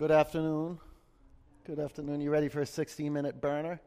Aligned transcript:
Good 0.00 0.12
afternoon. 0.12 0.78
Good 1.66 1.78
afternoon. 1.78 2.22
You 2.22 2.30
ready 2.30 2.48
for 2.48 2.62
a 2.62 2.66
16 2.66 3.12
minute 3.12 3.38
burner? 3.38 3.78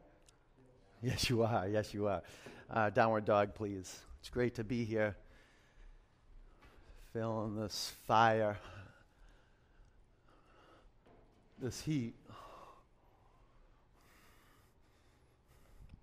Yes, 1.02 1.28
you 1.28 1.42
are. 1.42 1.66
Yes, 1.66 1.92
you 1.92 2.06
are. 2.06 2.22
Uh, 2.70 2.88
downward 2.90 3.24
dog, 3.24 3.52
please. 3.56 3.98
It's 4.20 4.28
great 4.28 4.54
to 4.54 4.62
be 4.62 4.84
here. 4.84 5.16
Feeling 7.12 7.56
this 7.56 7.92
fire, 8.06 8.56
this 11.60 11.80
heat. 11.80 12.14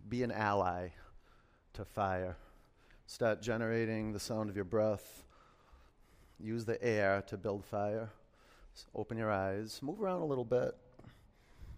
Be 0.09 0.23
an 0.23 0.32
ally 0.34 0.89
to 1.71 1.86
fire. 1.86 2.36
Start 3.07 3.41
generating 3.41 4.12
the 4.12 4.20
sound 4.20 4.50
of 4.50 4.57
your 4.57 4.66
breath. 4.66 5.23
Use 6.38 6.66
the 6.66 6.84
air 6.84 7.23
to 7.28 7.38
build 7.38 7.64
fire. 7.64 8.09
Open 8.96 9.18
your 9.18 9.32
eyes. 9.32 9.80
Move 9.82 10.02
around 10.02 10.21
a 10.21 10.25
little 10.25 10.46
bit. 10.46 10.75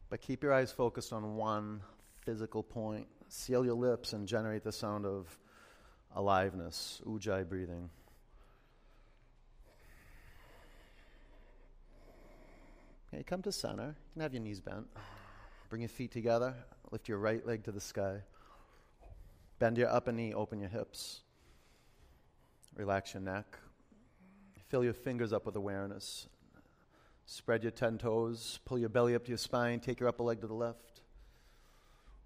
But 0.09 0.21
keep 0.21 0.43
your 0.43 0.53
eyes 0.53 0.71
focused 0.71 1.11
on 1.13 1.35
one 1.35 1.81
physical 2.21 2.63
point. 2.63 3.07
Seal 3.29 3.65
your 3.65 3.75
lips 3.75 4.13
and 4.13 4.27
generate 4.27 4.63
the 4.63 4.71
sound 4.71 5.05
of 5.05 5.37
aliveness, 6.15 7.01
ujjayi 7.05 7.47
breathing. 7.47 7.89
Okay, 13.13 13.23
come 13.23 13.41
to 13.41 13.51
center. 13.51 13.87
You 13.87 14.13
can 14.13 14.21
have 14.21 14.33
your 14.33 14.43
knees 14.43 14.61
bent. 14.61 14.87
Bring 15.69 15.81
your 15.81 15.89
feet 15.89 16.11
together. 16.11 16.53
Lift 16.91 17.07
your 17.09 17.17
right 17.17 17.45
leg 17.45 17.63
to 17.63 17.71
the 17.71 17.81
sky. 17.81 18.17
Bend 19.59 19.77
your 19.77 19.89
upper 19.89 20.11
knee, 20.11 20.33
open 20.33 20.59
your 20.59 20.69
hips. 20.69 21.21
Relax 22.75 23.13
your 23.13 23.21
neck. 23.21 23.57
Fill 24.69 24.83
your 24.83 24.93
fingers 24.93 25.31
up 25.31 25.45
with 25.45 25.55
awareness. 25.55 26.27
Spread 27.25 27.63
your 27.63 27.71
10 27.71 27.97
toes. 27.97 28.59
Pull 28.65 28.79
your 28.79 28.89
belly 28.89 29.15
up 29.15 29.23
to 29.25 29.29
your 29.29 29.37
spine. 29.37 29.79
Take 29.79 29.99
your 29.99 30.09
upper 30.09 30.23
leg 30.23 30.41
to 30.41 30.47
the 30.47 30.53
left. 30.53 31.01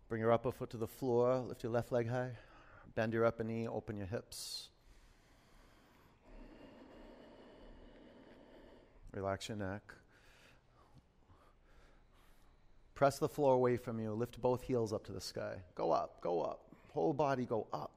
Bring 0.09 0.21
your 0.21 0.31
upper 0.31 0.51
foot 0.51 0.69
to 0.71 0.77
the 0.77 0.87
floor. 0.87 1.39
Lift 1.39 1.63
your 1.63 1.71
left 1.71 1.91
leg 1.91 2.09
high. 2.09 2.31
Bend 2.95 3.13
your 3.13 3.25
upper 3.25 3.43
knee. 3.43 3.67
Open 3.67 3.97
your 3.97 4.07
hips. 4.07 4.69
Relax 9.13 9.49
your 9.49 9.57
neck. 9.57 9.81
Press 12.95 13.19
the 13.19 13.29
floor 13.29 13.53
away 13.53 13.77
from 13.77 13.99
you. 13.99 14.11
Lift 14.13 14.41
both 14.41 14.63
heels 14.63 14.91
up 14.91 15.05
to 15.05 15.11
the 15.11 15.21
sky. 15.21 15.55
Go 15.75 15.91
up, 15.91 16.19
go 16.21 16.41
up. 16.41 16.61
Whole 16.93 17.13
body 17.13 17.45
go 17.45 17.67
up. 17.71 17.91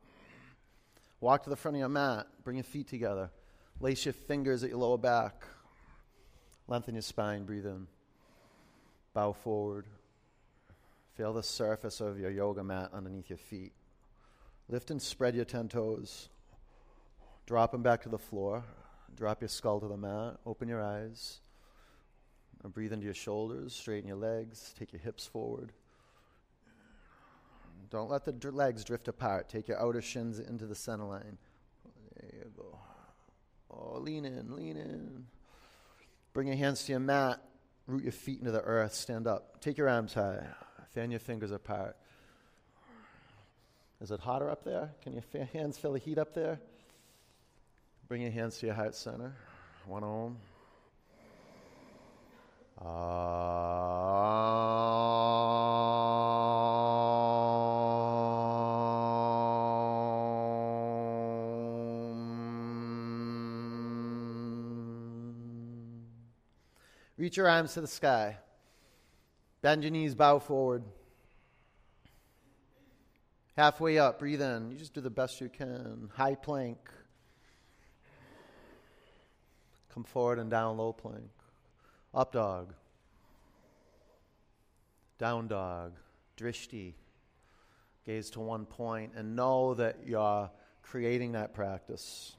Walk 1.21 1.45
to 1.45 1.51
the 1.51 1.57
front 1.57 1.77
of 1.77 1.79
your 1.79 1.89
mat. 1.89 2.27
Bring 2.45 2.57
your 2.57 2.65
feet 2.65 2.89
together. 2.89 3.31
Lace 3.81 4.05
your 4.05 4.13
fingers 4.13 4.63
at 4.63 4.71
your 4.71 4.79
lower 4.79 4.99
back. 4.99 5.45
Lengthen 6.71 6.95
your 6.95 7.03
spine. 7.03 7.43
Breathe 7.43 7.67
in. 7.67 7.89
Bow 9.13 9.33
forward. 9.33 9.87
Feel 11.17 11.33
the 11.33 11.43
surface 11.43 12.01
of 12.01 12.21
your 12.21 12.31
yoga 12.31 12.63
mat 12.63 12.91
underneath 12.95 13.29
your 13.29 13.39
feet. 13.39 13.73
Lift 14.69 14.93
and 14.93 15.03
spread 15.03 15.35
your 15.35 15.45
10 15.45 15.69
toes. 15.69 16.29
Drop 17.45 17.73
them 17.73 17.83
back 17.83 18.03
to 18.03 18.09
the 18.09 18.21
floor. 18.21 18.63
Drop 19.17 19.43
your 19.43 19.49
skull 19.49 19.81
to 19.81 19.89
the 19.89 19.97
mat. 19.97 20.37
Open 20.47 20.69
your 20.69 20.81
eyes. 20.81 21.41
Breathe 22.63 22.93
into 22.93 23.05
your 23.05 23.15
shoulders. 23.15 23.75
Straighten 23.75 24.07
your 24.07 24.17
legs. 24.17 24.73
Take 24.79 24.93
your 24.93 25.03
hips 25.03 25.27
forward. 25.27 25.73
Don't 27.91 28.09
let 28.09 28.25
the 28.25 28.31
dr- 28.33 28.55
legs 28.55 28.85
drift 28.85 29.09
apart. 29.09 29.49
Take 29.49 29.67
your 29.67 29.83
outer 29.83 30.01
shins 30.01 30.39
into 30.39 30.67
the 30.67 30.77
center 30.77 31.05
line. 31.05 31.37
There 32.21 32.31
you 32.45 32.53
go. 32.57 32.79
Oh, 33.73 33.99
lean 33.99 34.25
in, 34.25 34.55
lean 34.55 34.77
in. 34.77 35.27
Bring 36.33 36.47
your 36.47 36.57
hands 36.57 36.85
to 36.85 36.93
your 36.93 37.01
mat. 37.01 37.43
Root 37.87 38.05
your 38.05 38.13
feet 38.13 38.39
into 38.39 38.53
the 38.53 38.61
earth. 38.63 38.95
Stand 38.95 39.27
up. 39.27 39.61
Take 39.61 39.77
your 39.79 39.89
arms 39.89 40.15
high. 40.15 40.47
Fan 40.95 41.11
your 41.11 41.21
fingers 41.21 41.51
apart. 41.51 41.97
Is 44.01 44.11
it 44.11 44.21
hotter 44.21 44.49
up 44.49 44.65
there? 44.65 44.91
Can 45.03 45.13
your 45.13 45.45
hands 45.53 45.77
feel 45.77 45.93
the 45.93 45.99
heat 45.99 46.19
up 46.19 46.35
there? 46.35 46.61
Bring 48.09 48.23
your 48.23 48.31
hands 48.31 48.59
to 48.59 48.67
your 48.67 48.75
heart 48.75 48.95
center. 48.95 49.35
One 49.87 50.05
om. 50.05 50.37
Om. 52.79 52.87
Ah. 52.87 54.70
Reach 67.31 67.37
your 67.37 67.49
arms 67.49 67.75
to 67.75 67.81
the 67.81 67.87
sky. 67.87 68.39
Bend 69.63 69.85
your 69.85 69.93
knees, 69.93 70.17
bow 70.17 70.41
forward. 70.41 70.83
Halfway 73.57 73.99
up, 73.99 74.19
breathe 74.19 74.43
in. 74.43 74.73
You 74.73 74.77
just 74.77 74.95
do 74.95 75.01
the 75.01 75.11
best 75.11 75.41
you 75.41 75.49
can. 75.49 76.11
High 76.13 76.35
plank. 76.35 76.79
Come 79.95 80.03
forward 80.03 80.41
and 80.41 80.51
down, 80.51 80.77
low 80.77 80.93
plank. 80.93 81.31
Up 82.13 82.33
dog. 82.33 82.75
Down 85.17 85.47
dog. 85.47 85.93
Drishti. 86.37 86.95
Gaze 88.05 88.31
to 88.31 88.41
one 88.41 88.67
point 88.67 89.13
and 89.15 89.37
know 89.37 89.75
that 89.75 89.99
you're 90.05 90.51
creating 90.83 91.31
that 91.33 91.55
practice. 91.55 92.35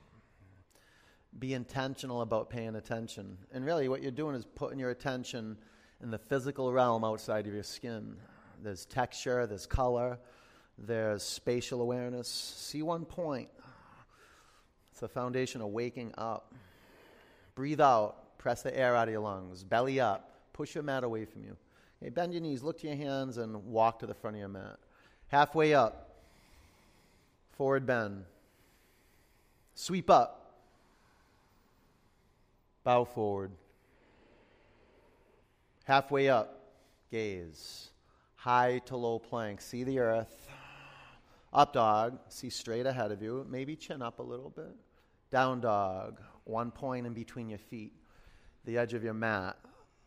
Be 1.39 1.53
intentional 1.53 2.21
about 2.21 2.49
paying 2.49 2.75
attention. 2.75 3.37
And 3.53 3.65
really, 3.65 3.87
what 3.87 4.01
you're 4.01 4.11
doing 4.11 4.35
is 4.35 4.45
putting 4.45 4.79
your 4.79 4.89
attention 4.89 5.57
in 6.03 6.11
the 6.11 6.17
physical 6.17 6.71
realm 6.73 7.03
outside 7.03 7.47
of 7.47 7.53
your 7.53 7.63
skin. 7.63 8.15
There's 8.61 8.85
texture, 8.85 9.47
there's 9.47 9.65
color, 9.65 10.19
there's 10.77 11.23
spatial 11.23 11.81
awareness. 11.81 12.27
See 12.27 12.81
one 12.81 13.05
point. 13.05 13.49
It's 14.91 14.99
the 14.99 15.07
foundation 15.07 15.61
of 15.61 15.69
waking 15.69 16.13
up. 16.17 16.53
Breathe 17.55 17.81
out. 17.81 18.37
Press 18.37 18.63
the 18.63 18.77
air 18.77 18.95
out 18.95 19.07
of 19.07 19.11
your 19.11 19.21
lungs. 19.21 19.63
Belly 19.63 19.99
up. 19.99 20.31
Push 20.53 20.75
your 20.75 20.83
mat 20.83 21.03
away 21.03 21.25
from 21.25 21.43
you. 21.43 21.55
Okay, 22.01 22.09
bend 22.09 22.33
your 22.33 22.41
knees. 22.41 22.63
Look 22.63 22.79
to 22.79 22.87
your 22.87 22.95
hands 22.95 23.37
and 23.37 23.65
walk 23.65 23.99
to 23.99 24.07
the 24.07 24.13
front 24.13 24.35
of 24.35 24.39
your 24.39 24.49
mat. 24.49 24.77
Halfway 25.27 25.73
up. 25.73 26.09
Forward 27.51 27.85
bend. 27.85 28.25
Sweep 29.75 30.09
up. 30.09 30.40
Bow 32.83 33.03
forward. 33.03 33.51
Halfway 35.83 36.29
up. 36.29 36.57
Gaze. 37.11 37.89
High 38.35 38.79
to 38.85 38.97
low 38.97 39.19
plank. 39.19 39.61
See 39.61 39.83
the 39.83 39.99
earth. 39.99 40.49
Up 41.53 41.73
dog. 41.73 42.17
See 42.29 42.49
straight 42.49 42.85
ahead 42.85 43.11
of 43.11 43.21
you. 43.21 43.45
Maybe 43.49 43.75
chin 43.75 44.01
up 44.01 44.19
a 44.19 44.23
little 44.23 44.49
bit. 44.49 44.75
Down 45.29 45.61
dog. 45.61 46.19
One 46.45 46.71
point 46.71 47.05
in 47.05 47.13
between 47.13 47.49
your 47.49 47.59
feet. 47.59 47.93
The 48.65 48.77
edge 48.77 48.93
of 48.93 49.03
your 49.03 49.13
mat. 49.13 49.57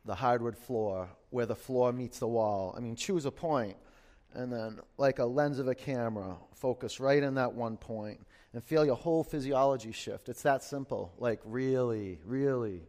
The 0.04 0.14
hardwood 0.14 0.56
floor. 0.56 1.08
Where 1.30 1.46
the 1.46 1.54
floor 1.54 1.92
meets 1.92 2.18
the 2.18 2.28
wall. 2.28 2.74
I 2.76 2.80
mean, 2.80 2.96
choose 2.96 3.24
a 3.24 3.30
point, 3.30 3.76
And 4.34 4.52
then, 4.52 4.80
like 4.98 5.20
a 5.20 5.24
lens 5.24 5.60
of 5.60 5.68
a 5.68 5.74
camera, 5.76 6.36
focus 6.54 6.98
right 6.98 7.22
in 7.22 7.34
that 7.34 7.52
one 7.52 7.76
point 7.76 8.20
and 8.54 8.62
feel 8.62 8.86
your 8.86 8.96
whole 8.96 9.24
physiology 9.24 9.90
shift. 9.92 10.28
It's 10.28 10.42
that 10.42 10.62
simple. 10.62 11.12
Like, 11.18 11.40
really, 11.44 12.20
really. 12.24 12.82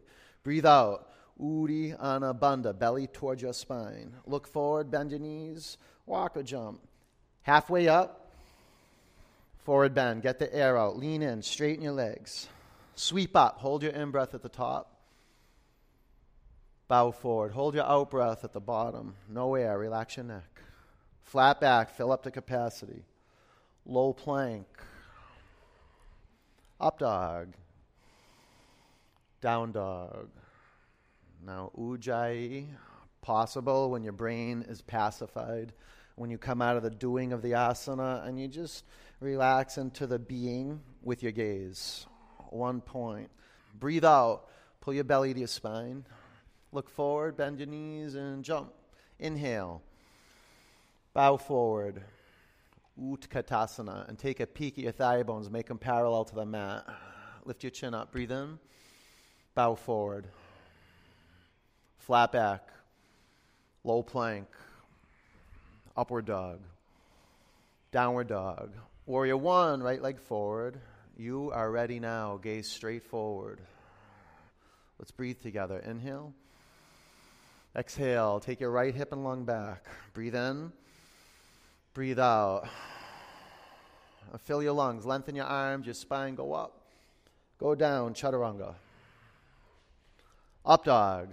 Breathe 0.44 0.64
out. 0.64 1.10
Uddiyana 1.40 2.38
bandha, 2.38 2.78
belly 2.78 3.08
towards 3.08 3.42
your 3.42 3.52
spine. 3.52 4.14
Look 4.26 4.46
forward, 4.46 4.90
bend 4.90 5.10
your 5.10 5.20
knees, 5.20 5.76
walk 6.06 6.36
or 6.36 6.42
jump. 6.42 6.80
Halfway 7.42 7.88
up, 7.88 8.32
forward 9.64 9.92
bend, 9.92 10.22
get 10.22 10.38
the 10.38 10.52
air 10.54 10.78
out, 10.78 10.96
lean 10.96 11.20
in, 11.20 11.42
straighten 11.42 11.82
your 11.82 11.92
legs. 11.92 12.48
Sweep 12.94 13.36
up, 13.36 13.58
hold 13.58 13.82
your 13.82 13.92
in 13.92 14.10
breath 14.10 14.34
at 14.34 14.42
the 14.42 14.48
top. 14.48 14.92
Bow 16.88 17.10
forward, 17.10 17.52
hold 17.52 17.74
your 17.74 17.84
out 17.84 18.10
breath 18.10 18.44
at 18.44 18.52
the 18.54 18.60
bottom. 18.60 19.14
No 19.28 19.56
air, 19.56 19.76
relax 19.76 20.16
your 20.16 20.24
neck. 20.24 20.62
Flat 21.24 21.60
back, 21.60 21.90
fill 21.90 22.12
up 22.12 22.22
to 22.22 22.30
capacity. 22.30 23.04
Low 23.84 24.12
plank. 24.14 24.66
Up 26.80 26.98
dog. 26.98 27.54
Down 29.40 29.72
dog. 29.72 30.28
Now, 31.44 31.70
ujjayi, 31.78 32.66
possible 33.22 33.90
when 33.90 34.02
your 34.02 34.12
brain 34.12 34.64
is 34.68 34.82
pacified, 34.82 35.72
when 36.16 36.30
you 36.30 36.38
come 36.38 36.60
out 36.60 36.76
of 36.76 36.82
the 36.82 36.90
doing 36.90 37.32
of 37.32 37.42
the 37.42 37.52
asana 37.52 38.26
and 38.26 38.40
you 38.40 38.48
just 38.48 38.84
relax 39.20 39.78
into 39.78 40.06
the 40.06 40.18
being 40.18 40.80
with 41.02 41.22
your 41.22 41.32
gaze. 41.32 42.06
One 42.50 42.80
point. 42.80 43.30
Breathe 43.78 44.04
out, 44.04 44.48
pull 44.80 44.94
your 44.94 45.04
belly 45.04 45.32
to 45.32 45.38
your 45.38 45.48
spine. 45.48 46.04
Look 46.72 46.90
forward, 46.90 47.36
bend 47.36 47.58
your 47.58 47.68
knees, 47.68 48.14
and 48.14 48.44
jump. 48.44 48.72
Inhale. 49.18 49.82
Bow 51.14 51.36
forward. 51.36 52.02
Utkatasana. 53.00 54.08
And 54.08 54.18
take 54.18 54.40
a 54.40 54.46
peek 54.46 54.78
at 54.78 54.84
your 54.84 54.92
thigh 54.92 55.22
bones. 55.22 55.50
Make 55.50 55.66
them 55.66 55.78
parallel 55.78 56.24
to 56.24 56.34
the 56.34 56.46
mat. 56.46 56.84
Lift 57.44 57.62
your 57.62 57.70
chin 57.70 57.94
up. 57.94 58.12
Breathe 58.12 58.32
in. 58.32 58.58
Bow 59.54 59.74
forward 59.74 60.26
flat 62.06 62.30
back, 62.30 62.68
low 63.82 64.00
plank, 64.00 64.46
upward 65.96 66.24
dog, 66.24 66.60
downward 67.90 68.28
dog. 68.28 68.70
Warrior 69.06 69.36
one, 69.36 69.82
right 69.82 70.00
leg 70.00 70.20
forward. 70.20 70.78
You 71.16 71.50
are 71.52 71.68
ready 71.68 71.98
now. 71.98 72.38
Gaze 72.40 72.68
straight 72.68 73.02
forward. 73.02 73.60
Let's 75.00 75.10
breathe 75.10 75.40
together. 75.42 75.80
Inhale. 75.80 76.32
Exhale. 77.74 78.38
Take 78.38 78.60
your 78.60 78.70
right 78.70 78.94
hip 78.94 79.10
and 79.10 79.24
lung 79.24 79.44
back. 79.44 79.86
Breathe 80.14 80.36
in. 80.36 80.70
Breathe 81.96 82.18
out. 82.18 82.68
Fill 84.44 84.62
your 84.62 84.74
lungs. 84.74 85.06
Lengthen 85.06 85.34
your 85.34 85.46
arms. 85.46 85.86
Your 85.86 85.94
spine. 85.94 86.34
Go 86.34 86.52
up. 86.52 86.82
Go 87.58 87.74
down. 87.74 88.12
Chaturanga. 88.12 88.74
Up 90.66 90.84
dog. 90.84 91.30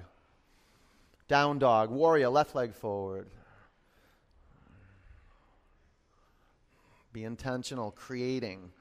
Down 1.28 1.60
dog. 1.60 1.92
Warrior. 1.92 2.30
Left 2.30 2.56
leg 2.56 2.74
forward. 2.74 3.28
Be 7.12 7.26
intentional, 7.26 7.92
creating, 7.92 8.72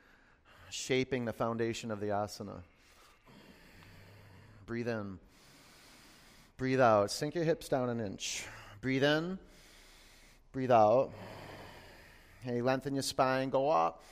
shaping 0.71 1.25
the 1.25 1.33
foundation 1.33 1.91
of 1.91 1.99
the 1.99 2.11
asana. 2.11 2.63
Breathe 4.67 4.87
in. 4.87 5.19
Breathe 6.59 6.81
out. 6.81 7.11
Sink 7.11 7.35
your 7.35 7.43
hips 7.43 7.69
down 7.69 7.89
an 7.89 7.99
inch. 7.99 8.47
Breathe 8.81 9.03
in. 9.03 9.37
Breathe 10.53 10.71
out. 10.71 11.11
Hey, 12.45 12.61
lengthen 12.61 12.95
your 12.95 13.05
spine. 13.05 13.51
Go 13.51 13.71
up. 13.71 14.03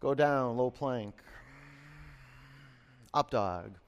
Go 0.00 0.14
down. 0.14 0.56
Low 0.56 0.72
plank. 0.72 1.14
Up 3.12 3.30
dog. 3.30 3.78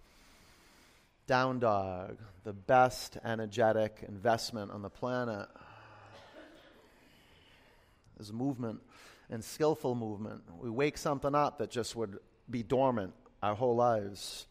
Down 1.27 1.59
dog. 1.59 2.19
The 2.45 2.53
best 2.53 3.19
energetic 3.25 4.05
investment 4.07 4.71
on 4.71 4.83
the 4.83 4.89
planet 4.89 5.49
is 8.21 8.33
movement 8.33 8.81
and 9.29 9.43
skillful 9.43 9.97
movement. 9.97 10.43
We 10.61 10.71
wake 10.71 10.97
something 10.97 11.35
up 11.35 11.59
that 11.59 11.69
just 11.69 11.97
would 11.97 12.21
be 12.49 12.63
dormant 12.63 13.13
our 13.43 13.57
whole 13.57 13.75
lives. 13.75 14.47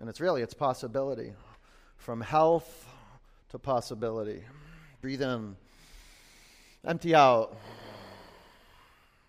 And 0.00 0.08
it's 0.08 0.20
really, 0.20 0.42
it's 0.42 0.52
possibility. 0.52 1.32
From 1.96 2.22
health 2.22 2.88
to 3.50 3.60
possibility. 3.60 4.42
Breathe 5.00 5.22
in. 5.22 5.54
Empty 6.84 7.14
out. 7.14 7.56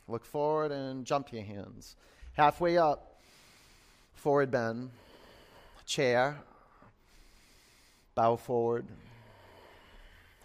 Look 0.08 0.24
forward 0.24 0.72
and 0.72 1.06
jump 1.06 1.34
your 1.34 1.44
hands. 1.44 1.96
Halfway 2.34 2.78
up. 2.78 3.20
Forward 4.16 4.52
bend. 4.52 4.92
Chair. 5.86 6.38
Bow 8.16 8.36
forward. 8.36 8.86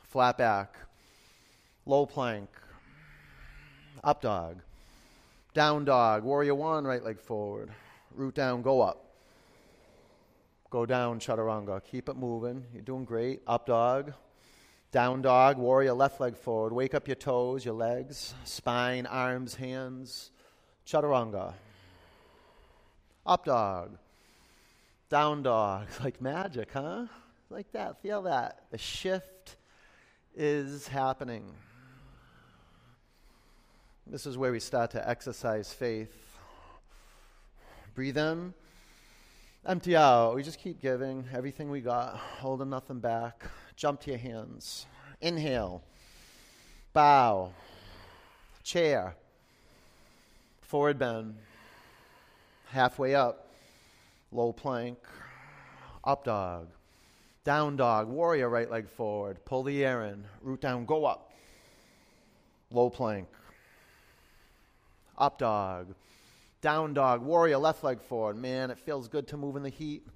Flat 0.08 0.36
back. 0.36 0.76
Low 1.86 2.06
plank. 2.06 2.48
Up 4.04 4.20
dog. 4.20 4.58
Down 5.54 5.84
dog. 5.84 6.24
Warrior 6.24 6.54
one, 6.54 6.84
right 6.84 7.04
leg 7.04 7.20
forward. 7.20 7.70
Root 8.14 8.34
down, 8.34 8.62
go 8.62 8.80
up. 8.80 9.04
Go 10.70 10.86
down, 10.86 11.20
chaturanga. 11.20 11.82
Keep 11.84 12.08
it 12.08 12.16
moving. 12.16 12.64
You're 12.72 12.82
doing 12.82 13.04
great. 13.04 13.42
Up 13.46 13.66
dog. 13.66 14.12
Down 14.92 15.22
dog. 15.22 15.56
Warrior 15.56 15.94
left 15.94 16.20
leg 16.20 16.36
forward. 16.36 16.74
Wake 16.74 16.94
up 16.94 17.08
your 17.08 17.16
toes, 17.16 17.64
your 17.64 17.74
legs, 17.74 18.34
spine, 18.44 19.06
arms, 19.06 19.54
hands. 19.54 20.30
Chaturanga. 20.86 21.54
Up 23.24 23.44
dog. 23.46 23.96
Down 25.08 25.42
dog. 25.42 25.86
Like 26.04 26.20
magic, 26.20 26.68
huh? 26.72 27.06
Like 27.48 27.72
that. 27.72 28.02
Feel 28.02 28.22
that. 28.22 28.64
The 28.70 28.78
shift 28.78 29.56
is 30.36 30.86
happening. 30.88 31.44
This 34.06 34.26
is 34.26 34.36
where 34.36 34.52
we 34.52 34.60
start 34.60 34.90
to 34.90 35.08
exercise 35.08 35.72
faith. 35.72 36.14
Breathe 37.94 38.18
in, 38.18 38.52
empty 39.64 39.96
out. 39.96 40.34
We 40.34 40.42
just 40.42 40.58
keep 40.58 40.80
giving 40.80 41.24
everything 41.32 41.70
we 41.70 41.80
got, 41.80 42.16
holding 42.16 42.70
nothing 42.70 43.00
back. 43.00 43.44
Jump 43.82 44.00
to 44.02 44.11
your 44.11 44.19
hands. 44.20 44.87
Inhale, 45.20 45.82
bow, 46.93 47.50
chair, 48.62 49.17
forward 50.61 51.00
bend, 51.00 51.34
halfway 52.70 53.17
up, 53.17 53.49
low 54.31 54.52
plank, 54.52 54.99
up 56.05 56.23
dog, 56.23 56.69
down 57.43 57.75
dog, 57.75 58.06
warrior 58.06 58.49
right 58.49 58.70
leg 58.70 58.88
forward, 58.88 59.44
pull 59.44 59.64
the 59.64 59.84
air 59.84 60.05
in, 60.05 60.26
root 60.43 60.61
down, 60.61 60.84
go 60.84 61.05
up, 61.05 61.32
low 62.70 62.88
plank. 62.88 63.26
Up 65.19 65.38
dog, 65.38 65.93
down 66.61 66.94
dog, 66.94 67.20
warrior, 67.20 67.58
left 67.58 67.82
leg 67.82 68.00
forward. 68.00 68.37
Man, 68.37 68.70
it 68.70 68.79
feels 68.79 69.08
good 69.08 69.26
to 69.26 69.37
move 69.37 69.56
in 69.56 69.64
the 69.64 69.70
heat. 69.70 70.06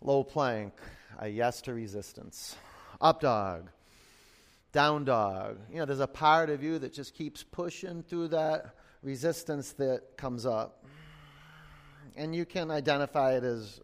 Low 0.00 0.24
plank, 0.24 0.72
a 1.18 1.28
yes 1.28 1.60
to 1.62 1.74
resistance. 1.74 2.56
Up 3.00 3.20
dog, 3.20 3.70
down 4.72 5.04
dog. 5.04 5.58
You 5.70 5.78
know, 5.78 5.84
there's 5.84 6.00
a 6.00 6.06
part 6.06 6.50
of 6.50 6.62
you 6.62 6.78
that 6.80 6.92
just 6.92 7.14
keeps 7.14 7.42
pushing 7.42 8.02
through 8.02 8.28
that 8.28 8.74
resistance 9.02 9.72
that 9.72 10.16
comes 10.16 10.44
up. 10.44 10.84
And 12.16 12.34
you 12.34 12.44
can 12.44 12.70
identify 12.70 13.36
it 13.36 13.44
as 13.44 13.80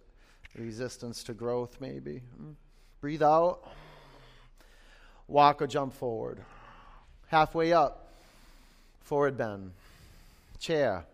resistance 0.56 1.22
to 1.24 1.34
growth, 1.34 1.76
maybe. 1.80 2.22
Breathe 3.00 3.22
out. 3.22 3.68
Walk 5.28 5.62
or 5.62 5.66
jump 5.66 5.94
forward. 5.94 6.40
Halfway 7.28 7.72
up, 7.72 8.04
Forward 9.04 9.36
bend. 9.36 9.72
Chair. 10.58 11.04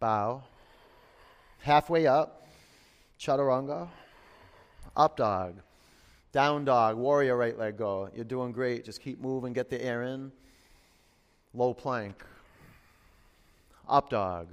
Bow. 0.00 0.42
Halfway 1.60 2.06
up. 2.06 2.48
Chaturanga. 3.20 3.88
Up 4.96 5.16
dog. 5.16 5.56
Down 6.32 6.64
dog. 6.64 6.96
Warrior 6.96 7.36
right 7.36 7.58
leg 7.58 7.76
go. 7.76 8.08
You're 8.14 8.24
doing 8.24 8.52
great. 8.52 8.84
Just 8.84 9.00
keep 9.00 9.20
moving. 9.20 9.52
Get 9.52 9.70
the 9.70 9.82
air 9.82 10.02
in. 10.02 10.32
Low 11.52 11.74
plank. 11.74 12.24
Up 13.88 14.10
dog. 14.10 14.48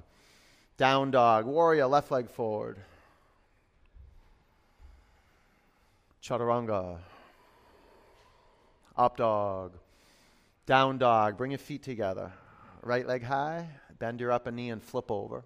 Down 0.77 1.11
dog. 1.11 1.45
Warrior 1.45 1.87
left 1.87 2.11
leg 2.11 2.29
forward. 2.29 2.77
Chaturanga. 6.23 6.97
Up 8.97 9.17
dog. 9.17 9.73
Down 10.65 10.97
dog. 10.97 11.37
Bring 11.37 11.51
your 11.51 11.57
feet 11.57 11.83
together. 11.83 12.31
Right 12.83 13.07
leg 13.07 13.23
high. 13.23 13.67
Bend 13.99 14.19
your 14.19 14.31
upper 14.31 14.51
knee 14.51 14.69
and 14.69 14.81
flip 14.81 15.11
over. 15.11 15.43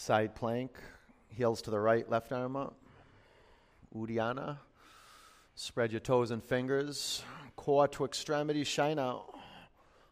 Side 0.00 0.34
plank. 0.34 0.70
Heels 1.28 1.60
to 1.60 1.70
the 1.70 1.78
right, 1.78 2.08
left 2.08 2.32
arm 2.32 2.56
up. 2.56 2.74
Uddiyana. 3.94 4.56
Spread 5.54 5.92
your 5.92 6.00
toes 6.00 6.30
and 6.30 6.42
fingers. 6.42 7.22
Core 7.54 7.86
to 7.88 8.06
extremity. 8.06 8.64
Shine 8.64 8.98
out. 8.98 9.38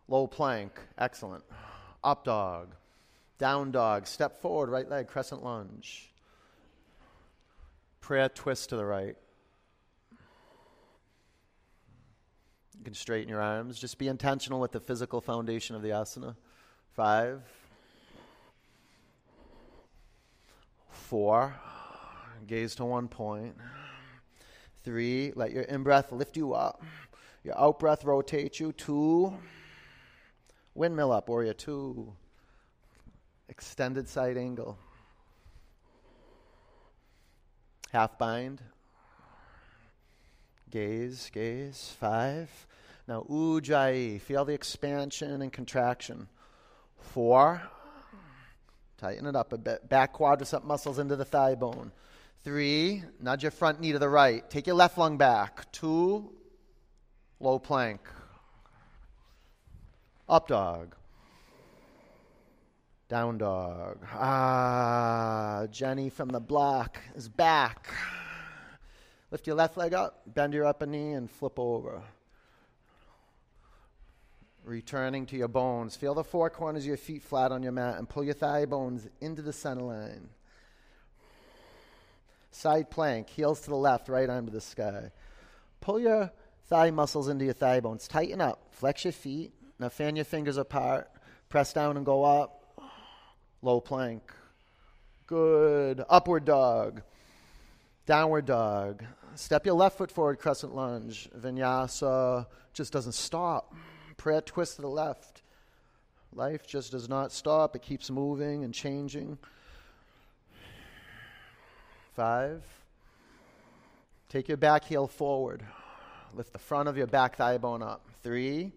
Low 0.06 0.26
plank. 0.26 0.78
Excellent. 0.98 1.42
Up 2.04 2.22
dog. 2.22 2.74
Down 3.38 3.70
dog. 3.70 4.06
Step 4.06 4.42
forward. 4.42 4.68
Right 4.68 4.86
leg. 4.86 5.08
Crescent 5.08 5.42
lunge. 5.42 6.12
Prayer 8.02 8.28
twist 8.28 8.68
to 8.68 8.76
the 8.76 8.84
right. 8.84 9.16
You 12.76 12.84
can 12.84 12.92
straighten 12.92 13.30
your 13.30 13.40
arms. 13.40 13.78
Just 13.78 13.96
be 13.96 14.08
intentional 14.08 14.60
with 14.60 14.72
the 14.72 14.80
physical 14.80 15.22
foundation 15.22 15.74
of 15.74 15.80
the 15.80 15.90
asana. 15.90 16.36
Five, 16.92 17.40
four, 21.08 21.54
gaze 22.46 22.74
to 22.74 22.84
one 22.84 23.08
point. 23.08 23.56
Three, 24.84 25.32
let 25.34 25.52
your 25.52 25.62
in 25.62 25.82
breath 25.82 26.12
lift 26.12 26.36
you 26.36 26.52
up. 26.52 26.82
Your 27.44 27.58
out 27.58 27.78
breath 27.78 28.04
rotate 28.04 28.60
you. 28.60 28.72
Two, 28.72 29.34
windmill 30.74 31.12
up, 31.12 31.30
warrior 31.30 31.54
two. 31.54 32.12
Extended 33.48 34.06
side 34.06 34.36
angle. 34.36 34.76
Half 37.90 38.18
bind. 38.18 38.60
Gaze, 40.70 41.30
gaze. 41.32 41.96
Five. 41.98 42.66
Now, 43.06 43.22
ujjayi. 43.30 44.20
Feel 44.20 44.44
the 44.44 44.52
expansion 44.52 45.40
and 45.40 45.50
contraction. 45.50 46.28
Four. 46.98 47.62
Tighten 48.98 49.26
it 49.26 49.36
up 49.36 49.52
a 49.52 49.58
bit. 49.58 49.88
Back 49.88 50.14
quadricep 50.14 50.64
muscles 50.64 50.98
into 50.98 51.16
the 51.16 51.24
thigh 51.24 51.54
bone. 51.54 51.92
Three. 52.44 53.04
Nudge 53.20 53.42
your 53.44 53.52
front 53.52 53.80
knee 53.80 53.92
to 53.92 53.98
the 53.98 54.08
right. 54.08 54.48
Take 54.50 54.66
your 54.66 54.76
left 54.76 54.98
lung 54.98 55.16
back. 55.16 55.70
Two. 55.72 56.32
Low 57.40 57.58
plank. 57.58 58.00
Up 60.28 60.48
dog. 60.48 60.94
Down 63.08 63.38
dog. 63.38 64.04
Ah, 64.12 65.66
Jenny 65.70 66.10
from 66.10 66.28
the 66.28 66.40
block 66.40 66.98
is 67.14 67.28
back. 67.28 67.86
Lift 69.30 69.46
your 69.46 69.56
left 69.56 69.76
leg 69.76 69.94
up, 69.94 70.22
bend 70.26 70.52
your 70.52 70.66
upper 70.66 70.86
knee, 70.86 71.12
and 71.12 71.30
flip 71.30 71.58
over. 71.58 72.02
Returning 74.68 75.24
to 75.26 75.36
your 75.36 75.48
bones. 75.48 75.96
Feel 75.96 76.12
the 76.12 76.22
four 76.22 76.50
corners 76.50 76.82
of 76.82 76.88
your 76.88 76.98
feet 76.98 77.22
flat 77.22 77.52
on 77.52 77.62
your 77.62 77.72
mat 77.72 77.96
and 77.96 78.06
pull 78.06 78.22
your 78.22 78.34
thigh 78.34 78.66
bones 78.66 79.08
into 79.18 79.40
the 79.40 79.52
center 79.52 79.80
line. 79.80 80.28
Side 82.50 82.90
plank, 82.90 83.30
heels 83.30 83.62
to 83.62 83.70
the 83.70 83.76
left, 83.76 84.10
right 84.10 84.28
arm 84.28 84.44
to 84.44 84.52
the 84.52 84.60
sky. 84.60 85.10
Pull 85.80 86.00
your 86.00 86.30
thigh 86.66 86.90
muscles 86.90 87.28
into 87.28 87.46
your 87.46 87.54
thigh 87.54 87.80
bones. 87.80 88.06
Tighten 88.06 88.42
up. 88.42 88.60
Flex 88.72 89.04
your 89.04 89.12
feet. 89.12 89.54
Now 89.78 89.88
fan 89.88 90.16
your 90.16 90.26
fingers 90.26 90.58
apart. 90.58 91.08
Press 91.48 91.72
down 91.72 91.96
and 91.96 92.04
go 92.04 92.24
up. 92.24 92.78
Low 93.62 93.80
plank. 93.80 94.34
Good. 95.26 96.04
Upward 96.10 96.44
dog. 96.44 97.00
Downward 98.04 98.44
dog. 98.44 99.02
Step 99.34 99.64
your 99.64 99.76
left 99.76 99.96
foot 99.96 100.10
forward, 100.10 100.38
crescent 100.38 100.74
lunge. 100.74 101.30
Vinyasa 101.34 102.46
just 102.74 102.92
doesn't 102.92 103.12
stop. 103.12 103.74
Prayer 104.18 104.42
twist 104.42 104.76
to 104.76 104.82
the 104.82 104.88
left. 104.88 105.40
Life 106.34 106.66
just 106.66 106.90
does 106.92 107.08
not 107.08 107.32
stop, 107.32 107.74
it 107.74 107.82
keeps 107.82 108.10
moving 108.10 108.64
and 108.64 108.74
changing. 108.74 109.38
Five. 112.14 112.62
Take 114.28 114.48
your 114.48 114.56
back 114.56 114.84
heel 114.84 115.06
forward. 115.06 115.64
Lift 116.34 116.52
the 116.52 116.58
front 116.58 116.88
of 116.88 116.96
your 116.96 117.06
back 117.06 117.36
thigh 117.36 117.56
bone 117.58 117.82
up. 117.82 118.02
Three. 118.22 118.72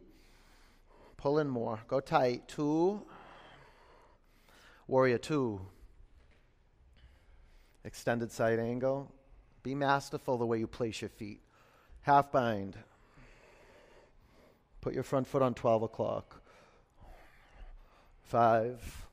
Pull 1.18 1.40
in 1.40 1.50
more. 1.50 1.80
Go 1.88 2.00
tight. 2.00 2.48
Two. 2.48 3.02
Warrior 4.88 5.18
two. 5.18 5.60
Extended 7.84 8.32
side 8.32 8.60
angle. 8.60 9.12
Be 9.64 9.74
masterful 9.76 10.38
the 10.38 10.46
way 10.46 10.60
you 10.60 10.68
place 10.68 11.02
your 11.02 11.10
feet. 11.10 11.42
Half 12.04 12.32
bind. 12.32 12.78
Put 14.82 14.94
your 14.94 15.04
front 15.04 15.28
foot 15.28 15.42
on 15.42 15.54
12 15.54 15.84
o'clock. 15.84 16.42
Five. 18.24 19.08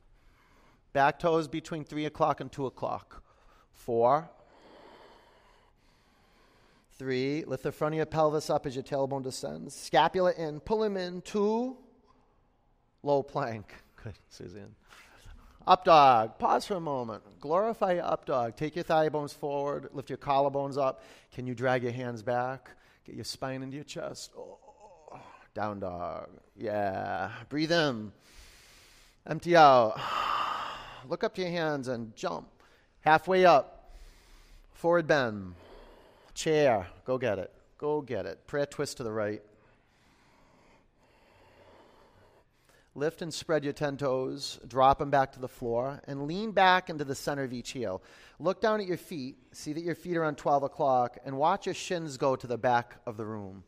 Back 0.95 1.19
toes 1.19 1.47
between 1.47 1.85
3 1.85 2.07
o'clock 2.07 2.41
and 2.41 2.51
2 2.51 2.67
o'clock. 2.67 3.23
Four. 3.73 4.31
Three. 6.99 7.45
Lift 7.45 7.63
the 7.63 7.73
front 7.73 7.95
of 7.95 7.97
your 7.99 8.07
pelvis 8.07 8.49
up 8.49 8.67
as 8.67 8.75
your 8.75 8.83
tailbone 8.83 9.23
descends. 9.23 9.75
Scapula 9.75 10.33
in. 10.33 10.61
Pull 10.61 10.83
him 10.83 10.97
in. 10.97 11.21
Two. 11.21 11.77
Low 13.03 13.23
plank. 13.23 13.75
Good, 14.03 14.15
Suzanne. 14.31 14.75
Up 15.67 15.85
dog. 15.85 16.39
Pause 16.39 16.67
for 16.67 16.75
a 16.75 16.81
moment. 16.81 17.23
Glorify 17.41 17.93
your 17.93 18.05
up 18.05 18.25
dog. 18.25 18.57
Take 18.57 18.75
your 18.75 18.85
thigh 18.85 19.11
bones 19.11 19.35
forward. 19.35 19.91
Lift 19.93 20.09
your 20.09 20.17
collarbones 20.17 20.79
up. 20.79 21.03
Can 21.33 21.47
you 21.47 21.55
drag 21.55 21.83
your 21.83 21.93
hands 21.93 22.23
back? 22.23 22.71
Get 23.05 23.15
your 23.15 23.25
spine 23.25 23.63
into 23.63 23.77
your 23.77 23.85
chest. 23.85 24.33
Oh. 24.37 24.68
Down 25.59 25.81
dog. 25.81 26.29
Yeah. 26.57 27.33
Breathe 27.49 27.73
in. 27.73 28.13
Empty 29.27 29.57
out. 29.57 29.99
Look 31.09 31.25
up 31.25 31.35
to 31.35 31.41
your 31.41 31.51
hands 31.51 31.89
and 31.89 32.15
jump. 32.15 32.47
Halfway 33.01 33.45
up. 33.45 33.91
Forward 34.73 35.09
bend. 35.09 35.55
Chair. 36.33 36.87
Go 37.05 37.19
get 37.19 37.41
it. 37.41 37.53
Go 37.77 38.01
get 38.01 38.25
it. 38.25 38.47
Prayer 38.47 38.67
twist 38.67 38.99
to 38.99 39.03
the 39.03 39.11
right. 39.11 39.43
Lift 42.95 43.21
and 43.21 43.35
spread 43.35 43.65
your 43.65 43.73
10 43.73 43.97
toes, 43.97 44.61
drop 44.69 45.01
them 45.01 45.11
back 45.11 45.33
to 45.33 45.41
the 45.41 45.49
floor, 45.49 46.01
and 46.07 46.29
lean 46.29 46.53
back 46.53 46.89
into 46.89 47.05
the 47.05 47.17
center 47.17 47.43
of 47.43 47.53
each 47.53 47.73
heel. 47.73 48.01
Look 48.39 48.61
down 48.61 48.81
at 48.81 48.87
your 48.87 48.97
feet, 48.97 49.39
see 49.51 49.73
that 49.73 49.83
your 49.83 49.97
feet 49.97 50.17
are 50.17 50.25
on 50.25 50.37
12 50.37 50.63
o'clock, 50.63 51.19
and 51.25 51.37
watch 51.37 51.67
your 51.67 51.75
shins 51.75 52.17
go 52.17 52.37
to 52.37 52.47
the 52.47 52.59
back 52.59 52.99
of 53.07 53.17
the 53.17 53.27
room. 53.27 53.65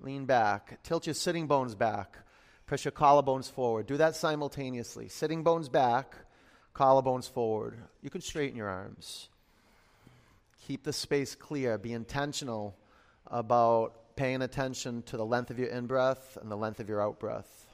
Lean 0.00 0.26
back, 0.26 0.82
tilt 0.82 1.06
your 1.06 1.14
sitting 1.14 1.46
bones 1.46 1.74
back, 1.74 2.18
press 2.66 2.84
your 2.84 2.92
collarbones 2.92 3.50
forward. 3.50 3.86
Do 3.86 3.96
that 3.96 4.16
simultaneously. 4.16 5.08
Sitting 5.08 5.42
bones 5.42 5.68
back, 5.68 6.14
collarbones 6.74 7.30
forward. 7.30 7.78
You 8.02 8.10
can 8.10 8.20
straighten 8.20 8.56
your 8.56 8.68
arms. 8.68 9.28
Keep 10.66 10.84
the 10.84 10.92
space 10.92 11.34
clear. 11.34 11.78
Be 11.78 11.92
intentional 11.92 12.76
about 13.26 14.16
paying 14.16 14.42
attention 14.42 15.02
to 15.02 15.16
the 15.16 15.24
length 15.24 15.50
of 15.50 15.58
your 15.58 15.68
in 15.68 15.86
breath 15.86 16.38
and 16.40 16.50
the 16.50 16.56
length 16.56 16.80
of 16.80 16.88
your 16.88 17.02
out 17.02 17.18
breath. 17.18 17.66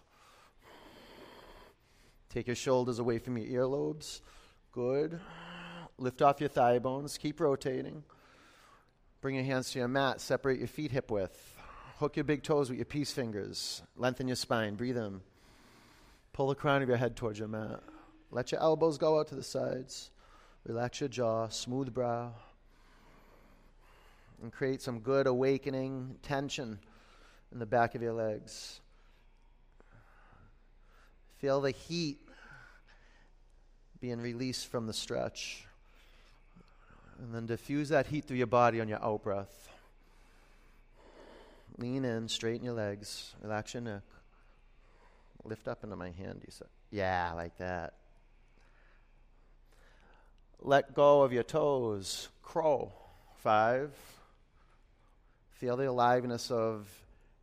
Take 2.30 2.46
your 2.46 2.56
shoulders 2.56 2.98
away 2.98 3.18
from 3.18 3.36
your 3.38 3.64
earlobes. 3.64 4.20
Good. 4.72 5.20
Lift 5.98 6.22
off 6.22 6.40
your 6.40 6.48
thigh 6.48 6.78
bones. 6.78 7.18
Keep 7.18 7.40
rotating. 7.40 8.04
Bring 9.20 9.34
your 9.34 9.44
hands 9.44 9.70
to 9.72 9.80
your 9.80 9.88
mat. 9.88 10.20
Separate 10.20 10.58
your 10.58 10.68
feet 10.68 10.92
hip 10.92 11.10
width. 11.10 11.59
Hook 12.00 12.16
your 12.16 12.24
big 12.24 12.42
toes 12.42 12.70
with 12.70 12.78
your 12.78 12.86
peace 12.86 13.12
fingers. 13.12 13.82
Lengthen 13.94 14.26
your 14.26 14.34
spine. 14.34 14.74
Breathe 14.74 14.96
in. 14.96 15.20
Pull 16.32 16.48
the 16.48 16.54
crown 16.54 16.80
of 16.80 16.88
your 16.88 16.96
head 16.96 17.14
towards 17.14 17.38
your 17.38 17.46
mat. 17.46 17.82
Let 18.30 18.52
your 18.52 18.60
elbows 18.62 18.96
go 18.96 19.20
out 19.20 19.28
to 19.28 19.34
the 19.34 19.42
sides. 19.42 20.10
Relax 20.64 21.00
your 21.00 21.10
jaw. 21.10 21.48
Smooth 21.48 21.92
brow. 21.92 22.32
And 24.42 24.50
create 24.50 24.80
some 24.80 25.00
good 25.00 25.26
awakening 25.26 26.16
tension 26.22 26.78
in 27.52 27.58
the 27.58 27.66
back 27.66 27.94
of 27.94 28.00
your 28.00 28.14
legs. 28.14 28.80
Feel 31.36 31.60
the 31.60 31.72
heat 31.72 32.18
being 34.00 34.22
released 34.22 34.68
from 34.68 34.86
the 34.86 34.94
stretch. 34.94 35.66
And 37.18 37.34
then 37.34 37.44
diffuse 37.44 37.90
that 37.90 38.06
heat 38.06 38.24
through 38.24 38.38
your 38.38 38.46
body 38.46 38.80
on 38.80 38.88
your 38.88 39.04
out 39.04 39.22
breath. 39.22 39.69
Lean 41.80 42.04
in, 42.04 42.28
straighten 42.28 42.64
your 42.64 42.74
legs, 42.74 43.34
relax 43.42 43.72
your 43.72 43.80
neck. 43.82 44.02
Lift 45.44 45.66
up 45.66 45.82
into 45.82 45.96
my 45.96 46.10
hand, 46.10 46.42
you 46.44 46.50
said. 46.50 46.68
Yeah, 46.90 47.32
like 47.34 47.56
that. 47.56 47.94
Let 50.60 50.94
go 50.94 51.22
of 51.22 51.32
your 51.32 51.42
toes. 51.42 52.28
Crow. 52.42 52.92
Five. 53.36 53.92
Feel 55.52 55.78
the 55.78 55.88
aliveness 55.88 56.50
of 56.50 56.86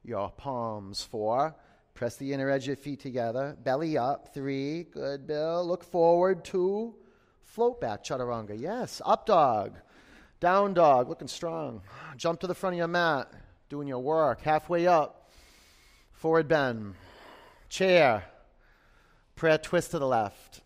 your 0.03 0.29
palms. 0.29 1.01
Four. 1.01 1.55
Press 1.95 2.17
the 2.17 2.31
inner 2.31 2.51
edge 2.51 2.63
of 2.63 2.67
your 2.67 2.75
feet 2.75 2.99
together. 2.99 3.57
Belly 3.63 3.97
up. 3.97 4.35
Three. 4.35 4.83
Good, 4.83 5.25
Bill. 5.25 5.65
Look 5.65 5.83
forward. 5.83 6.45
Two. 6.45 6.93
Float 7.43 7.81
back. 7.81 8.03
Chaturanga. 8.03 8.59
Yes. 8.59 9.01
Up 9.03 9.25
dog. 9.25 9.77
Down 10.39 10.75
dog. 10.75 11.09
Looking 11.09 11.27
strong. 11.27 11.81
Jump 12.17 12.39
to 12.41 12.47
the 12.47 12.53
front 12.53 12.75
of 12.75 12.77
your 12.77 12.87
mat. 12.87 13.31
Doing 13.69 13.87
your 13.87 13.99
work. 13.99 14.41
Halfway 14.41 14.87
up. 14.87 15.29
Forward 16.13 16.47
bend. 16.47 16.95
Chair. 17.69 18.23
Prayer 19.35 19.57
twist 19.57 19.91
to 19.91 19.99
the 19.99 20.07
left. 20.07 20.61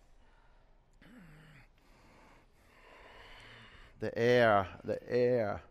The 3.99 4.17
air. 4.17 4.67
The 4.83 4.99
air. 5.11 5.61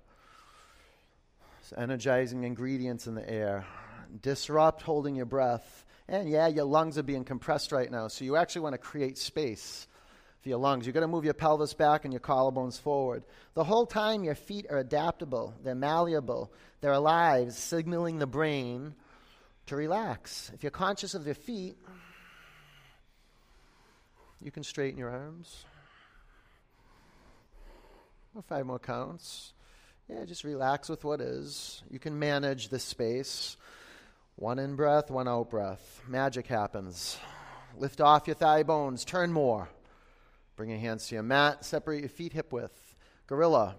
It's 1.61 1.73
energizing 1.77 2.45
ingredients 2.45 3.07
in 3.07 3.15
the 3.15 3.29
air 3.29 3.65
disrupt 4.23 4.83
holding 4.83 5.15
your 5.15 5.27
breath. 5.27 5.85
And 6.09 6.29
yeah, 6.29 6.49
your 6.49 6.65
lungs 6.65 6.99
are 6.99 7.03
being 7.03 7.25
compressed 7.25 7.73
right 7.73 7.91
now, 7.91 8.09
so 8.09 8.25
you 8.25 8.37
actually 8.37 8.63
want 8.63 8.75
to 8.75 8.79
create 8.79 9.17
space 9.19 9.87
for 10.43 10.49
your 10.49 10.59
lungs. 10.59 10.87
You're 10.87 10.93
going 10.93 11.03
to 11.03 11.09
move 11.09 11.25
your 11.25 11.35
pelvis 11.35 11.75
back 11.75 12.05
and 12.05 12.13
your 12.13 12.21
collarbones 12.21 12.81
forward. 12.81 13.25
The 13.55 13.65
whole 13.65 13.87
time, 13.87 14.25
your 14.25 14.35
feet 14.35 14.67
are 14.71 14.79
adaptable, 14.79 15.55
they're 15.63 15.75
malleable, 15.75 16.53
they're 16.81 16.93
alive, 16.93 17.53
signaling 17.53 18.19
the 18.19 18.27
brain 18.27 18.95
to 19.67 19.77
relax. 19.77 20.51
If 20.55 20.63
you're 20.63 20.71
conscious 20.71 21.15
of 21.15 21.27
your 21.27 21.35
feet, 21.35 21.77
you 24.43 24.51
can 24.51 24.65
straighten 24.65 24.99
your 24.99 25.11
arms. 25.11 25.65
five 28.49 28.65
more 28.65 28.79
counts. 28.79 29.53
Yeah, 30.09 30.25
just 30.25 30.45
relax 30.45 30.89
with 30.89 31.05
what 31.05 31.21
is. 31.21 31.83
You 31.91 31.99
can 31.99 32.19
manage 32.19 32.69
this 32.69 32.83
space. 32.83 33.57
One 34.37 34.59
in 34.59 34.75
breath, 34.75 35.11
one 35.11 35.29
out 35.29 35.51
breath. 35.51 36.01
Magic 36.09 36.47
happens. 36.47 37.19
Lift 37.77 38.01
off 38.01 38.27
your 38.27 38.35
thigh 38.35 38.63
bones, 38.63 39.05
turn 39.05 39.33
more. 39.33 39.69
Bring 40.57 40.71
your 40.71 40.79
hands 40.79 41.09
to 41.09 41.15
your 41.15 41.23
mat, 41.23 41.65
separate 41.65 42.01
your 42.01 42.09
feet 42.09 42.33
hip 42.33 42.53
width. 42.53 42.95
Gorilla. 43.27 43.77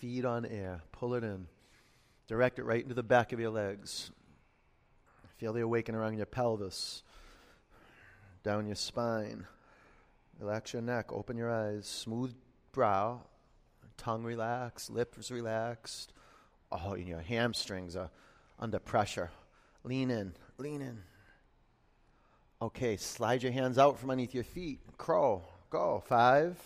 Feed 0.00 0.24
on 0.24 0.44
air. 0.44 0.82
Pull 0.90 1.14
it 1.14 1.22
in. 1.22 1.46
Direct 2.26 2.58
it 2.58 2.64
right 2.64 2.82
into 2.82 2.94
the 2.94 3.04
back 3.04 3.32
of 3.32 3.38
your 3.38 3.50
legs. 3.50 4.10
Feel 5.36 5.52
the 5.52 5.60
awakening 5.60 6.00
around 6.00 6.16
your 6.16 6.26
pelvis, 6.26 7.02
down 8.42 8.66
your 8.66 8.74
spine, 8.74 9.46
Relax 10.42 10.72
your 10.72 10.82
neck, 10.82 11.12
open 11.12 11.36
your 11.36 11.52
eyes, 11.52 11.86
smooth 11.86 12.34
brow, 12.72 13.20
tongue 13.96 14.24
relaxed, 14.24 14.90
lips 14.90 15.30
relaxed. 15.30 16.12
Oh, 16.72 16.94
and 16.94 17.06
your 17.06 17.20
hamstrings 17.20 17.94
are 17.94 18.10
under 18.58 18.80
pressure. 18.80 19.30
Lean 19.84 20.10
in, 20.10 20.34
lean 20.58 20.82
in. 20.82 20.98
Okay, 22.60 22.96
slide 22.96 23.44
your 23.44 23.52
hands 23.52 23.78
out 23.78 24.00
from 24.00 24.10
underneath 24.10 24.34
your 24.34 24.42
feet. 24.42 24.80
Crow, 24.98 25.44
go. 25.70 26.02
Five. 26.06 26.58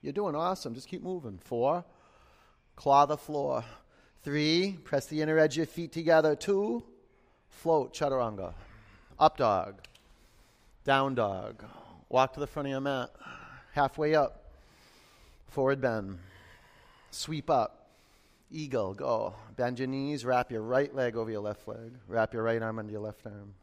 You're 0.00 0.12
doing 0.12 0.36
awesome. 0.36 0.74
Just 0.74 0.86
keep 0.86 1.02
moving. 1.02 1.38
Four. 1.38 1.84
Claw 2.76 3.06
the 3.06 3.16
floor. 3.16 3.64
Three. 4.22 4.78
Press 4.84 5.06
the 5.06 5.20
inner 5.20 5.36
edge 5.36 5.54
of 5.54 5.56
your 5.56 5.66
feet 5.66 5.90
together. 5.90 6.36
Two. 6.36 6.84
Float, 7.48 7.92
chaturanga. 7.92 8.54
Up 9.18 9.36
dog. 9.36 9.82
Down 10.84 11.16
dog. 11.16 11.64
Walk 12.08 12.32
to 12.34 12.40
the 12.40 12.46
front 12.46 12.68
of 12.68 12.70
your 12.70 12.80
mat. 12.80 13.10
Halfway 13.72 14.14
up. 14.14 14.52
Forward 15.48 15.80
bend. 15.80 16.18
Sweep 17.10 17.50
up. 17.50 17.90
Eagle. 18.50 18.94
Go. 18.94 19.34
Bend 19.56 19.78
your 19.78 19.88
knees. 19.88 20.24
Wrap 20.24 20.50
your 20.50 20.62
right 20.62 20.94
leg 20.94 21.16
over 21.16 21.30
your 21.30 21.40
left 21.40 21.68
leg. 21.68 21.92
Wrap 22.06 22.32
your 22.32 22.42
right 22.42 22.62
arm 22.62 22.78
under 22.78 22.92
your 22.92 23.02
left 23.02 23.26
arm. 23.26 23.54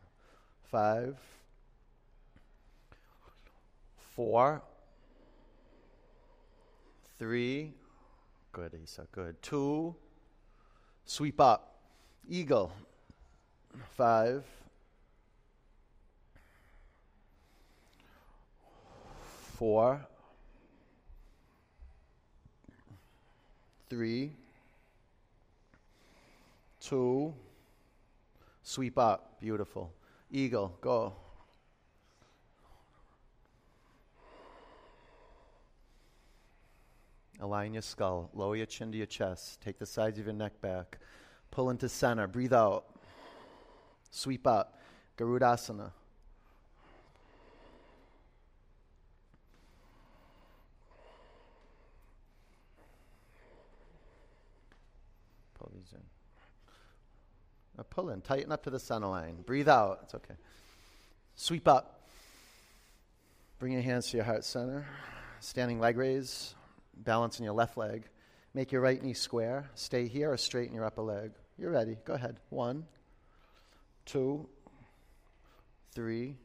Five. 0.63 1.17
Four. 4.15 4.61
Three. 7.17 7.73
Good, 8.51 8.75
Isa. 8.83 9.07
Good. 9.11 9.41
Two. 9.41 9.95
Sweep 11.05 11.41
up. 11.41 11.79
Eagle. 12.29 12.71
Five. 13.97 14.43
Four. 19.57 20.05
Three. 23.89 24.31
Two. 26.81 27.33
Sweep 28.63 28.97
up. 28.97 29.39
Beautiful. 29.39 29.93
Eagle. 30.31 30.77
Go. 30.81 31.13
Align 37.39 37.73
your 37.73 37.81
skull. 37.81 38.29
Lower 38.33 38.55
your 38.55 38.65
chin 38.65 38.91
to 38.91 38.97
your 38.97 39.07
chest. 39.07 39.61
Take 39.61 39.77
the 39.77 39.85
sides 39.85 40.19
of 40.19 40.25
your 40.25 40.35
neck 40.35 40.59
back. 40.61 40.97
Pull 41.51 41.69
into 41.69 41.87
center. 41.87 42.27
Breathe 42.27 42.53
out. 42.53 42.85
Sweep 44.09 44.47
up. 44.47 44.81
Garudasana. 45.17 45.91
Pull 55.57 55.71
these 55.73 55.93
in. 55.93 56.01
Pull 57.83 58.09
in. 58.09 58.21
Tighten 58.21 58.51
up 58.51 58.63
to 58.63 58.69
the 58.69 58.79
center 58.79 59.07
line. 59.07 59.43
Breathe 59.45 59.69
out. 59.69 59.99
It's 60.03 60.15
okay. 60.15 60.35
Sweep 61.35 61.67
up. 61.67 62.07
Bring 63.59 63.73
your 63.73 63.81
hands 63.81 64.09
to 64.11 64.17
your 64.17 64.25
heart 64.25 64.43
center. 64.43 64.85
Standing 65.39 65.79
leg 65.79 65.97
raise. 65.97 66.55
Balance 66.95 67.39
in 67.39 67.45
your 67.45 67.53
left 67.53 67.77
leg. 67.77 68.07
Make 68.53 68.71
your 68.71 68.81
right 68.81 69.01
knee 69.01 69.13
square. 69.13 69.69
Stay 69.75 70.07
here 70.07 70.31
or 70.31 70.37
straighten 70.37 70.73
your 70.73 70.85
upper 70.85 71.01
leg. 71.01 71.31
You're 71.57 71.71
ready. 71.71 71.97
Go 72.05 72.13
ahead. 72.13 72.37
One, 72.49 72.85
two, 74.05 74.47
three, 75.93 76.37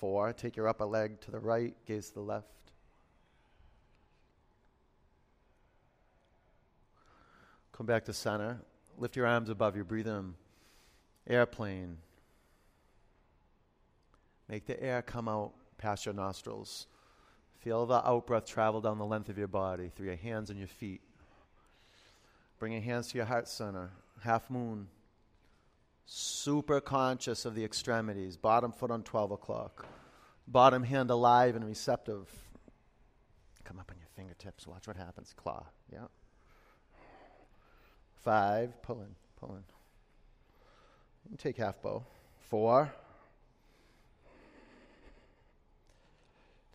four. 0.00 0.32
Take 0.32 0.56
your 0.56 0.68
upper 0.68 0.84
leg 0.84 1.20
to 1.22 1.30
the 1.30 1.38
right, 1.38 1.74
gaze 1.86 2.08
to 2.08 2.14
the 2.14 2.20
left. 2.20 2.46
Come 7.72 7.86
back 7.86 8.04
to 8.04 8.12
center. 8.12 8.60
Lift 8.98 9.16
your 9.16 9.26
arms 9.26 9.48
above 9.48 9.76
you. 9.76 9.84
Breathe 9.84 10.08
in. 10.08 10.34
Airplane. 11.26 11.98
Make 14.48 14.66
the 14.66 14.80
air 14.82 15.02
come 15.02 15.28
out 15.28 15.52
past 15.78 16.06
your 16.06 16.14
nostrils. 16.14 16.86
Feel 17.60 17.86
the 17.86 18.06
out 18.06 18.26
breath 18.26 18.46
travel 18.46 18.80
down 18.80 18.98
the 18.98 19.06
length 19.06 19.28
of 19.28 19.38
your 19.38 19.48
body 19.48 19.90
through 19.94 20.06
your 20.06 20.16
hands 20.16 20.50
and 20.50 20.58
your 20.58 20.68
feet. 20.68 21.00
Bring 22.58 22.72
your 22.72 22.82
hands 22.82 23.08
to 23.08 23.16
your 23.16 23.26
heart 23.26 23.48
center. 23.48 23.90
Half 24.22 24.50
moon. 24.50 24.88
Super 26.06 26.80
conscious 26.80 27.46
of 27.46 27.54
the 27.54 27.64
extremities. 27.64 28.36
Bottom 28.36 28.72
foot 28.72 28.90
on 28.90 29.02
12 29.02 29.30
o'clock. 29.32 29.86
Bottom 30.46 30.82
hand 30.82 31.10
alive 31.10 31.56
and 31.56 31.64
receptive. 31.64 32.28
Come 33.64 33.78
up 33.78 33.90
on 33.90 33.98
your 33.98 34.08
fingertips. 34.14 34.66
Watch 34.66 34.86
what 34.86 34.96
happens. 34.96 35.32
Claw. 35.34 35.64
Yeah. 35.90 36.04
Five. 38.24 38.80
Pull 38.82 39.02
in. 39.02 39.14
Pull 39.38 39.56
in. 39.56 41.36
take 41.36 41.58
half 41.58 41.80
bow. 41.82 42.02
Four. 42.48 42.92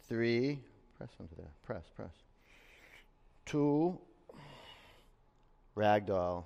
Three. 0.08 0.60
Press 0.98 1.10
under 1.20 1.34
there. 1.36 1.52
Press, 1.64 1.84
press. 1.96 2.14
Two. 3.46 3.98
Ragdoll. 5.76 6.46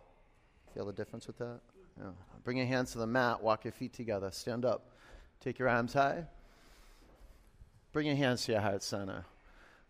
Feel 0.73 0.85
the 0.85 0.93
difference 0.93 1.27
with 1.27 1.37
that? 1.37 1.59
Yeah. 1.99 2.11
Bring 2.43 2.57
your 2.57 2.65
hands 2.65 2.93
to 2.93 2.97
the 2.97 3.07
mat. 3.07 3.43
Walk 3.43 3.65
your 3.65 3.73
feet 3.73 3.93
together. 3.93 4.31
Stand 4.31 4.63
up. 4.63 4.89
Take 5.41 5.59
your 5.59 5.67
arms 5.67 5.93
high. 5.93 6.25
Bring 7.91 8.07
your 8.07 8.15
hands 8.15 8.45
to 8.45 8.53
your 8.53 8.61
heart 8.61 8.83
center. 8.83 9.25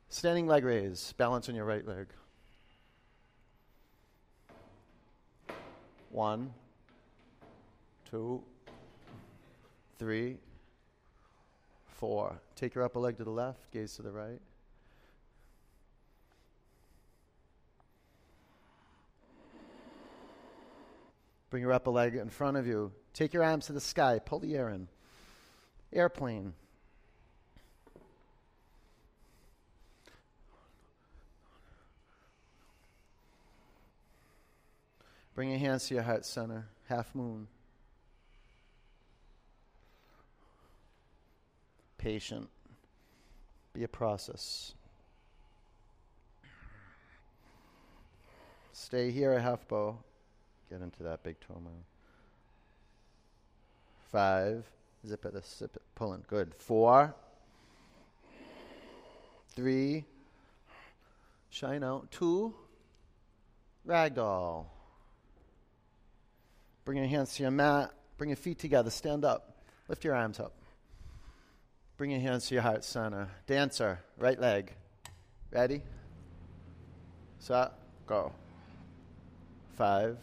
Standing 0.09 0.47
leg 0.47 0.63
raise. 0.63 1.13
Balance 1.17 1.49
on 1.49 1.55
your 1.55 1.65
right 1.65 1.87
leg. 1.87 2.07
One, 6.13 6.53
two, 8.11 8.43
three, 9.97 10.37
four. 11.87 12.39
Take 12.55 12.75
your 12.75 12.83
upper 12.83 12.99
leg 12.99 13.17
to 13.17 13.23
the 13.23 13.31
left, 13.31 13.71
gaze 13.71 13.95
to 13.95 14.03
the 14.03 14.11
right. 14.11 14.39
Bring 21.49 21.63
your 21.63 21.73
upper 21.73 21.89
leg 21.89 22.13
in 22.13 22.29
front 22.29 22.57
of 22.57 22.67
you. 22.67 22.91
Take 23.15 23.33
your 23.33 23.43
arms 23.43 23.65
to 23.65 23.73
the 23.73 23.81
sky. 23.81 24.19
Pull 24.23 24.37
the 24.37 24.55
air 24.55 24.69
in. 24.69 24.87
Airplane. 25.91 26.53
Bring 35.35 35.49
your 35.49 35.59
hands 35.59 35.87
to 35.87 35.95
your 35.95 36.03
heart 36.03 36.25
center. 36.25 36.65
Half 36.87 37.15
moon. 37.15 37.47
Patient. 41.97 42.49
Be 43.73 43.83
a 43.83 43.87
process. 43.87 44.73
Stay 48.73 49.09
here 49.09 49.33
a 49.33 49.41
half 49.41 49.67
bow. 49.67 49.97
Get 50.69 50.81
into 50.81 51.03
that 51.03 51.23
big 51.23 51.39
toe 51.39 51.55
mound. 51.55 51.83
Five. 54.11 54.65
Zip 55.07 55.25
it, 55.25 55.45
zip 55.45 55.75
it, 55.75 55.81
pulling. 55.95 56.23
Good. 56.27 56.53
Four. 56.53 57.15
Three. 59.55 60.05
Shine 61.49 61.83
out. 61.83 62.11
Two. 62.11 62.53
Ragdoll. 63.87 64.65
Bring 66.85 66.97
your 66.97 67.07
hands 67.07 67.35
to 67.35 67.43
your 67.43 67.51
mat. 67.51 67.91
Bring 68.17 68.29
your 68.29 68.37
feet 68.37 68.59
together. 68.59 68.89
Stand 68.89 69.25
up. 69.25 69.57
Lift 69.87 70.03
your 70.03 70.15
arms 70.15 70.39
up. 70.39 70.53
Bring 71.97 72.11
your 72.11 72.19
hands 72.19 72.47
to 72.47 72.55
your 72.55 72.63
heart 72.63 72.83
center. 72.83 73.29
Dancer. 73.47 73.99
Right 74.17 74.39
leg. 74.39 74.73
Ready? 75.51 75.81
Set. 77.39 77.71
Go. 78.07 78.31
Five. 79.75 80.17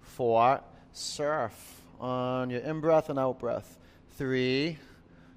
Four, 0.00 0.60
surf 0.92 1.82
on 2.00 2.50
your 2.50 2.60
in 2.60 2.80
breath 2.80 3.08
and 3.08 3.18
out 3.18 3.38
breath. 3.38 3.78
Three, 4.16 4.78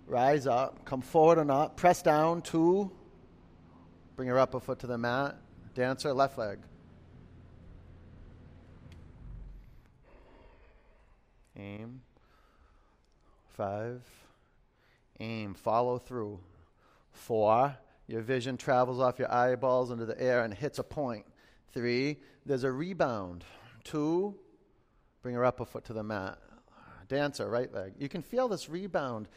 rise 0.08 0.48
up, 0.48 0.86
come 0.86 1.02
forward 1.02 1.38
and 1.38 1.52
up, 1.52 1.78
press 1.78 2.02
down. 2.02 2.42
Two, 2.42 2.92
bring 4.16 4.28
your 4.28 4.40
upper 4.40 4.60
foot 4.60 4.80
to 4.80 4.88
the 4.88 4.98
mat. 4.98 5.36
Dancer, 5.76 6.14
left 6.14 6.38
leg. 6.38 6.60
Aim. 11.58 12.02
Five. 13.54 14.02
Aim. 15.20 15.54
Follow 15.54 15.98
through. 15.98 16.40
Four. 17.12 17.76
Your 18.08 18.22
vision 18.22 18.58
travels 18.58 19.00
off 19.00 19.20
your 19.20 19.32
eyeballs 19.32 19.92
into 19.92 20.06
the 20.06 20.20
air 20.22 20.44
and 20.44 20.54
hits 20.54 20.80
a 20.80 20.84
point. 20.84 21.26
Three. 21.74 22.18
There's 22.46 22.64
a 22.64 22.72
rebound. 22.72 23.44
Two. 23.84 24.36
Bring 25.22 25.36
her 25.36 25.46
upper 25.46 25.66
foot 25.66 25.86
to 25.86 25.94
the 25.94 26.04
mat. 26.04 26.40
Dancer, 27.08 27.50
right 27.50 27.72
leg. 27.74 27.94
You 28.00 28.10
can 28.10 28.22
feel 28.22 28.48
this 28.48 28.70
rebound 28.70 29.28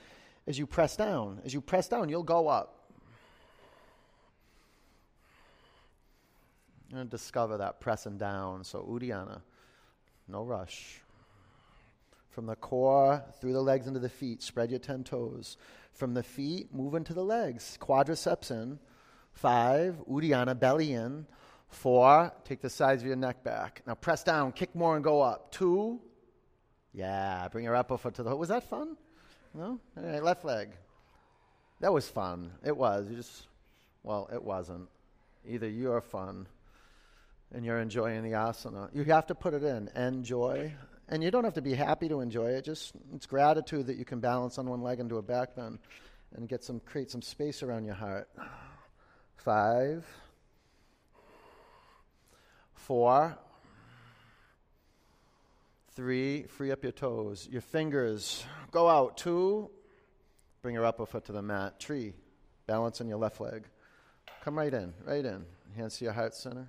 as 0.47 0.59
you 0.59 0.67
press 0.67 0.97
down. 0.97 1.41
As 1.45 1.53
you 1.53 1.61
press 1.61 1.89
down, 1.89 2.09
you'll 2.09 2.23
go 2.23 2.49
up. 2.49 2.91
You're 6.89 6.99
going 6.99 7.09
to 7.09 7.11
discover 7.11 7.59
that 7.59 7.81
pressing 7.81 8.17
down. 8.17 8.63
So, 8.63 8.83
Uddiyana, 8.83 9.41
no 10.29 10.45
rush. 10.45 11.01
From 12.35 12.47
the 12.47 12.57
core, 12.57 13.23
through 13.41 13.53
the 13.53 13.63
legs 13.63 13.87
into 13.87 14.01
the 14.01 14.09
feet, 14.09 14.43
spread 14.43 14.69
your 14.69 14.81
10 14.81 15.05
toes. 15.05 15.57
From 15.93 16.15
the 16.15 16.23
feet, 16.25 16.75
move 16.75 16.95
into 16.97 17.15
the 17.15 17.23
legs. 17.23 17.79
Quadriceps 17.81 18.51
in. 18.51 18.81
Five, 19.33 19.95
Uddiyana, 20.11 20.59
belly 20.59 20.95
in. 20.95 21.27
Four, 21.69 22.33
take 22.45 22.61
the 22.61 22.69
sides 22.69 23.03
of 23.03 23.07
your 23.07 23.17
neck 23.17 23.45
back. 23.45 23.83
Now 23.87 23.95
press 23.95 24.25
down, 24.25 24.51
kick 24.51 24.75
more, 24.75 24.97
and 24.97 25.05
go 25.05 25.23
up. 25.23 25.53
Two, 25.53 26.01
yeah, 26.93 27.47
bring 27.53 27.65
your 27.65 27.77
upper 27.77 27.97
foot 27.97 28.15
to 28.15 28.25
the. 28.25 28.35
Was 28.35 28.49
that 28.49 28.69
fun? 28.69 28.97
No? 29.55 29.79
All 29.97 30.03
right, 30.03 30.23
left 30.23 30.45
leg. 30.45 30.71
That 31.79 31.93
was 31.93 32.09
fun. 32.09 32.51
It 32.65 32.77
was. 32.77 33.09
You 33.09 33.17
just, 33.17 33.47
well, 34.03 34.29
it 34.33 34.43
wasn't. 34.43 34.89
Either 35.47 35.69
you 35.69 35.93
are 35.93 36.01
fun 36.01 36.49
and 37.53 37.65
you're 37.65 37.79
enjoying 37.79 38.25
the 38.25 38.31
asana. 38.31 38.89
You 38.93 39.05
have 39.05 39.29
to 39.29 39.37
put 39.37 39.55
it 39.55 39.63
in. 39.63 39.89
Enjoy. 39.95 40.73
And 41.09 41.23
you 41.23 41.31
don't 41.31 41.45
have 41.45 41.55
to 41.55 41.63
be 41.63 41.75
happy 41.75 42.09
to 42.09 42.21
enjoy 42.21 42.47
it. 42.47 42.65
Just 42.65 42.93
it's 43.15 43.27
gratitude 43.27 43.87
that 43.87 43.97
you 43.97 44.05
can 44.05 44.21
balance 44.21 44.59
on 44.59 44.69
one 44.69 44.83
leg 44.83 45.01
and 45.01 45.09
do 45.09 45.19
a 45.19 45.23
back 45.23 45.55
bend 45.55 45.79
and 46.35 46.49
get 46.49 46.65
some 46.65 46.81
create 46.81 47.11
some 47.11 47.23
space 47.23 47.63
around 47.63 47.85
your 47.85 47.95
heart. 47.95 48.29
Five, 49.37 50.07
four, 52.73 53.37
three. 55.91 56.45
Free 56.45 56.73
up 56.73 56.83
your 56.83 56.93
toes. 56.93 57.49
Your 57.51 57.61
fingers 57.61 58.45
go 58.71 58.89
out. 58.89 59.19
Two, 59.19 59.71
bring 60.63 60.75
your 60.75 60.87
upper 60.87 61.05
foot 61.05 61.27
to 61.27 61.33
the 61.33 61.43
mat. 61.43 61.79
Tree. 61.79 62.15
balance 62.67 63.01
on 63.03 63.09
your 63.09 63.19
left 63.19 63.41
leg. 63.41 63.65
Come 64.43 64.57
right 64.57 64.73
in, 64.73 64.95
right 65.05 65.25
in. 65.25 65.45
Hands 65.77 65.97
to 65.99 66.05
your 66.05 66.15
heart 66.15 66.35
center. 66.35 66.69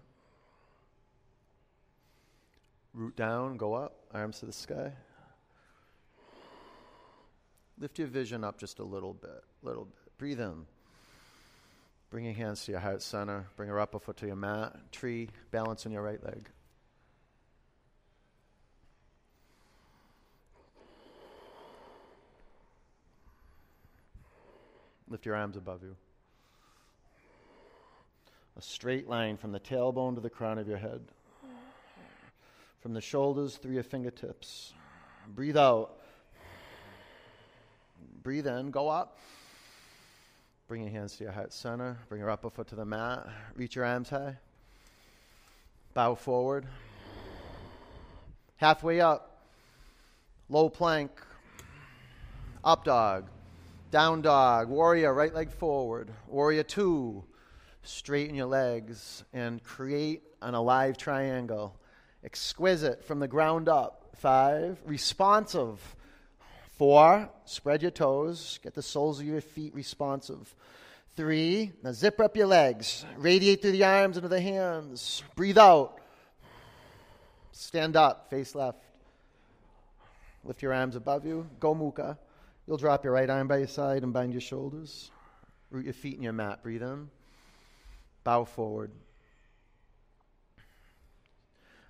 Root 2.95 3.17
down, 3.17 3.57
go 3.57 3.73
up, 3.73 4.05
arms 4.13 4.39
to 4.39 4.45
the 4.45 4.53
sky. 4.53 4.93
Lift 7.77 7.99
your 7.99 8.07
vision 8.07 8.45
up 8.45 8.57
just 8.57 8.79
a 8.79 8.85
little 8.85 9.13
bit, 9.13 9.43
little 9.61 9.83
bit. 9.83 10.17
Breathe 10.17 10.39
in. 10.39 10.65
Bring 12.09 12.23
your 12.23 12.33
hands 12.33 12.63
to 12.63 12.71
your 12.71 12.79
heart 12.79 13.01
center. 13.01 13.47
Bring 13.57 13.67
your 13.67 13.81
upper 13.81 13.99
foot 13.99 14.15
to 14.17 14.27
your 14.27 14.37
mat. 14.37 14.77
Tree, 14.93 15.27
balance 15.51 15.85
on 15.85 15.91
your 15.91 16.03
right 16.03 16.23
leg. 16.23 16.49
Lift 25.09 25.25
your 25.25 25.35
arms 25.35 25.57
above 25.57 25.83
you. 25.83 25.97
A 28.57 28.61
straight 28.61 29.09
line 29.09 29.35
from 29.35 29.51
the 29.51 29.59
tailbone 29.59 30.15
to 30.15 30.21
the 30.21 30.29
crown 30.29 30.57
of 30.57 30.67
your 30.69 30.77
head. 30.77 31.01
From 32.85 32.93
the 32.93 33.01
shoulders 33.01 33.55
through 33.55 33.73
your 33.73 33.81
fingertips. 33.81 34.71
Breathe 35.33 35.57
out. 35.57 35.97
Breathe 38.21 38.45
in. 38.45 38.69
Go 38.69 38.89
up. 38.89 39.17
Bring 40.67 40.83
your 40.83 40.91
hands 40.91 41.17
to 41.17 41.23
your 41.23 41.33
heart 41.33 41.51
center. 41.51 41.97
Bring 42.09 42.21
your 42.21 42.29
upper 42.29 42.51
foot 42.51 42.67
to 42.67 42.75
the 42.75 42.85
mat. 42.85 43.27
Reach 43.55 43.75
your 43.75 43.85
arms 43.85 44.11
high. 44.11 44.37
Bow 45.95 46.13
forward. 46.13 46.67
Halfway 48.57 49.01
up. 49.01 49.41
Low 50.47 50.69
plank. 50.69 51.09
Up 52.63 52.83
dog. 52.83 53.31
Down 53.89 54.21
dog, 54.21 54.69
warrior, 54.69 55.11
right 55.11 55.33
leg 55.33 55.51
forward. 55.51 56.11
Warrior 56.27 56.61
two, 56.61 57.23
straighten 57.81 58.35
your 58.35 58.45
legs 58.45 59.23
and 59.33 59.63
create 59.63 60.21
an 60.43 60.53
alive 60.53 60.99
triangle. 60.99 61.79
Exquisite 62.25 63.05
from 63.05 63.19
the 63.19 63.27
ground 63.27 63.69
up. 63.69 64.09
Five, 64.15 64.79
responsive. 64.85 65.95
Four, 66.77 67.29
spread 67.45 67.81
your 67.81 67.91
toes, 67.91 68.59
get 68.63 68.73
the 68.73 68.81
soles 68.81 69.19
of 69.19 69.25
your 69.25 69.39
feet 69.39 69.73
responsive. 69.73 70.53
Three, 71.15 71.71
now 71.83 71.93
zip 71.93 72.19
up 72.19 72.35
your 72.35 72.47
legs, 72.47 73.05
radiate 73.15 73.61
through 73.61 73.71
the 73.71 73.85
arms 73.85 74.17
into 74.17 74.27
the 74.27 74.41
hands. 74.41 75.23
Breathe 75.35 75.57
out. 75.57 75.99
Stand 77.53 77.95
up, 77.95 78.29
face 78.29 78.55
left. 78.55 78.79
Lift 80.43 80.61
your 80.61 80.73
arms 80.73 80.95
above 80.95 81.25
you. 81.25 81.47
Go 81.59 81.73
mukha. 81.73 82.17
You'll 82.67 82.77
drop 82.77 83.03
your 83.03 83.13
right 83.13 83.29
arm 83.29 83.47
by 83.47 83.57
your 83.57 83.67
side 83.67 84.03
and 84.03 84.11
bind 84.11 84.33
your 84.33 84.41
shoulders. 84.41 85.11
Root 85.71 85.85
your 85.85 85.93
feet 85.93 86.17
in 86.17 86.23
your 86.23 86.33
mat. 86.33 86.63
Breathe 86.63 86.83
in. 86.83 87.09
Bow 88.23 88.43
forward. 88.43 88.91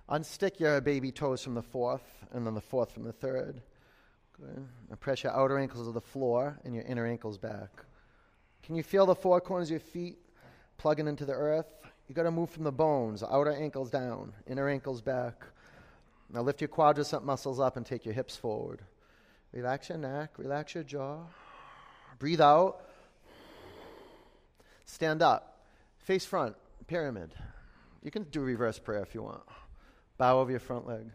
Unstick 0.08 0.60
your 0.60 0.80
baby 0.80 1.10
toes 1.10 1.42
from 1.42 1.54
the 1.54 1.62
fourth, 1.62 2.24
and 2.32 2.46
then 2.46 2.54
the 2.54 2.60
fourth 2.60 2.92
from 2.92 3.02
the 3.02 3.12
third. 3.12 3.60
Good. 4.38 4.66
Now 4.90 4.96
press 4.96 5.24
your 5.24 5.32
outer 5.32 5.58
ankles 5.58 5.86
to 5.86 5.92
the 5.92 6.00
floor 6.00 6.58
and 6.64 6.74
your 6.74 6.84
inner 6.84 7.06
ankles 7.06 7.38
back. 7.38 7.70
Can 8.62 8.76
you 8.76 8.82
feel 8.82 9.06
the 9.06 9.14
four 9.14 9.40
corners 9.40 9.68
of 9.68 9.72
your 9.72 9.80
feet 9.80 10.18
plugging 10.76 11.08
into 11.08 11.24
the 11.24 11.32
earth? 11.32 11.72
You 12.08 12.14
got 12.14 12.24
to 12.24 12.30
move 12.30 12.50
from 12.50 12.64
the 12.64 12.72
bones, 12.72 13.22
outer 13.22 13.52
ankles 13.52 13.90
down, 13.90 14.32
inner 14.46 14.68
ankles 14.68 15.00
back. 15.00 15.42
Now 16.32 16.42
lift 16.42 16.60
your 16.60 16.68
quadricep 16.68 17.22
muscles 17.22 17.58
up 17.58 17.76
and 17.76 17.86
take 17.86 18.04
your 18.04 18.14
hips 18.14 18.36
forward. 18.36 18.82
Relax 19.52 19.88
your 19.88 19.98
neck, 19.98 20.38
relax 20.38 20.74
your 20.74 20.84
jaw. 20.84 21.20
Breathe 22.18 22.40
out. 22.40 22.82
Stand 24.84 25.22
up. 25.22 25.60
Face 25.98 26.24
front, 26.24 26.56
pyramid. 26.86 27.34
You 28.02 28.10
can 28.10 28.24
do 28.24 28.40
reverse 28.40 28.78
prayer 28.78 29.02
if 29.02 29.14
you 29.14 29.22
want. 29.22 29.42
Bow 30.18 30.40
over 30.40 30.50
your 30.50 30.60
front 30.60 30.86
leg. 30.86 31.10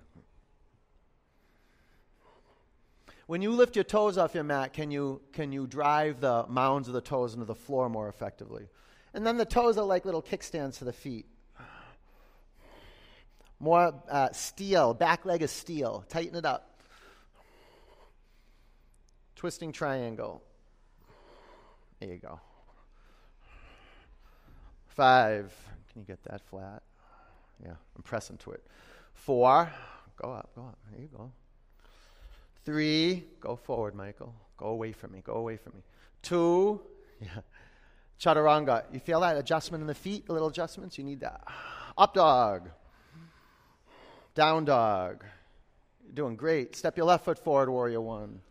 When 3.27 3.41
you 3.41 3.51
lift 3.51 3.75
your 3.75 3.85
toes 3.85 4.17
off 4.17 4.35
your 4.35 4.43
mat, 4.43 4.73
can 4.73 4.91
you, 4.91 5.21
can 5.31 5.51
you 5.51 5.65
drive 5.65 6.19
the 6.19 6.45
mounds 6.49 6.87
of 6.87 6.93
the 6.93 7.01
toes 7.01 7.33
into 7.33 7.45
the 7.45 7.55
floor 7.55 7.87
more 7.87 8.09
effectively? 8.09 8.67
And 9.13 9.25
then 9.25 9.37
the 9.37 9.45
toes 9.45 9.77
are 9.77 9.85
like 9.85 10.05
little 10.05 10.21
kickstands 10.21 10.79
to 10.79 10.85
the 10.85 10.93
feet. 10.93 11.25
More 13.59 13.93
uh, 14.09 14.31
steel, 14.31 14.93
back 14.93 15.23
leg 15.23 15.43
is 15.43 15.51
steel. 15.51 16.03
Tighten 16.09 16.35
it 16.35 16.45
up. 16.45 16.81
Twisting 19.35 19.71
triangle. 19.71 20.41
There 21.99 22.09
you 22.09 22.17
go. 22.17 22.39
Five. 24.87 25.53
Can 25.91 26.01
you 26.01 26.07
get 26.07 26.23
that 26.23 26.41
flat? 26.41 26.81
Yeah, 27.63 27.75
I'm 27.95 28.03
pressing 28.03 28.37
to 28.37 28.51
it. 28.51 28.63
Four. 29.13 29.71
Go 30.21 30.31
up, 30.31 30.49
go 30.55 30.61
up. 30.61 30.77
There 30.91 31.01
you 31.01 31.09
go. 31.15 31.31
Three. 32.65 33.23
Go 33.39 33.55
forward, 33.55 33.95
Michael. 33.95 34.33
Go 34.57 34.67
away 34.67 34.91
from 34.91 35.13
me. 35.13 35.21
Go 35.23 35.33
away 35.33 35.57
from 35.57 35.73
me. 35.75 35.81
Two. 36.21 36.81
Yeah. 37.21 37.41
Chaturanga. 38.19 38.83
You 38.91 38.99
feel 38.99 39.19
that 39.19 39.37
adjustment 39.37 39.81
in 39.81 39.87
the 39.87 39.93
feet? 39.93 40.27
Little 40.27 40.47
adjustments? 40.47 40.97
You 40.97 41.03
need 41.03 41.19
that. 41.19 41.43
Up 41.95 42.15
dog. 42.15 42.69
Down 44.33 44.65
dog. 44.65 45.23
You're 46.03 46.15
doing 46.15 46.35
great. 46.35 46.75
Step 46.75 46.97
your 46.97 47.05
left 47.05 47.25
foot 47.25 47.37
forward, 47.37 47.69
warrior 47.69 48.01
one. 48.01 48.41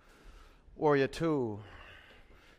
Warrior 0.77 1.09
two. 1.09 1.59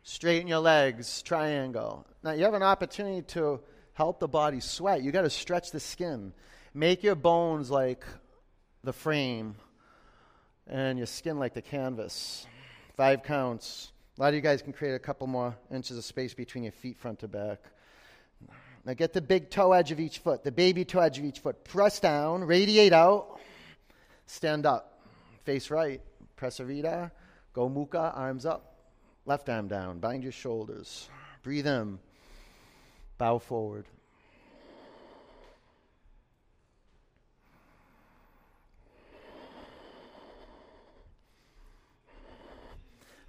Straighten 0.03 0.47
your 0.47 0.59
legs, 0.59 1.21
triangle. 1.21 2.05
Now 2.23 2.31
you 2.31 2.43
have 2.43 2.53
an 2.53 2.63
opportunity 2.63 3.21
to 3.33 3.61
help 3.93 4.19
the 4.19 4.27
body 4.27 4.59
sweat. 4.59 5.03
You 5.03 5.11
got 5.11 5.21
to 5.21 5.29
stretch 5.29 5.71
the 5.71 5.79
skin. 5.79 6.33
Make 6.73 7.03
your 7.03 7.15
bones 7.15 7.69
like 7.69 8.05
the 8.81 8.93
frame 8.93 9.55
and 10.67 10.97
your 10.97 11.07
skin 11.07 11.37
like 11.37 11.53
the 11.53 11.61
canvas. 11.61 12.47
Five 12.95 13.23
counts. 13.23 13.91
A 14.17 14.21
lot 14.21 14.29
of 14.29 14.35
you 14.35 14.41
guys 14.41 14.61
can 14.61 14.71
create 14.71 14.93
a 14.93 14.99
couple 14.99 15.27
more 15.27 15.53
inches 15.69 15.97
of 15.97 16.05
space 16.05 16.33
between 16.33 16.63
your 16.63 16.71
feet, 16.71 16.97
front 16.97 17.19
to 17.19 17.27
back. 17.27 17.59
Now 18.85 18.93
get 18.93 19.11
the 19.11 19.19
big 19.19 19.49
toe 19.49 19.73
edge 19.73 19.91
of 19.91 19.99
each 19.99 20.19
foot, 20.19 20.45
the 20.45 20.51
baby 20.51 20.85
toe 20.85 21.01
edge 21.01 21.19
of 21.19 21.25
each 21.25 21.39
foot. 21.39 21.61
Press 21.65 21.99
down, 21.99 22.41
radiate 22.45 22.93
out, 22.93 23.41
stand 24.25 24.65
up, 24.65 25.01
face 25.43 25.69
right, 25.69 25.99
prasarita. 26.37 27.11
Go 27.51 27.69
mukha, 27.69 28.17
arms 28.17 28.45
up, 28.45 28.77
left 29.25 29.49
arm 29.49 29.67
down, 29.67 29.99
bind 29.99 30.23
your 30.23 30.31
shoulders. 30.31 31.09
Breathe 31.43 31.67
in, 31.67 31.99
bow 33.17 33.39
forward. 33.39 33.87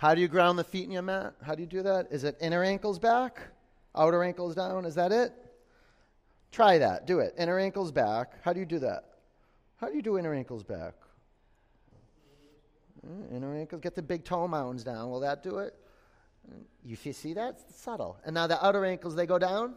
How 0.02 0.16
do 0.16 0.20
you 0.20 0.26
ground 0.26 0.58
the 0.58 0.64
feet 0.64 0.82
in 0.82 0.90
your 0.90 1.02
mat? 1.02 1.32
How 1.44 1.54
do 1.54 1.62
you 1.62 1.68
do 1.68 1.84
that? 1.84 2.08
Is 2.10 2.24
it 2.24 2.36
inner 2.40 2.64
ankles 2.64 2.98
back, 2.98 3.40
outer 3.94 4.24
ankles 4.24 4.56
down? 4.56 4.84
Is 4.84 4.96
that 4.96 5.12
it? 5.12 5.32
Try 6.50 6.78
that. 6.78 7.06
Do 7.06 7.20
it. 7.20 7.34
Inner 7.38 7.56
ankles 7.56 7.92
back. 7.92 8.32
How 8.42 8.52
do 8.52 8.58
you 8.58 8.66
do 8.66 8.80
that? 8.80 9.04
How 9.76 9.86
do 9.86 9.94
you 9.94 10.02
do 10.02 10.18
inner 10.18 10.34
ankles 10.34 10.64
back? 10.64 10.94
Hmm, 13.06 13.32
inner 13.32 13.54
ankles. 13.56 13.80
Get 13.80 13.94
the 13.94 14.02
big 14.02 14.24
toe 14.24 14.48
mounds 14.48 14.82
down. 14.82 15.08
Will 15.08 15.20
that 15.20 15.44
do 15.44 15.58
it? 15.58 15.72
You 16.84 16.96
see 16.96 17.34
that? 17.34 17.60
It's 17.68 17.80
subtle. 17.80 18.18
And 18.24 18.34
now 18.34 18.48
the 18.48 18.60
outer 18.66 18.84
ankles, 18.84 19.14
they 19.14 19.26
go 19.26 19.38
down? 19.38 19.74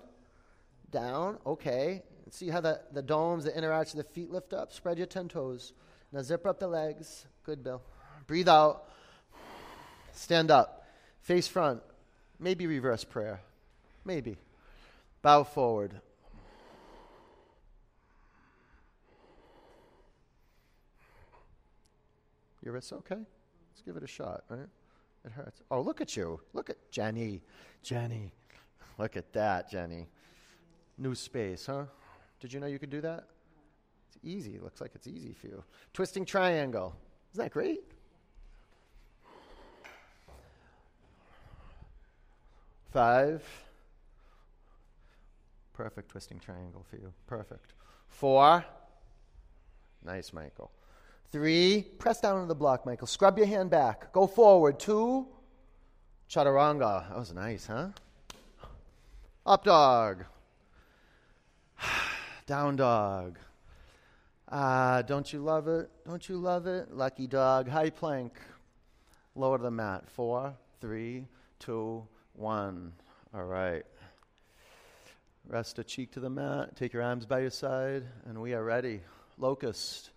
Down. 0.89 1.37
Okay. 1.45 2.01
See 2.31 2.49
how 2.49 2.61
the, 2.61 2.81
the 2.93 3.03
domes, 3.03 3.43
the 3.43 3.55
inner 3.55 3.71
arch 3.71 3.91
of 3.91 3.97
the 3.97 4.03
feet 4.03 4.31
lift 4.31 4.53
up? 4.53 4.73
Spread 4.73 4.97
your 4.97 5.05
10 5.05 5.27
toes. 5.27 5.73
Now 6.11 6.23
zip 6.23 6.47
up 6.47 6.59
the 6.59 6.67
legs. 6.67 7.27
Good, 7.43 7.63
Bill. 7.63 7.83
Breathe 8.25 8.49
out. 8.49 8.89
Stand 10.15 10.49
up. 10.49 10.85
Face 11.21 11.47
front. 11.47 11.81
Maybe 12.39 12.67
reverse 12.67 13.03
prayer. 13.03 13.41
Maybe. 14.03 14.37
Bow 15.21 15.43
forward. 15.43 15.99
Your 22.63 22.73
wrist's 22.73 22.93
okay? 22.93 23.15
Let's 23.15 23.81
give 23.85 23.95
it 23.95 24.03
a 24.03 24.07
shot, 24.07 24.43
right? 24.49 24.67
It 25.25 25.31
hurts. 25.31 25.61
Oh, 25.69 25.81
look 25.81 26.01
at 26.01 26.15
you. 26.15 26.39
Look 26.53 26.69
at 26.69 26.77
Jenny. 26.91 27.41
Jenny. 27.83 28.31
Look 28.97 29.17
at 29.17 29.33
that, 29.33 29.69
Jenny. 29.69 30.07
New 30.97 31.13
space, 31.15 31.65
huh? 31.65 31.85
Did 32.39 32.53
you 32.53 32.59
know 32.59 32.67
you 32.67 32.79
could 32.79 32.89
do 32.89 33.01
that? 33.01 33.25
It's 34.07 34.23
easy. 34.23 34.59
Looks 34.59 34.81
like 34.81 34.91
it's 34.95 35.07
easy 35.07 35.33
for 35.33 35.47
you. 35.47 35.63
Twisting 35.93 36.25
triangle. 36.25 36.95
Isn't 37.33 37.43
that 37.43 37.51
great? 37.51 37.83
Five. 42.95 43.43
Perfect 45.73 46.07
twisting 46.07 46.39
triangle 46.39 46.85
for 46.89 46.95
you. 46.95 47.11
Perfect. 47.27 47.73
Four. 48.07 48.63
Nice, 50.05 50.31
Michael. 50.31 50.71
Three. 51.29 51.81
Press 51.99 52.21
down 52.21 52.37
on 52.37 52.47
the 52.47 52.55
block, 52.55 52.85
Michael. 52.85 53.07
Scrub 53.07 53.37
your 53.37 53.47
hand 53.47 53.69
back. 53.69 54.13
Go 54.13 54.27
forward. 54.27 54.79
Two. 54.79 55.27
Chaturanga. 56.29 57.09
That 57.09 57.17
was 57.17 57.33
nice, 57.33 57.67
huh? 57.67 57.89
Up 59.45 59.65
dog. 59.65 60.23
Down 62.45 62.77
dog. 62.77 63.37
Ah, 64.47 65.01
don't 65.01 65.33
you 65.33 65.39
love 65.39 65.67
it? 65.67 65.89
Don't 66.05 66.29
you 66.29 66.37
love 66.37 66.65
it? 66.65 66.95
Lucky 66.95 67.27
dog. 67.27 67.67
High 67.67 67.89
plank. 67.89 68.39
Lower 69.35 69.57
to 69.57 69.63
the 69.63 69.69
mat. 69.69 70.09
Four, 70.09 70.53
three, 70.79 71.27
two, 71.59 72.07
one. 72.37 72.93
All 73.33 73.43
right. 73.43 73.83
Rest 75.47 75.77
a 75.79 75.83
cheek 75.83 76.11
to 76.13 76.19
the 76.19 76.29
mat. 76.29 76.75
Take 76.75 76.93
your 76.93 77.03
arms 77.03 77.25
by 77.25 77.39
your 77.39 77.51
side, 77.51 78.03
and 78.25 78.41
we 78.41 78.53
are 78.53 78.63
ready. 78.63 79.01
Locust. 79.37 80.09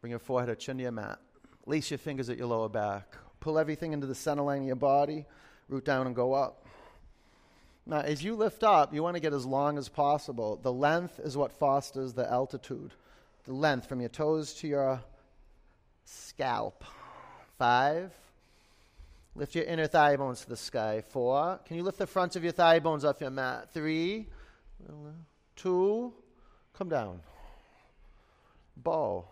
Bring 0.00 0.10
your 0.10 0.18
forehead 0.18 0.48
or 0.48 0.54
chin 0.54 0.76
to 0.78 0.82
your 0.82 0.92
mat. 0.92 1.18
Lace 1.66 1.90
your 1.90 1.98
fingers 1.98 2.28
at 2.28 2.38
your 2.38 2.46
lower 2.46 2.68
back. 2.68 3.16
Pull 3.40 3.58
everything 3.58 3.92
into 3.92 4.06
the 4.06 4.14
center 4.14 4.42
line 4.42 4.62
of 4.62 4.66
your 4.66 4.76
body. 4.76 5.26
Root 5.68 5.84
down 5.84 6.06
and 6.06 6.16
go 6.16 6.32
up. 6.32 6.66
Now, 7.86 8.00
as 8.00 8.22
you 8.22 8.34
lift 8.34 8.64
up, 8.64 8.92
you 8.92 9.02
want 9.02 9.16
to 9.16 9.20
get 9.20 9.32
as 9.32 9.46
long 9.46 9.78
as 9.78 9.88
possible. 9.88 10.58
The 10.62 10.72
length 10.72 11.20
is 11.20 11.36
what 11.36 11.52
fosters 11.52 12.12
the 12.12 12.30
altitude. 12.30 12.92
The 13.44 13.54
length 13.54 13.88
from 13.88 14.00
your 14.00 14.10
toes 14.10 14.52
to 14.54 14.68
your 14.68 15.00
scalp. 16.04 16.84
Five. 17.58 18.12
Lift 19.38 19.54
your 19.54 19.66
inner 19.66 19.86
thigh 19.86 20.16
bones 20.16 20.40
to 20.40 20.48
the 20.48 20.56
sky. 20.56 21.00
Four. 21.00 21.60
Can 21.64 21.76
you 21.76 21.84
lift 21.84 21.96
the 21.96 22.08
fronts 22.08 22.34
of 22.34 22.42
your 22.42 22.50
thigh 22.50 22.80
bones 22.80 23.04
off 23.04 23.20
your 23.20 23.30
mat? 23.30 23.72
Three. 23.72 24.26
Two. 25.54 26.12
Come 26.76 26.88
down. 26.88 27.20
Bow. 28.76 29.24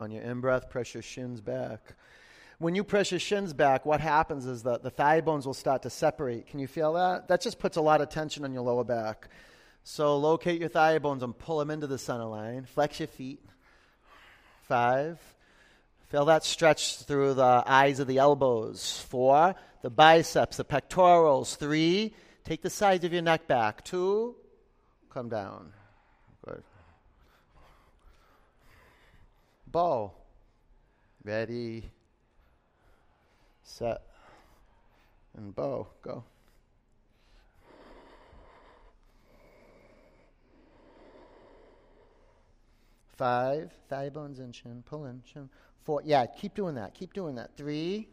On 0.00 0.10
your 0.10 0.22
in 0.22 0.40
breath, 0.40 0.68
press 0.68 0.94
your 0.94 1.02
shins 1.02 1.40
back. 1.40 1.94
When 2.58 2.74
you 2.74 2.82
press 2.82 3.12
your 3.12 3.20
shins 3.20 3.52
back, 3.52 3.86
what 3.86 4.00
happens 4.00 4.46
is 4.46 4.64
that 4.64 4.82
the 4.82 4.90
thigh 4.90 5.20
bones 5.20 5.46
will 5.46 5.54
start 5.54 5.82
to 5.82 5.90
separate. 5.90 6.48
Can 6.48 6.58
you 6.58 6.66
feel 6.66 6.94
that? 6.94 7.28
That 7.28 7.40
just 7.40 7.60
puts 7.60 7.76
a 7.76 7.80
lot 7.80 8.00
of 8.00 8.08
tension 8.08 8.42
on 8.42 8.52
your 8.52 8.62
lower 8.64 8.82
back. 8.82 9.28
So 9.84 10.16
locate 10.16 10.58
your 10.58 10.70
thigh 10.70 10.98
bones 10.98 11.22
and 11.22 11.38
pull 11.38 11.60
them 11.60 11.70
into 11.70 11.86
the 11.86 11.98
center 11.98 12.24
line. 12.24 12.64
Flex 12.64 12.98
your 12.98 13.06
feet. 13.06 13.40
Five. 14.68 15.20
Feel 16.08 16.24
that 16.26 16.44
stretch 16.44 16.98
through 16.98 17.34
the 17.34 17.62
eyes 17.66 18.00
of 18.00 18.06
the 18.06 18.18
elbows. 18.18 19.04
Four. 19.08 19.54
The 19.82 19.90
biceps, 19.90 20.56
the 20.56 20.64
pectorals. 20.64 21.56
Three. 21.56 22.14
Take 22.44 22.62
the 22.62 22.70
sides 22.70 23.04
of 23.04 23.12
your 23.12 23.22
neck 23.22 23.46
back. 23.46 23.84
Two. 23.84 24.34
Come 25.10 25.28
down. 25.28 25.72
Good. 26.44 26.62
Bow. 29.66 30.12
Ready. 31.24 31.90
Set. 33.62 34.02
And 35.36 35.54
bow. 35.54 35.86
Go. 36.02 36.24
Five, 43.16 43.72
thigh 43.88 44.10
bones 44.10 44.40
and 44.40 44.52
chin, 44.52 44.82
pull 44.84 45.06
in, 45.06 45.22
chin. 45.22 45.48
Four, 45.84 46.02
yeah, 46.04 46.26
keep 46.26 46.54
doing 46.54 46.74
that, 46.74 46.92
keep 46.92 47.14
doing 47.14 47.34
that. 47.36 47.56
Three, 47.56 48.08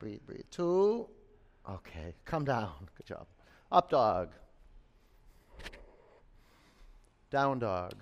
breathe, 0.00 0.20
breathe. 0.26 0.44
Two, 0.50 1.06
okay, 1.70 2.14
come 2.24 2.44
down, 2.44 2.72
good 2.96 3.06
job. 3.06 3.26
Up 3.70 3.90
dog, 3.90 4.30
down 7.30 7.60
dog, 7.60 7.94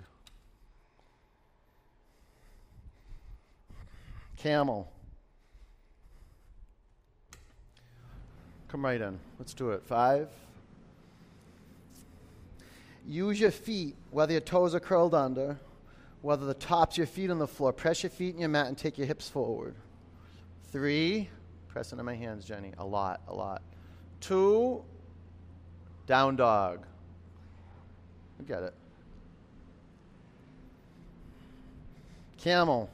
camel. 4.37 4.91
Come 8.69 8.85
right 8.85 9.01
in, 9.01 9.19
let's 9.37 9.53
do 9.53 9.69
it. 9.71 9.83
Five. 9.83 10.29
Use 13.05 13.39
your 13.39 13.51
feet, 13.51 13.95
whether 14.11 14.31
your 14.31 14.41
toes 14.41 14.73
are 14.73 14.79
curled 14.79 15.13
under 15.13 15.57
whether 16.21 16.45
the 16.45 16.53
tops 16.53 16.95
of 16.95 16.97
your 16.99 17.07
feet 17.07 17.31
on 17.31 17.39
the 17.39 17.47
floor. 17.47 17.73
Press 17.73 18.03
your 18.03 18.09
feet 18.09 18.35
in 18.35 18.39
your 18.39 18.49
mat 18.49 18.67
and 18.67 18.77
take 18.77 18.97
your 18.97 19.07
hips 19.07 19.27
forward. 19.27 19.75
Three, 20.71 21.29
press 21.67 21.91
into 21.91 22.03
my 22.03 22.15
hands, 22.15 22.45
Jenny. 22.45 22.73
A 22.77 22.85
lot, 22.85 23.21
a 23.27 23.33
lot. 23.33 23.61
Two, 24.19 24.83
down 26.05 26.35
dog. 26.35 26.85
You 28.39 28.45
get 28.45 28.63
it. 28.63 28.73
Camel. 32.37 32.89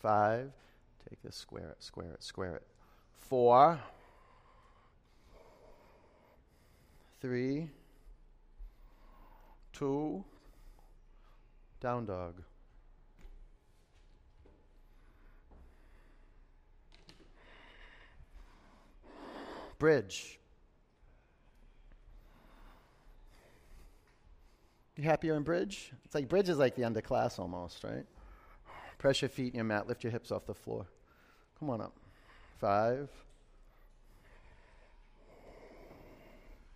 Five. 0.00 0.52
Take 1.08 1.22
this, 1.22 1.36
square 1.36 1.70
it, 1.70 1.82
square 1.82 2.12
it, 2.12 2.22
square 2.22 2.56
it 2.56 2.62
four, 3.28 3.78
three, 7.20 7.68
two, 9.72 10.24
down 11.80 12.06
dog. 12.06 12.42
Bridge. 19.78 20.38
You 24.96 25.04
happier 25.04 25.36
in 25.36 25.44
bridge? 25.44 25.92
It's 26.04 26.14
like 26.14 26.28
bridge 26.28 26.48
is 26.48 26.58
like 26.58 26.74
the 26.74 26.82
end 26.82 26.96
of 26.96 27.04
class 27.04 27.38
almost, 27.38 27.84
right? 27.84 28.04
Press 28.98 29.22
your 29.22 29.28
feet 29.28 29.52
in 29.52 29.56
your 29.56 29.64
mat, 29.64 29.86
lift 29.86 30.02
your 30.02 30.10
hips 30.10 30.32
off 30.32 30.46
the 30.46 30.54
floor. 30.54 30.86
Come 31.60 31.70
on 31.70 31.80
up. 31.80 31.94
Five. 32.58 33.08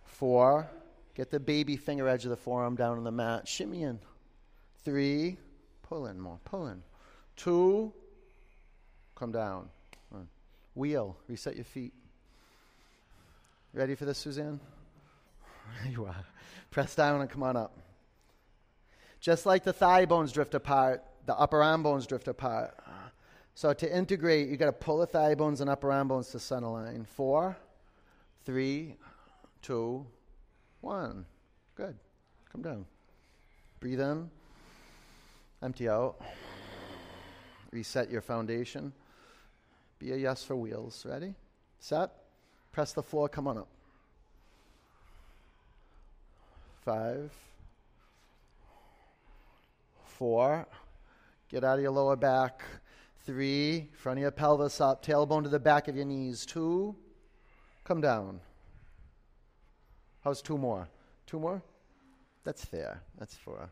Four. 0.05 0.69
Get 1.15 1.29
the 1.29 1.39
baby 1.39 1.75
finger 1.75 2.07
edge 2.07 2.23
of 2.23 2.31
the 2.31 2.37
forearm 2.37 2.75
down 2.75 2.97
on 2.97 3.03
the 3.03 3.11
mat. 3.11 3.47
Shimmy 3.47 3.83
in. 3.83 3.99
Three. 4.83 5.37
Pull 5.83 6.07
in 6.07 6.19
more. 6.19 6.39
Pull 6.45 6.67
in. 6.67 6.81
Two. 7.35 7.91
Come 9.15 9.31
down. 9.31 9.69
One. 10.09 10.27
Wheel. 10.75 11.17
Reset 11.27 11.55
your 11.55 11.65
feet. 11.65 11.93
Ready 13.73 13.95
for 13.95 14.05
this, 14.05 14.17
Suzanne? 14.17 14.59
There 15.81 15.91
you 15.91 16.05
are. 16.05 16.25
Press 16.71 16.95
down 16.95 17.21
and 17.21 17.29
come 17.29 17.43
on 17.43 17.57
up. 17.57 17.77
Just 19.19 19.45
like 19.45 19.63
the 19.63 19.73
thigh 19.73 20.05
bones 20.05 20.31
drift 20.31 20.53
apart, 20.53 21.03
the 21.25 21.35
upper 21.35 21.63
arm 21.63 21.83
bones 21.83 22.05
drift 22.05 22.27
apart. 22.27 22.75
So 23.55 23.71
to 23.73 23.95
integrate, 23.95 24.49
you've 24.49 24.59
got 24.59 24.65
to 24.65 24.71
pull 24.71 24.97
the 24.97 25.05
thigh 25.05 25.35
bones 25.35 25.61
and 25.61 25.69
upper 25.69 25.91
arm 25.91 26.07
bones 26.07 26.29
to 26.29 26.39
center 26.39 26.67
line. 26.67 27.05
Four, 27.05 27.55
three, 28.45 28.95
two, 29.61 30.05
one. 30.81 31.25
Good. 31.75 31.95
Come 32.51 32.61
down. 32.61 32.85
Breathe 33.79 34.01
in. 34.01 34.29
Empty 35.61 35.87
out. 35.87 36.21
Reset 37.71 38.09
your 38.09 38.21
foundation. 38.21 38.91
Be 39.99 40.11
a 40.11 40.17
yes 40.17 40.43
for 40.43 40.55
wheels. 40.55 41.05
Ready? 41.07 41.33
Set. 41.79 42.11
Press 42.71 42.91
the 42.93 43.03
floor. 43.03 43.29
Come 43.29 43.47
on 43.47 43.59
up. 43.59 43.67
Five. 46.83 47.31
Four. 50.05 50.67
Get 51.49 51.63
out 51.63 51.77
of 51.77 51.81
your 51.81 51.91
lower 51.91 52.15
back. 52.15 52.63
Three. 53.25 53.89
Front 53.93 54.19
of 54.19 54.21
your 54.21 54.31
pelvis 54.31 54.81
up. 54.81 55.05
Tailbone 55.05 55.43
to 55.43 55.49
the 55.49 55.59
back 55.59 55.87
of 55.87 55.95
your 55.95 56.05
knees. 56.05 56.45
Two. 56.45 56.95
Come 57.83 58.01
down. 58.01 58.41
How's 60.23 60.41
two 60.41 60.57
more? 60.57 60.89
Two 61.25 61.39
more? 61.39 61.61
That's 62.43 62.65
fair. 62.65 63.01
That's 63.17 63.35
four. 63.35 63.69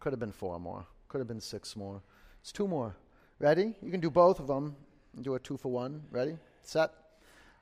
Could 0.00 0.12
have 0.12 0.20
been 0.20 0.32
four 0.32 0.58
more. 0.58 0.86
Could 1.08 1.18
have 1.18 1.28
been 1.28 1.40
six 1.40 1.74
more. 1.74 2.02
It's 2.40 2.52
two 2.52 2.68
more. 2.68 2.96
Ready? 3.38 3.74
You 3.82 3.90
can 3.90 4.00
do 4.00 4.10
both 4.10 4.40
of 4.40 4.46
them. 4.46 4.76
Do 5.20 5.34
a 5.34 5.38
two 5.38 5.56
for 5.56 5.70
one. 5.70 6.02
Ready? 6.10 6.36
Set. 6.62 6.90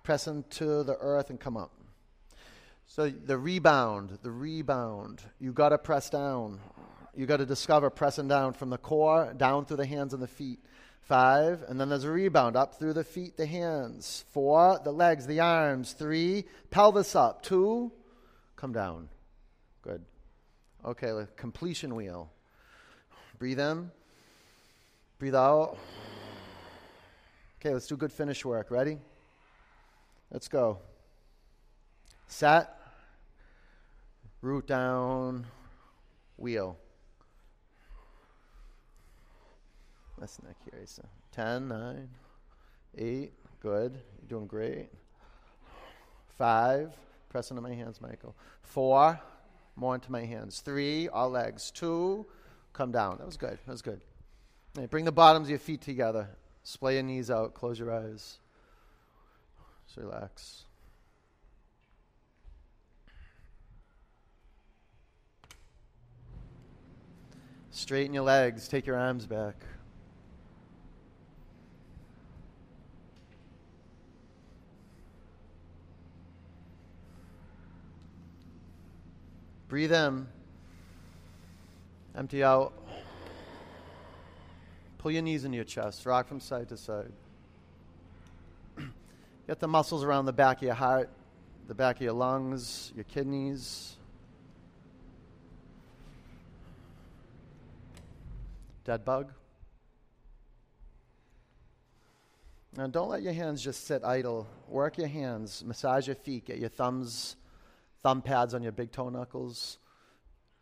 Press 0.03 0.27
into 0.27 0.83
the 0.83 0.97
earth 1.01 1.31
and 1.31 1.39
come 1.39 1.57
up. 1.57 1.73
So 2.87 3.09
the 3.09 3.39
rebound, 3.39 4.19
the 4.23 4.31
rebound. 4.33 5.23
You 5.39 5.53
got 5.53 5.69
to 5.69 5.79
press 5.79 6.11
down. 6.11 6.59
You 7.15 7.27
got 7.27 7.37
to 7.37 7.47
discover 7.47 7.91
pressing 7.91 8.29
down 8.29 8.53
from 8.53 8.71
the 8.71 8.79
core 8.79 9.33
down 9.37 9.65
through 9.65 9.77
the 9.77 9.87
hands 9.87 10.13
and 10.13 10.23
the 10.23 10.29
feet. 10.29 10.59
Five, 11.11 11.65
and 11.67 11.81
then 11.81 11.89
there's 11.89 12.05
a 12.05 12.11
rebound 12.13 12.55
up 12.55 12.79
through 12.79 12.93
the 12.93 13.03
feet, 13.03 13.37
the 13.37 13.45
hands. 13.45 14.25
Four, 14.31 14.79
the 14.85 14.93
legs, 14.93 15.27
the 15.27 15.41
arms. 15.41 15.93
Three, 15.93 16.45
pelvis 16.71 17.17
up. 17.17 17.43
Two, 17.43 17.91
come 18.55 18.73
down. 18.73 19.09
Good. 19.83 20.05
Okay, 20.85 21.27
completion 21.35 21.97
wheel. 21.97 22.31
Breathe 23.41 23.59
in. 23.59 23.91
Breathe 25.19 25.35
out. 25.35 25.79
Okay, 27.59 27.75
let's 27.75 27.89
do 27.89 27.97
good 27.97 28.13
finish 28.13 28.45
work. 28.45 28.71
Ready? 28.71 28.97
Let's 30.31 30.47
go. 30.47 30.79
Set. 32.29 32.73
Root 34.43 34.69
down. 34.69 35.45
Wheel. 36.37 36.79
That's 40.21 40.39
not 40.43 40.55
curious. 40.69 41.01
10, 41.33 41.69
9, 41.69 42.09
8. 42.99 43.33
Good. 43.63 43.99
You're 44.21 44.29
doing 44.29 44.47
great. 44.47 44.91
5. 46.37 46.93
Press 47.31 47.51
into 47.51 47.63
my 47.63 47.73
hands, 47.73 48.01
Michael. 48.01 48.37
4. 48.63 49.19
More 49.77 49.95
into 49.95 50.13
my 50.13 50.25
hands. 50.25 50.61
3. 50.61 51.09
All 51.09 51.31
legs. 51.31 51.71
2. 51.71 52.27
Come 52.75 52.93
down. 52.93 53.17
That 53.17 53.27
was 53.27 53.37
good. 53.39 53.59
That 53.67 53.73
was 53.73 53.83
good. 53.83 54.03
Bring 54.91 55.05
the 55.05 55.13
bottoms 55.13 55.47
of 55.47 55.51
your 55.51 55.59
feet 55.59 55.81
together. 55.81 56.29
Splay 56.63 56.95
your 56.95 57.03
knees 57.03 57.31
out. 57.31 57.55
Close 57.55 57.79
your 57.79 57.93
eyes. 57.93 58.39
Just 59.87 59.97
relax. 59.97 60.65
Straighten 67.71 68.13
your 68.13 68.25
legs. 68.25 68.69
Take 68.69 68.87
your 68.87 68.97
arms 68.97 69.27
back. 69.27 69.57
Breathe 79.71 79.93
in. 79.93 80.27
Empty 82.17 82.43
out. 82.43 82.73
Pull 84.99 85.13
your 85.13 85.23
knees 85.23 85.45
into 85.45 85.55
your 85.55 85.65
chest. 85.65 86.05
Rock 86.07 86.27
from 86.27 86.41
side 86.41 86.69
to 86.71 86.77
side. 86.77 87.13
Get 89.47 89.61
the 89.61 89.69
muscles 89.69 90.03
around 90.03 90.27
the 90.27 90.33
back 90.33 90.57
of 90.57 90.65
your 90.65 90.75
heart, 90.75 91.09
the 91.69 91.75
back 91.77 91.97
of 91.97 92.03
your 92.03 92.15
lungs, 92.15 92.93
your 92.97 93.05
kidneys. 93.05 93.95
Dead 98.83 99.05
bug. 99.05 99.31
Now, 102.77 102.89
don't 102.89 103.09
let 103.09 103.23
your 103.23 103.35
hands 103.35 103.63
just 103.63 103.87
sit 103.87 104.03
idle. 104.03 104.49
Work 104.67 104.99
your 104.99 105.07
hands, 105.07 105.63
massage 105.65 106.09
your 106.09 106.17
feet, 106.17 106.47
get 106.47 106.59
your 106.59 106.71
thumbs, 106.71 107.37
thumb 108.03 108.23
pads 108.23 108.55
on 108.55 108.63
your 108.63 108.73
big 108.73 108.93
toe 108.93 109.09
knuckles. 109.09 109.79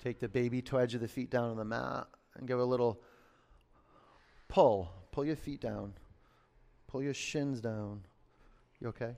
Take 0.03 0.21
the 0.21 0.29
baby 0.29 0.63
toe 0.63 0.79
edge 0.79 0.95
of 0.95 1.01
the 1.01 1.09
feet 1.09 1.31
down 1.31 1.51
on 1.51 1.57
the 1.57 1.65
mat 1.65 2.07
and 2.37 2.47
give 2.47 2.59
a 2.59 2.65
little 2.65 3.01
Pull. 4.49 4.91
Pull 5.13 5.27
your 5.27 5.37
feet 5.37 5.61
down. 5.61 5.93
Pull 6.87 7.03
your 7.03 7.15
shins 7.15 7.61
down. 7.61 8.03
You 8.81 8.89
okay? 8.89 9.15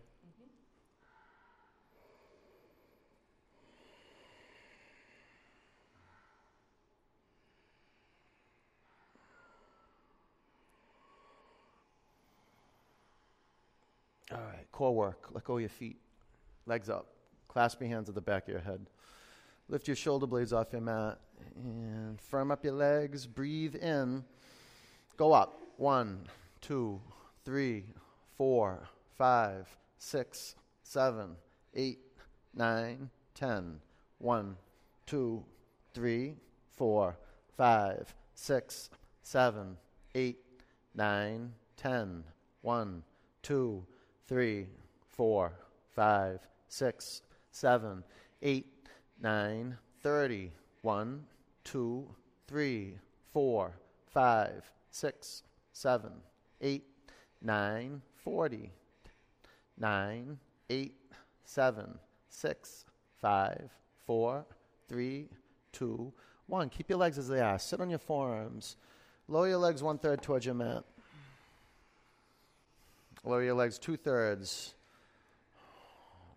All 14.32 14.38
right, 14.38 14.70
core 14.72 14.94
work. 14.94 15.28
Let 15.32 15.44
go 15.44 15.54
of 15.54 15.60
your 15.60 15.68
feet. 15.68 16.00
Legs 16.66 16.88
up. 16.88 17.19
Clasp 17.50 17.80
your 17.80 17.88
hands 17.88 18.08
at 18.08 18.14
the 18.14 18.20
back 18.20 18.44
of 18.44 18.52
your 18.52 18.60
head. 18.60 18.86
Lift 19.68 19.88
your 19.88 19.96
shoulder 19.96 20.24
blades 20.24 20.52
off 20.52 20.68
your 20.70 20.82
mat 20.82 21.18
and 21.56 22.20
firm 22.20 22.52
up 22.52 22.62
your 22.62 22.74
legs. 22.74 23.26
Breathe 23.26 23.74
in. 23.74 24.24
Go 25.16 25.32
up. 25.32 25.60
One, 25.76 26.28
two, 26.60 27.00
three, 27.44 27.86
four, 28.36 28.88
five, 29.18 29.68
six, 29.98 30.54
seven, 30.84 31.34
eight, 31.74 31.98
nine, 32.54 33.10
ten. 33.34 33.80
One, 34.18 34.56
two, 35.06 35.44
three, 35.92 36.36
four, 36.76 37.18
five, 37.56 38.14
six, 38.34 38.90
seven, 39.24 39.76
eight, 40.14 40.38
nine, 40.94 41.52
ten. 41.76 42.22
One, 42.62 43.02
two, 43.42 43.84
three, 44.28 44.68
four, 45.08 45.52
five, 45.96 46.46
six, 46.68 47.22
seven, 47.50 48.04
eight, 48.42 48.66
nine, 49.20 49.76
thirty. 50.02 50.52
One, 50.82 51.24
two, 51.62 52.06
three, 52.48 52.96
four, 53.32 53.76
five, 54.06 54.70
six, 54.90 55.42
seven, 55.72 56.12
eight, 56.62 56.84
nine, 57.42 58.00
forty, 58.16 58.72
nine, 59.78 60.38
eight, 60.70 60.94
seven, 61.44 61.98
six, 62.30 62.86
five, 63.20 63.70
four, 64.06 64.46
three, 64.88 65.28
two, 65.72 66.12
one. 66.46 66.70
Keep 66.70 66.88
your 66.88 66.98
legs 66.98 67.18
as 67.18 67.28
they 67.28 67.40
are. 67.40 67.58
Sit 67.58 67.80
on 67.80 67.90
your 67.90 67.98
forearms. 67.98 68.76
Lower 69.28 69.48
your 69.48 69.58
legs 69.58 69.82
one 69.82 69.98
third 69.98 70.22
towards 70.22 70.46
your 70.46 70.54
mat. 70.54 70.82
Lower 73.22 73.42
your 73.44 73.54
legs 73.54 73.78
two 73.78 73.96
thirds. 73.96 74.74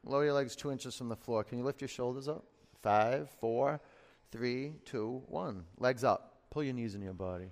Lower 0.05 0.25
your 0.25 0.33
legs 0.33 0.55
two 0.55 0.71
inches 0.71 0.95
from 0.95 1.09
the 1.09 1.15
floor. 1.15 1.43
Can 1.43 1.57
you 1.57 1.63
lift 1.63 1.81
your 1.81 1.87
shoulders 1.87 2.27
up? 2.27 2.43
Five, 2.81 3.29
four, 3.39 3.79
three, 4.31 4.73
two, 4.85 5.21
one. 5.27 5.63
Legs 5.77 6.03
up. 6.03 6.37
Pull 6.49 6.63
your 6.63 6.73
knees 6.73 6.95
in 6.95 7.01
your 7.01 7.13
body. 7.13 7.51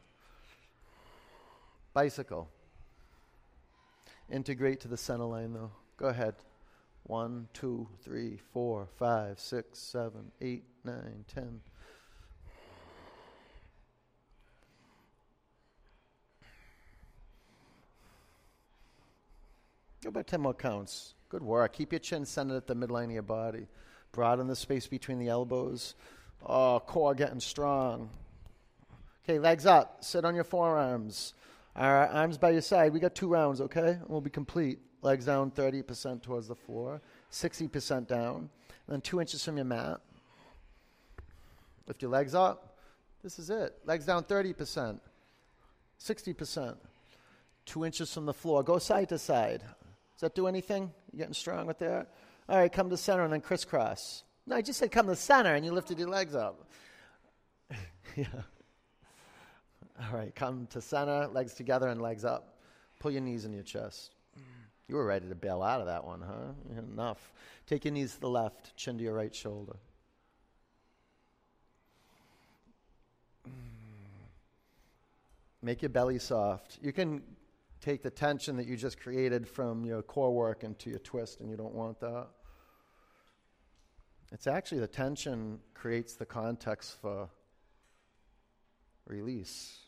Bicycle. 1.93 2.49
Integrate 4.29 4.79
to 4.81 4.87
the 4.87 4.97
center 4.97 5.25
line 5.25 5.53
though. 5.53 5.71
Go 5.97 6.07
ahead. 6.07 6.35
One, 7.03 7.47
two, 7.53 7.87
three, 8.03 8.37
four, 8.53 8.87
five, 8.97 9.39
six, 9.39 9.79
seven, 9.79 10.31
eight, 10.41 10.63
nine, 10.83 11.25
ten. 11.33 11.61
Go 20.03 20.09
about 20.09 20.25
10 20.27 20.41
more 20.41 20.53
counts. 20.53 21.13
Good 21.31 21.43
work. 21.43 21.71
Keep 21.71 21.93
your 21.93 21.99
chin 21.99 22.25
centered 22.25 22.57
at 22.57 22.67
the 22.67 22.75
midline 22.75 23.05
of 23.05 23.11
your 23.11 23.21
body. 23.21 23.67
Broaden 24.11 24.47
the 24.47 24.55
space 24.55 24.85
between 24.85 25.17
the 25.17 25.29
elbows. 25.29 25.95
Oh, 26.45 26.81
core 26.85 27.15
getting 27.15 27.39
strong. 27.39 28.09
Okay, 29.23 29.39
legs 29.39 29.65
up. 29.65 30.03
Sit 30.03 30.25
on 30.25 30.35
your 30.35 30.43
forearms. 30.43 31.33
All 31.73 31.89
right, 31.89 32.09
arms 32.11 32.37
by 32.37 32.49
your 32.49 32.59
side. 32.59 32.91
We 32.91 32.99
got 32.99 33.15
two 33.15 33.29
rounds, 33.29 33.61
okay? 33.61 33.91
And 33.91 34.09
we'll 34.09 34.19
be 34.19 34.29
complete. 34.29 34.79
Legs 35.03 35.23
down 35.23 35.51
30% 35.51 36.21
towards 36.21 36.49
the 36.49 36.55
floor, 36.55 36.99
60% 37.31 38.07
down, 38.07 38.35
and 38.35 38.49
then 38.89 38.99
two 38.99 39.21
inches 39.21 39.45
from 39.45 39.55
your 39.55 39.65
mat. 39.65 40.01
Lift 41.87 42.01
your 42.01 42.11
legs 42.11 42.35
up. 42.35 42.75
This 43.23 43.39
is 43.39 43.49
it. 43.49 43.77
Legs 43.85 44.05
down 44.05 44.25
30%, 44.25 44.99
60%, 45.97 46.75
two 47.65 47.85
inches 47.85 48.13
from 48.13 48.25
the 48.25 48.33
floor. 48.33 48.63
Go 48.63 48.79
side 48.79 49.07
to 49.09 49.17
side. 49.17 49.63
Does 50.21 50.29
that 50.29 50.35
do 50.35 50.45
anything? 50.45 50.91
You 51.11 51.17
getting 51.17 51.33
strong 51.33 51.65
with 51.65 51.79
that? 51.79 52.13
All 52.47 52.55
right, 52.55 52.71
come 52.71 52.91
to 52.91 52.97
center 52.97 53.23
and 53.23 53.33
then 53.33 53.41
crisscross. 53.41 54.23
No, 54.45 54.55
I 54.55 54.61
just 54.61 54.77
said 54.77 54.91
come 54.91 55.07
to 55.07 55.15
center 55.15 55.55
and 55.55 55.65
you 55.65 55.71
lifted 55.71 55.97
your 55.97 56.09
legs 56.09 56.35
up. 56.35 56.69
yeah. 58.15 58.27
All 59.99 60.15
right, 60.15 60.35
come 60.35 60.67
to 60.67 60.79
center, 60.79 61.25
legs 61.25 61.55
together 61.55 61.87
and 61.87 61.99
legs 61.99 62.23
up. 62.23 62.59
Pull 62.99 63.09
your 63.09 63.21
knees 63.21 63.45
in 63.45 63.53
your 63.53 63.63
chest. 63.63 64.13
You 64.87 64.93
were 64.93 65.07
ready 65.07 65.27
to 65.27 65.33
bail 65.33 65.63
out 65.63 65.79
of 65.79 65.87
that 65.87 66.05
one, 66.05 66.21
huh? 66.21 66.77
Enough. 66.77 67.31
Take 67.65 67.85
your 67.85 67.93
knees 67.95 68.13
to 68.13 68.21
the 68.21 68.29
left, 68.29 68.77
chin 68.77 68.99
to 68.99 69.03
your 69.03 69.15
right 69.15 69.33
shoulder. 69.33 69.77
Make 75.63 75.81
your 75.81 75.89
belly 75.89 76.19
soft. 76.19 76.77
You 76.79 76.93
can 76.93 77.23
take 77.81 78.03
the 78.03 78.09
tension 78.09 78.55
that 78.57 78.67
you 78.67 78.77
just 78.77 78.99
created 78.99 79.47
from 79.47 79.83
your 79.85 80.01
core 80.01 80.33
work 80.33 80.63
into 80.63 80.89
your 80.89 80.99
twist, 80.99 81.39
and 81.39 81.49
you 81.49 81.57
don't 81.57 81.73
want 81.73 81.99
that. 81.99 82.27
It's 84.31 84.47
actually 84.47 84.79
the 84.79 84.87
tension 84.87 85.59
creates 85.73 86.13
the 86.13 86.25
context 86.25 86.95
for 87.01 87.27
release. 89.05 89.79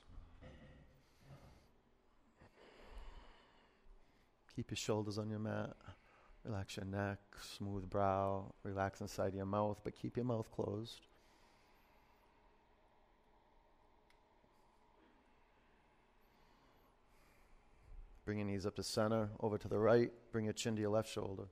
Keep 4.56 4.72
your 4.72 4.78
shoulders 4.78 5.18
on 5.18 5.30
your 5.30 5.40
mat. 5.40 5.74
Relax 6.44 6.76
your 6.76 6.86
neck, 6.86 7.20
smooth 7.58 7.90
brow, 7.90 8.54
relax 8.64 9.00
inside 9.00 9.34
your 9.34 9.46
mouth, 9.46 9.80
but 9.84 9.96
keep 9.96 10.18
your 10.18 10.26
mouth 10.26 10.52
closed. 10.52 11.00
Bring 18.26 18.38
your 18.38 18.48
knees 18.48 18.66
up 18.66 18.76
to 18.76 18.84
center, 18.84 19.30
over 19.42 19.58
to 19.58 19.68
the 19.68 19.80
right. 19.80 20.12
Bring 20.32 20.46
your 20.46 20.54
chin 20.54 20.76
to 20.76 20.82
your 20.82 20.92
left 20.92 21.10
shoulder. 21.10 21.44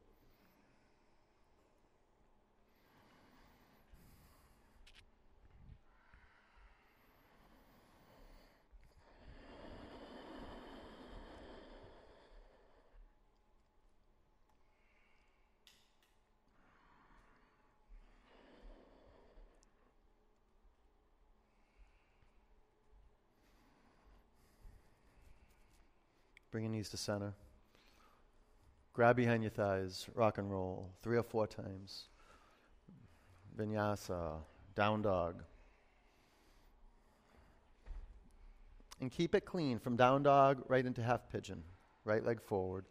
Bring 26.52 26.66
your 26.66 26.72
knees 26.72 26.90
to 26.90 26.98
center. 26.98 27.34
Grab 28.94 29.16
behind 29.16 29.42
your 29.42 29.52
thighs, 29.52 30.08
rock 30.14 30.38
and 30.38 30.52
roll, 30.52 30.92
three 31.02 31.18
or 31.18 31.24
four 31.24 31.48
times. 31.48 32.10
Vinyasa, 33.58 34.40
down 34.76 35.02
dog. 35.02 35.44
And 39.00 39.10
keep 39.10 39.34
it 39.34 39.46
clean 39.46 39.80
from 39.80 39.96
down 39.96 40.24
dog 40.24 40.64
right 40.68 40.86
into 40.86 41.02
half 41.02 41.30
pigeon, 41.32 41.64
right 42.04 42.24
leg 42.24 42.42
forward. 42.42 42.86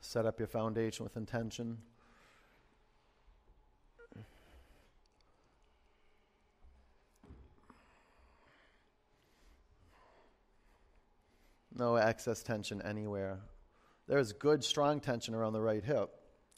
Set 0.00 0.26
up 0.26 0.38
your 0.38 0.48
foundation 0.48 1.04
with 1.04 1.16
intention. 1.16 1.78
No 11.80 11.96
excess 11.96 12.42
tension 12.42 12.80
anywhere. 12.82 13.40
There's 14.06 14.32
good, 14.32 14.62
strong 14.62 15.00
tension 15.00 15.34
around 15.34 15.54
the 15.54 15.62
right 15.62 15.82
hip. 15.82 16.10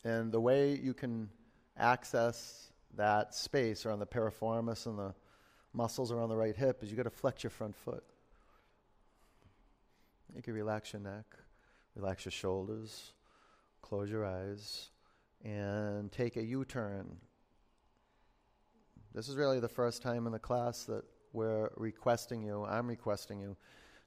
And 0.05 0.33
the 0.33 0.41
way 0.41 0.75
you 0.75 0.93
can 0.93 1.31
access 1.79 2.73
that 2.97 3.35
space 3.35 3.87
around 3.87 4.01
the 4.01 4.07
piriformis 4.07 4.85
and 4.87 4.99
the 4.99 5.15
muscles 5.73 6.13
around 6.13 6.29
the 6.29 6.37
right 6.37 6.57
hip 6.57 6.83
is 6.83 6.91
you 6.91 6.97
got 6.97 7.05
to 7.05 7.11
flex 7.11 7.45
your 7.45 7.51
front 7.51 7.77
foot. 7.77 8.05
You 10.35 10.43
can 10.43 10.55
relax 10.55 10.93
your 10.93 11.01
neck, 11.01 11.25
relax 11.95 12.25
your 12.25 12.33
shoulders, 12.33 13.13
close 13.81 14.11
your 14.11 14.27
eyes, 14.27 14.91
and 15.45 16.11
take 16.11 16.37
a 16.37 16.43
U 16.43 16.65
turn. 16.65 17.17
This 19.15 19.29
is 19.29 19.37
really 19.37 19.61
the 19.61 19.69
first 19.69 20.03
time 20.03 20.27
in 20.27 20.33
the 20.33 20.39
class 20.39 20.85
that 20.85 21.05
we're 21.33 21.71
requesting 21.77 22.43
you, 22.43 22.65
I'm 22.65 22.89
requesting 22.89 23.41
you 23.41 23.57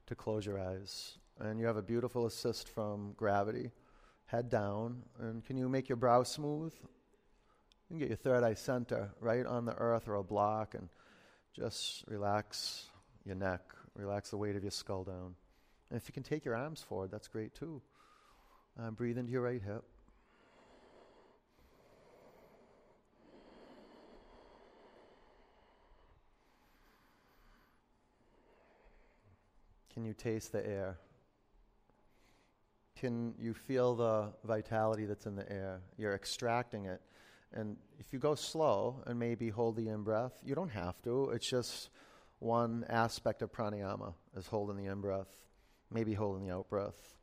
to 0.07 0.15
close 0.15 0.45
your 0.45 0.59
eyes. 0.59 1.17
And 1.39 1.59
you 1.59 1.65
have 1.65 1.77
a 1.77 1.81
beautiful 1.81 2.25
assist 2.25 2.69
from 2.69 3.13
gravity. 3.17 3.71
Head 4.27 4.49
down. 4.49 5.03
And 5.19 5.43
can 5.43 5.57
you 5.57 5.69
make 5.69 5.89
your 5.89 5.97
brow 5.97 6.23
smooth? 6.23 6.73
You 7.89 7.89
can 7.89 7.99
get 7.99 8.07
your 8.07 8.17
third 8.17 8.43
eye 8.43 8.53
center 8.53 9.11
right 9.19 9.45
on 9.45 9.65
the 9.65 9.75
earth 9.75 10.07
or 10.07 10.15
a 10.15 10.23
block 10.23 10.73
and 10.73 10.89
just 11.53 12.03
relax 12.07 12.89
your 13.25 13.35
neck, 13.35 13.61
relax 13.95 14.29
the 14.29 14.37
weight 14.37 14.55
of 14.55 14.63
your 14.63 14.71
skull 14.71 15.03
down. 15.03 15.35
And 15.89 15.97
if 15.97 16.07
you 16.07 16.13
can 16.13 16.23
take 16.23 16.45
your 16.45 16.55
arms 16.55 16.81
forward, 16.81 17.11
that's 17.11 17.27
great 17.27 17.53
too. 17.53 17.81
Uh, 18.79 18.91
breathe 18.91 19.17
into 19.17 19.31
your 19.31 19.43
right 19.43 19.61
hip. 19.61 19.83
Can 29.95 30.03
you 30.03 30.13
taste 30.13 30.51
the 30.51 30.67
air? 30.67 30.97
Can 32.99 33.33
you 33.39 33.53
feel 33.53 33.95
the 33.95 34.33
vitality 34.43 35.05
that's 35.05 35.25
in 35.25 35.37
the 35.37 35.49
air? 35.49 35.79
You're 35.97 36.13
extracting 36.13 36.85
it. 36.85 37.01
And 37.53 37.77
if 37.97 38.11
you 38.11 38.19
go 38.19 38.35
slow 38.35 39.01
and 39.07 39.17
maybe 39.17 39.49
hold 39.49 39.77
the 39.77 39.87
in 39.87 40.03
breath, 40.03 40.33
you 40.43 40.53
don't 40.53 40.69
have 40.71 41.01
to. 41.03 41.29
It's 41.29 41.47
just 41.47 41.89
one 42.39 42.85
aspect 42.89 43.41
of 43.41 43.53
pranayama 43.53 44.13
is 44.35 44.47
holding 44.47 44.75
the 44.75 44.91
in 44.91 44.99
breath, 44.99 45.33
maybe 45.89 46.13
holding 46.13 46.45
the 46.45 46.53
out 46.53 46.69
breath. 46.69 47.15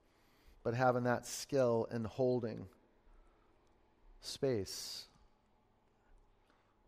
But 0.62 0.72
having 0.72 1.04
that 1.04 1.26
skill 1.26 1.86
in 1.92 2.04
holding 2.04 2.66
space. 4.22 5.04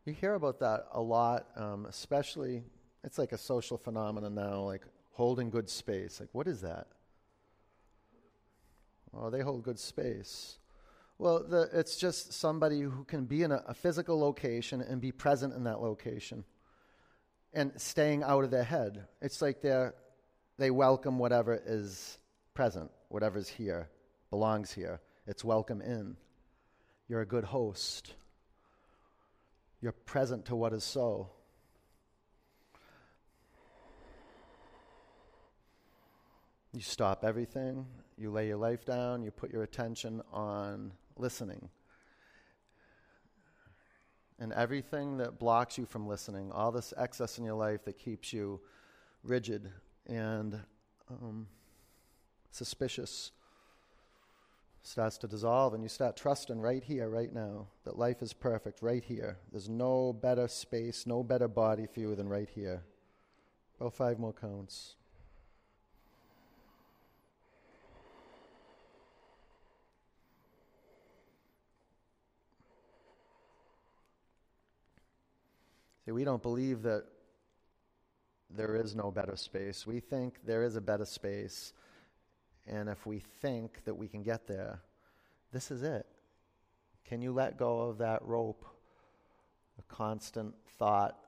You 0.06 0.14
hear 0.14 0.32
about 0.32 0.60
that 0.60 0.86
a 0.92 1.00
lot, 1.02 1.46
um, 1.56 1.84
especially, 1.84 2.62
it's 3.02 3.18
like 3.18 3.32
a 3.32 3.38
social 3.38 3.76
phenomenon 3.76 4.34
now, 4.34 4.60
like 4.60 4.82
holding 5.14 5.50
good 5.50 5.68
space. 5.68 6.20
Like, 6.20 6.28
what 6.32 6.46
is 6.46 6.60
that? 6.60 6.86
Oh, 9.16 9.30
they 9.30 9.40
hold 9.40 9.62
good 9.62 9.78
space. 9.78 10.58
Well, 11.18 11.44
the, 11.44 11.70
it's 11.72 11.96
just 11.96 12.32
somebody 12.32 12.80
who 12.80 13.04
can 13.04 13.24
be 13.24 13.42
in 13.44 13.52
a, 13.52 13.62
a 13.68 13.74
physical 13.74 14.18
location 14.18 14.80
and 14.80 15.00
be 15.00 15.12
present 15.12 15.54
in 15.54 15.64
that 15.64 15.80
location 15.80 16.44
and 17.52 17.72
staying 17.76 18.24
out 18.24 18.42
of 18.42 18.50
their 18.50 18.64
head. 18.64 19.06
It's 19.22 19.40
like 19.40 19.62
they 19.62 19.90
they 20.58 20.70
welcome 20.70 21.18
whatever 21.18 21.60
is 21.64 22.18
present, 22.52 22.90
whatever's 23.08 23.48
here, 23.48 23.88
belongs 24.30 24.72
here. 24.72 25.00
It's 25.26 25.44
welcome 25.44 25.80
in. 25.80 26.16
You're 27.08 27.22
a 27.22 27.26
good 27.26 27.44
host. 27.44 28.14
You're 29.80 29.92
present 29.92 30.46
to 30.46 30.56
what 30.56 30.72
is 30.72 30.84
so. 30.84 31.30
You 36.74 36.80
stop 36.80 37.24
everything, 37.24 37.86
you 38.18 38.32
lay 38.32 38.48
your 38.48 38.56
life 38.56 38.84
down, 38.84 39.22
you 39.22 39.30
put 39.30 39.52
your 39.52 39.62
attention 39.62 40.20
on 40.32 40.90
listening. 41.16 41.68
And 44.40 44.52
everything 44.52 45.18
that 45.18 45.38
blocks 45.38 45.78
you 45.78 45.86
from 45.86 46.08
listening, 46.08 46.50
all 46.50 46.72
this 46.72 46.92
excess 46.98 47.38
in 47.38 47.44
your 47.44 47.54
life 47.54 47.84
that 47.84 47.96
keeps 47.96 48.32
you 48.32 48.60
rigid 49.22 49.70
and 50.08 50.58
um, 51.08 51.46
suspicious, 52.50 53.30
starts 54.82 55.16
to 55.18 55.28
dissolve, 55.28 55.74
and 55.74 55.82
you 55.84 55.88
start 55.88 56.16
trusting 56.16 56.60
right 56.60 56.82
here, 56.82 57.08
right 57.08 57.32
now, 57.32 57.68
that 57.84 57.96
life 57.96 58.20
is 58.20 58.32
perfect 58.32 58.82
right 58.82 59.04
here. 59.04 59.38
There's 59.52 59.68
no 59.68 60.12
better 60.12 60.48
space, 60.48 61.06
no 61.06 61.22
better 61.22 61.46
body 61.46 61.86
for 61.86 62.00
you 62.00 62.16
than 62.16 62.28
right 62.28 62.48
here. 62.52 62.82
About 63.78 63.94
five 63.94 64.18
more 64.18 64.32
counts. 64.32 64.96
See, 76.04 76.12
we 76.12 76.24
don't 76.24 76.42
believe 76.42 76.82
that 76.82 77.04
there 78.50 78.76
is 78.76 78.94
no 78.94 79.10
better 79.10 79.36
space. 79.36 79.86
We 79.86 80.00
think 80.00 80.40
there 80.44 80.62
is 80.62 80.76
a 80.76 80.80
better 80.80 81.04
space. 81.04 81.72
And 82.66 82.88
if 82.88 83.06
we 83.06 83.20
think 83.40 83.84
that 83.84 83.94
we 83.94 84.08
can 84.08 84.22
get 84.22 84.46
there, 84.46 84.80
this 85.52 85.70
is 85.70 85.82
it. 85.82 86.06
Can 87.04 87.20
you 87.20 87.32
let 87.32 87.58
go 87.58 87.80
of 87.80 87.98
that 87.98 88.22
rope, 88.24 88.64
a 89.78 89.82
constant 89.94 90.54
thought 90.78 91.18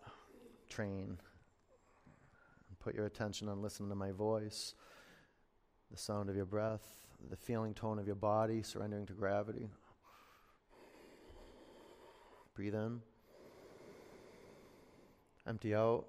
train, 0.69 1.19
and 2.69 2.79
put 2.81 2.95
your 2.95 3.07
attention 3.07 3.49
on 3.49 3.63
listening 3.63 3.91
to 3.91 3.95
my 3.95 4.13
voice, 4.13 4.75
the 5.91 5.99
sound 5.99 6.31
of 6.31 6.37
your 6.37 6.47
breath, 6.47 6.87
the 7.31 7.37
feeling 7.37 7.75
tone 7.75 7.99
of 7.99 8.07
your 8.07 8.17
body, 8.17 8.63
surrendering 8.63 9.07
to 9.07 9.13
gravity? 9.13 9.69
Breathe 12.55 12.75
in. 12.75 13.01
Empty 15.49 15.75
out. 15.75 16.05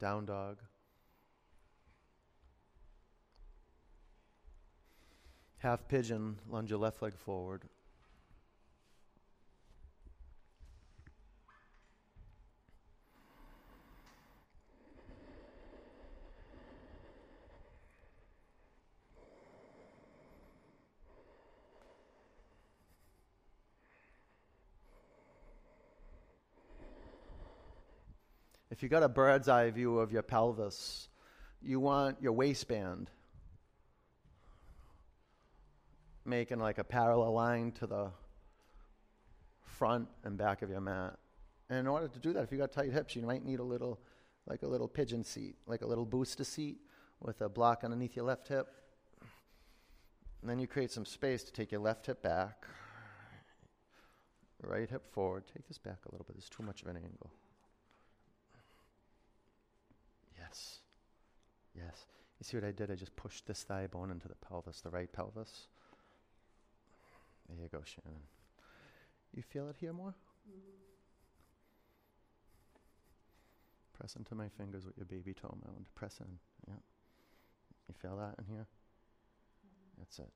Down 0.00 0.24
dog. 0.24 0.58
Half 5.58 5.88
pigeon, 5.88 6.38
lunge 6.48 6.70
your 6.70 6.78
left 6.78 7.02
leg 7.02 7.14
forward. 7.14 7.62
If 28.76 28.82
you 28.82 28.90
got 28.90 29.02
a 29.02 29.08
bird's 29.08 29.48
eye 29.48 29.70
view 29.70 30.00
of 30.00 30.12
your 30.12 30.20
pelvis, 30.20 31.08
you 31.62 31.80
want 31.80 32.20
your 32.20 32.32
waistband 32.32 33.08
making 36.26 36.58
like 36.58 36.76
a 36.76 36.84
parallel 36.84 37.32
line 37.32 37.72
to 37.72 37.86
the 37.86 38.10
front 39.62 40.08
and 40.24 40.36
back 40.36 40.60
of 40.60 40.68
your 40.68 40.82
mat. 40.82 41.16
And 41.70 41.78
in 41.78 41.86
order 41.86 42.06
to 42.06 42.18
do 42.18 42.34
that, 42.34 42.42
if 42.42 42.52
you 42.52 42.58
got 42.58 42.70
tight 42.70 42.92
hips, 42.92 43.16
you 43.16 43.22
might 43.22 43.46
need 43.46 43.60
a 43.60 43.64
little, 43.64 43.98
like 44.46 44.62
a 44.62 44.68
little 44.68 44.88
pigeon 44.88 45.24
seat, 45.24 45.56
like 45.66 45.80
a 45.80 45.86
little 45.86 46.04
booster 46.04 46.44
seat 46.44 46.76
with 47.22 47.40
a 47.40 47.48
block 47.48 47.82
underneath 47.82 48.14
your 48.14 48.26
left 48.26 48.46
hip. 48.46 48.68
And 50.42 50.50
then 50.50 50.58
you 50.58 50.66
create 50.66 50.90
some 50.90 51.06
space 51.06 51.42
to 51.44 51.50
take 51.50 51.72
your 51.72 51.80
left 51.80 52.04
hip 52.04 52.22
back, 52.22 52.66
right 54.62 54.90
hip 54.90 55.10
forward. 55.10 55.44
Take 55.50 55.66
this 55.66 55.78
back 55.78 56.00
a 56.06 56.12
little 56.12 56.26
bit. 56.26 56.36
There's 56.36 56.50
too 56.50 56.62
much 56.62 56.82
of 56.82 56.88
an 56.88 56.96
angle. 56.96 57.30
Yes. 60.56 60.78
Yes. 61.74 62.06
You 62.38 62.44
see 62.44 62.56
what 62.56 62.64
I 62.64 62.72
did? 62.72 62.90
I 62.90 62.94
just 62.94 63.14
pushed 63.16 63.46
this 63.46 63.62
thigh 63.62 63.86
bone 63.86 64.10
into 64.10 64.28
the 64.28 64.34
pelvis, 64.36 64.80
the 64.80 64.90
right 64.90 65.10
pelvis. 65.12 65.68
There 67.48 67.58
you 67.62 67.68
go, 67.68 67.82
Shannon. 67.84 68.20
You 69.34 69.42
feel 69.42 69.68
it 69.68 69.76
here 69.78 69.92
more? 69.92 70.14
Mm-hmm. 70.48 70.86
Press 73.98 74.16
into 74.16 74.34
my 74.34 74.48
fingers 74.48 74.84
with 74.84 74.96
your 74.96 75.06
baby 75.06 75.32
toe 75.32 75.56
mound. 75.64 75.86
Press 75.94 76.18
in. 76.20 76.38
Yeah. 76.68 76.74
You 77.88 77.94
feel 78.00 78.16
that 78.16 78.34
in 78.38 78.44
here? 78.52 78.66
Mm-hmm. 79.64 80.00
That's 80.00 80.18
it. 80.18 80.32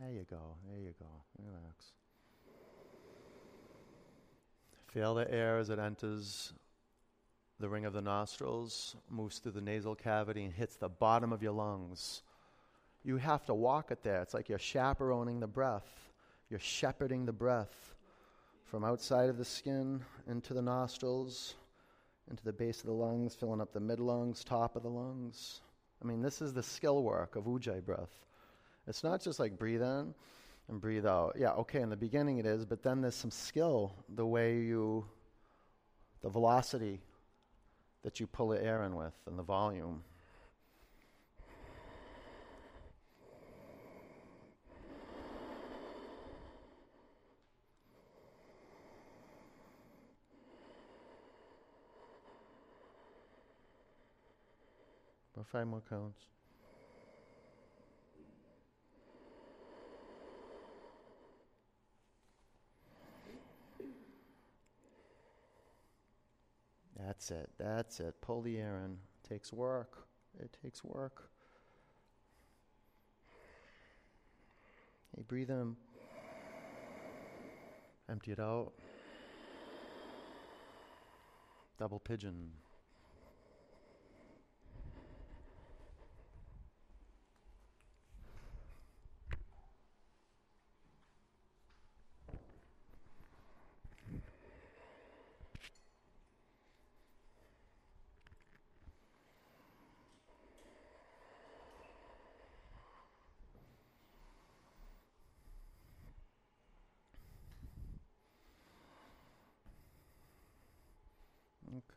There 0.00 0.10
you 0.10 0.24
go. 0.28 0.56
There 0.68 0.78
you 0.78 0.94
go. 0.98 1.06
Relax. 1.38 1.99
Feel 4.92 5.14
the 5.14 5.32
air 5.32 5.58
as 5.58 5.70
it 5.70 5.78
enters 5.78 6.52
the 7.60 7.68
ring 7.68 7.84
of 7.84 7.92
the 7.92 8.00
nostrils, 8.00 8.96
moves 9.08 9.38
through 9.38 9.52
the 9.52 9.60
nasal 9.60 9.94
cavity, 9.94 10.42
and 10.42 10.52
hits 10.52 10.74
the 10.74 10.88
bottom 10.88 11.32
of 11.32 11.44
your 11.44 11.52
lungs. 11.52 12.22
You 13.04 13.16
have 13.18 13.46
to 13.46 13.54
walk 13.54 13.92
it 13.92 14.02
there. 14.02 14.20
It's 14.20 14.34
like 14.34 14.48
you're 14.48 14.58
chaperoning 14.58 15.38
the 15.38 15.46
breath, 15.46 16.10
you're 16.48 16.58
shepherding 16.58 17.24
the 17.24 17.32
breath 17.32 17.94
from 18.64 18.84
outside 18.84 19.28
of 19.28 19.38
the 19.38 19.44
skin 19.44 20.00
into 20.26 20.54
the 20.54 20.62
nostrils, 20.62 21.54
into 22.28 22.42
the 22.42 22.52
base 22.52 22.80
of 22.80 22.86
the 22.86 22.92
lungs, 22.92 23.36
filling 23.36 23.60
up 23.60 23.72
the 23.72 23.78
mid 23.78 24.00
lungs, 24.00 24.42
top 24.42 24.74
of 24.74 24.82
the 24.82 24.90
lungs. 24.90 25.60
I 26.02 26.06
mean, 26.06 26.20
this 26.20 26.42
is 26.42 26.52
the 26.52 26.62
skill 26.64 27.04
work 27.04 27.36
of 27.36 27.44
Ujjayi 27.44 27.84
breath. 27.84 28.26
It's 28.88 29.04
not 29.04 29.22
just 29.22 29.38
like 29.38 29.56
breathe 29.56 29.82
in 29.82 30.14
and 30.70 30.80
breathe 30.80 31.04
out. 31.04 31.36
Yeah, 31.38 31.50
okay, 31.52 31.82
in 31.82 31.90
the 31.90 31.96
beginning 31.96 32.38
it 32.38 32.46
is, 32.46 32.64
but 32.64 32.82
then 32.82 33.00
there's 33.00 33.16
some 33.16 33.30
skill, 33.30 33.92
the 34.08 34.24
way 34.24 34.58
you, 34.58 35.04
the 36.22 36.30
velocity 36.30 37.00
that 38.02 38.20
you 38.20 38.26
pull 38.26 38.48
the 38.48 38.62
air 38.62 38.84
in 38.84 38.94
with 38.94 39.14
and 39.26 39.38
the 39.38 39.42
volume. 39.42 40.02
Five 55.50 55.66
more 55.66 55.82
counts. 55.88 56.20
That's 67.10 67.32
it. 67.32 67.50
That's 67.58 67.98
it. 67.98 68.14
Pull 68.20 68.40
the 68.40 68.56
air 68.58 68.80
in. 68.84 68.96
Takes 69.28 69.52
work. 69.52 70.06
It 70.38 70.56
takes 70.62 70.84
work. 70.84 71.28
Hey, 75.16 75.24
breathe 75.26 75.50
in. 75.50 75.74
Empty 78.08 78.30
it 78.30 78.38
out. 78.38 78.70
Double 81.80 81.98
pigeon. 81.98 82.52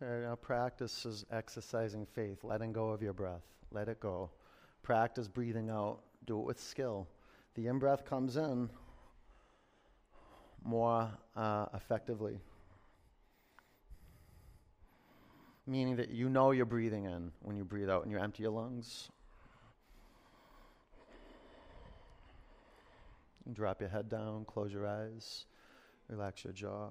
Now 0.04 0.36
practice 0.36 1.06
is 1.06 1.26
exercising 1.32 2.06
faith, 2.06 2.44
letting 2.44 2.74
go 2.74 2.90
of 2.90 3.02
your 3.02 3.14
breath. 3.14 3.44
Let 3.72 3.88
it 3.88 4.02
go. 4.02 4.32
Practice 4.82 5.30
breathing 5.30 5.70
out. 5.70 6.00
Do 6.26 6.40
it 6.40 6.46
with 6.46 6.60
skill. 6.60 7.08
The 7.56 7.68
in 7.68 7.80
breath 7.80 8.04
comes 8.04 8.36
in 8.36 8.70
more 10.64 11.10
uh, 11.38 11.68
effectively, 11.74 12.40
meaning 15.66 15.96
that 15.98 16.10
you 16.10 16.28
know 16.28 16.52
you're 16.52 16.66
breathing 16.66 17.06
in 17.06 17.32
when 17.42 17.56
you 17.56 17.64
breathe 17.64 17.90
out 17.90 18.04
and 18.04 18.12
you 18.12 18.20
empty 18.20 18.44
your 18.44 18.52
lungs. 18.52 19.10
Drop 23.52 23.80
your 23.82 23.90
head 23.90 24.10
down, 24.10 24.46
close 24.46 24.74
your 24.74 24.88
eyes, 24.88 25.46
relax 26.10 26.44
your 26.44 26.54
jaw. 26.54 26.90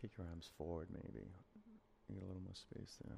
Take 0.00 0.18
your 0.18 0.26
arms 0.42 0.50
forward, 0.56 0.88
maybe. 0.92 1.24
Get 2.08 2.22
a 2.22 2.26
little 2.26 2.42
more 2.42 2.54
space 2.54 2.96
there. 3.04 3.16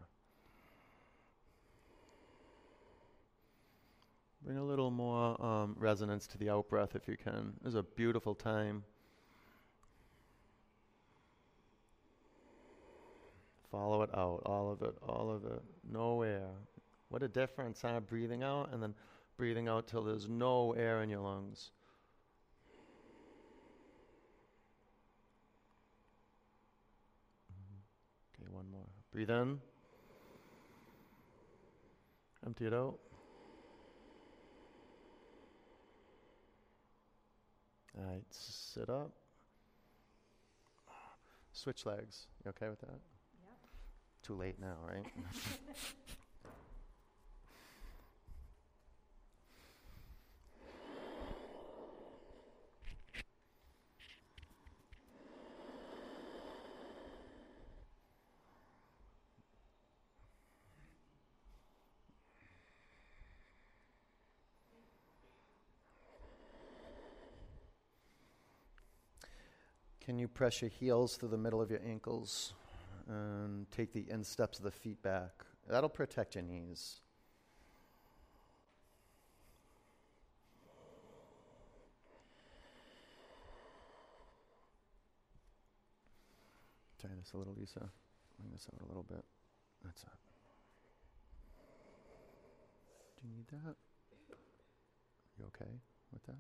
Bring 4.45 4.59
a 4.59 4.65
little 4.65 4.91
more 4.91 5.43
um, 5.43 5.75
resonance 5.79 6.27
to 6.29 6.39
the 6.39 6.51
out 6.51 6.69
breath 6.69 6.95
if 6.95 7.09
you 7.09 7.17
can. 7.17 7.55
Is 7.65 7.75
a 7.75 7.83
beautiful 7.83 8.35
time. 8.35 8.85
Follow 13.71 14.03
it 14.03 14.11
out, 14.15 14.43
all 14.45 14.71
of 14.71 14.83
it, 14.83 14.95
all 15.09 15.31
of 15.31 15.45
it. 15.45 15.63
No 15.91 16.23
air. 16.23 16.49
What 17.09 17.23
a 17.23 17.29
difference, 17.29 17.81
huh? 17.83 18.01
Breathing 18.01 18.43
out 18.43 18.71
and 18.73 18.83
then 18.83 18.95
breathing 19.37 19.67
out 19.67 19.89
till 19.89 20.03
there's 20.03 20.29
no 20.29 20.73
air 20.73 21.03
in 21.03 21.09
your 21.09 21.21
lungs. 21.21 21.71
one 28.55 28.71
more. 28.71 29.04
Breathe 29.15 29.31
in. 29.31 29.61
Empty 32.45 32.67
it 32.67 32.75
out. 32.75 32.99
All 37.97 38.05
right, 38.11 38.25
sit 38.31 38.91
up. 38.91 39.13
Switch 41.53 41.87
legs. 41.87 42.27
You 42.45 42.49
okay 42.49 42.69
with 42.69 42.81
that? 42.81 42.89
Yep. 42.89 43.59
Too 44.25 44.35
late 44.35 44.59
now, 44.61 44.75
right? 44.85 45.07
Can 70.05 70.19
you 70.19 70.29
press 70.29 70.61
your 70.61 70.69
heels 70.69 71.17
through 71.17 71.31
the 71.31 71.39
middle 71.39 71.63
of 71.63 71.71
your 71.71 71.81
ankles 71.87 72.53
and 73.09 73.71
take 73.71 73.95
the 73.95 74.05
insteps 74.11 74.59
of 74.59 74.65
the 74.65 74.71
feet 74.71 75.03
back? 75.03 75.31
That'll 75.67 75.89
protect 75.89 76.35
your 76.35 76.45
knees. 76.45 77.01
Try 87.01 87.11
this 87.19 87.33
a 87.33 87.39
little, 87.39 87.55
Lisa. 87.59 87.89
Bring 88.39 88.51
this 88.53 88.67
out 88.75 88.83
a 88.85 88.87
little 88.87 89.05
bit. 89.05 89.25
That's 89.83 90.03
it. 90.03 90.09
Do 93.23 93.29
you 93.29 93.37
need 93.37 93.47
that? 93.49 93.77
You 95.39 95.47
okay 95.47 95.71
with 96.13 96.25
that? 96.27 96.37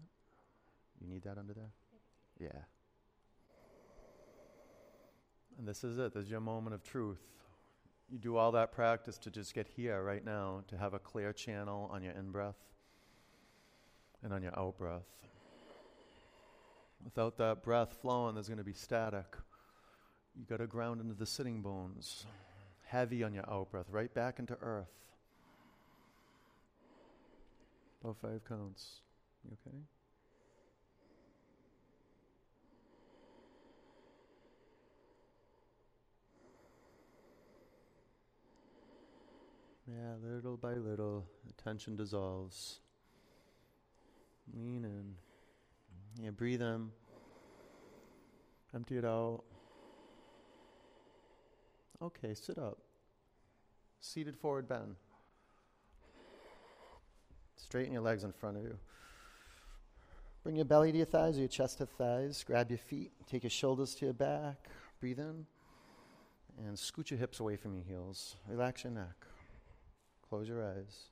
You 1.00 1.08
need 1.08 1.22
that 1.22 1.38
under 1.38 1.54
there? 1.54 1.72
Yeah. 2.38 2.60
And 5.58 5.68
this 5.68 5.84
is 5.84 5.98
it. 5.98 6.14
This 6.14 6.24
is 6.24 6.30
your 6.30 6.40
moment 6.40 6.74
of 6.74 6.82
truth. 6.82 7.20
You 8.10 8.18
do 8.18 8.36
all 8.36 8.52
that 8.52 8.72
practice 8.72 9.18
to 9.18 9.30
just 9.30 9.54
get 9.54 9.66
here 9.66 10.02
right 10.02 10.24
now, 10.24 10.62
to 10.68 10.76
have 10.76 10.94
a 10.94 10.98
clear 10.98 11.32
channel 11.32 11.88
on 11.92 12.02
your 12.02 12.12
in 12.12 12.30
breath 12.30 12.58
and 14.22 14.32
on 14.32 14.42
your 14.42 14.58
out 14.58 14.76
breath. 14.78 15.06
Without 17.04 17.36
that 17.38 17.62
breath 17.62 17.96
flowing, 18.00 18.34
there's 18.34 18.48
going 18.48 18.58
to 18.58 18.64
be 18.64 18.72
static. 18.72 19.36
You 20.36 20.44
got 20.46 20.58
to 20.58 20.66
ground 20.66 21.00
into 21.00 21.14
the 21.14 21.26
sitting 21.26 21.60
bones, 21.60 22.26
heavy 22.86 23.22
on 23.22 23.34
your 23.34 23.48
out 23.48 23.70
breath, 23.70 23.86
right 23.90 24.12
back 24.12 24.38
into 24.38 24.56
earth. 24.60 24.88
About 28.02 28.16
five 28.16 28.40
counts. 28.48 29.00
You 29.44 29.56
okay? 29.66 29.76
Yeah, 39.86 40.14
little 40.22 40.56
by 40.56 40.74
little, 40.74 41.26
the 41.46 41.62
tension 41.62 41.94
dissolves. 41.94 42.80
Lean 44.54 44.84
in. 44.84 45.14
Yeah, 46.22 46.30
breathe 46.30 46.62
in. 46.62 46.90
Empty 48.74 48.98
it 48.98 49.04
out. 49.04 49.42
Okay, 52.00 52.34
sit 52.34 52.58
up. 52.58 52.78
Seated 54.00 54.36
forward 54.36 54.68
bend. 54.68 54.96
Straighten 57.56 57.92
your 57.92 58.02
legs 58.02 58.24
in 58.24 58.32
front 58.32 58.56
of 58.56 58.62
you. 58.62 58.76
Bring 60.42 60.56
your 60.56 60.64
belly 60.64 60.92
to 60.92 60.96
your 60.98 61.06
thighs 61.06 61.36
or 61.36 61.40
your 61.40 61.48
chest 61.48 61.78
to 61.78 61.86
thighs. 61.86 62.44
Grab 62.46 62.70
your 62.70 62.78
feet. 62.78 63.12
Take 63.30 63.44
your 63.44 63.50
shoulders 63.50 63.94
to 63.96 64.06
your 64.06 64.14
back. 64.14 64.68
Breathe 65.00 65.18
in. 65.18 65.46
And 66.66 66.78
scoot 66.78 67.10
your 67.10 67.18
hips 67.18 67.40
away 67.40 67.56
from 67.56 67.74
your 67.74 67.84
heels. 67.84 68.36
Relax 68.48 68.84
your 68.84 68.92
neck. 68.92 69.26
Close 70.34 70.48
your 70.48 70.64
eyes. 70.64 71.10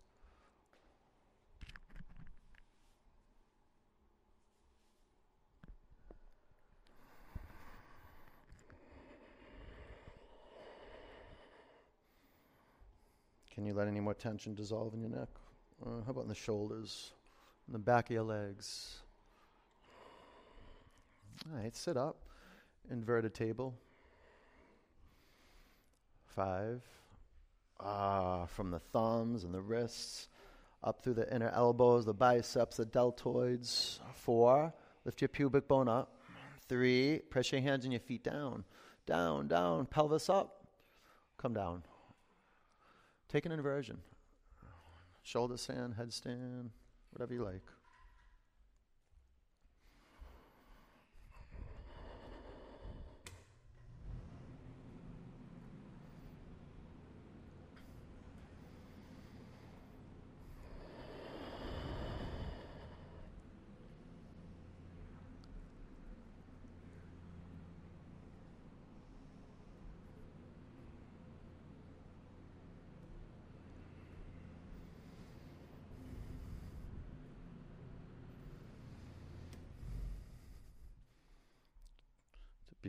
Can 13.54 13.64
you 13.64 13.74
let 13.74 13.86
any 13.86 14.00
more 14.00 14.12
tension 14.12 14.56
dissolve 14.56 14.92
in 14.92 15.00
your 15.02 15.10
neck? 15.10 15.28
Uh, 15.86 16.02
how 16.04 16.10
about 16.10 16.22
in 16.22 16.28
the 16.28 16.34
shoulders, 16.34 17.12
in 17.68 17.74
the 17.74 17.78
back 17.78 18.06
of 18.06 18.10
your 18.10 18.24
legs? 18.24 18.96
All 21.48 21.62
right, 21.62 21.76
sit 21.76 21.96
up. 21.96 22.16
Inverted 22.90 23.34
table. 23.34 23.72
Five. 26.26 26.82
Ah, 27.84 28.46
from 28.46 28.70
the 28.70 28.78
thumbs 28.78 29.44
and 29.44 29.52
the 29.52 29.60
wrists 29.60 30.28
up 30.84 31.02
through 31.02 31.14
the 31.14 31.34
inner 31.34 31.50
elbows, 31.54 32.04
the 32.04 32.14
biceps, 32.14 32.76
the 32.76 32.86
deltoids. 32.86 33.98
Four. 34.14 34.72
Lift 35.04 35.20
your 35.20 35.28
pubic 35.28 35.66
bone 35.66 35.88
up. 35.88 36.20
Three. 36.68 37.20
Press 37.30 37.50
your 37.52 37.60
hands 37.60 37.84
and 37.84 37.92
your 37.92 38.00
feet 38.00 38.22
down. 38.22 38.64
Down, 39.06 39.48
down. 39.48 39.86
Pelvis 39.86 40.28
up. 40.28 40.66
Come 41.38 41.54
down. 41.54 41.82
Take 43.28 43.46
an 43.46 43.52
inversion. 43.52 43.98
Shoulder 45.24 45.56
stand, 45.56 45.94
headstand, 45.94 46.70
whatever 47.10 47.34
you 47.34 47.42
like. 47.42 47.62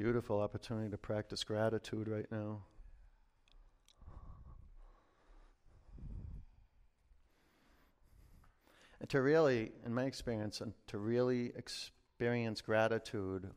Beautiful 0.04 0.41
opportunity 0.41 0.89
to 0.89 0.97
practice 0.97 1.45
gratitude 1.45 2.10
right 2.10 2.30
now. 2.30 2.60
And 8.99 9.08
to 9.12 9.22
really, 9.22 9.72
in 9.86 9.93
my 9.93 10.04
experience, 10.04 10.60
and 10.60 10.74
to 10.88 10.97
really 10.97 11.54
experience 11.56 12.60
gratitude, 12.60 13.49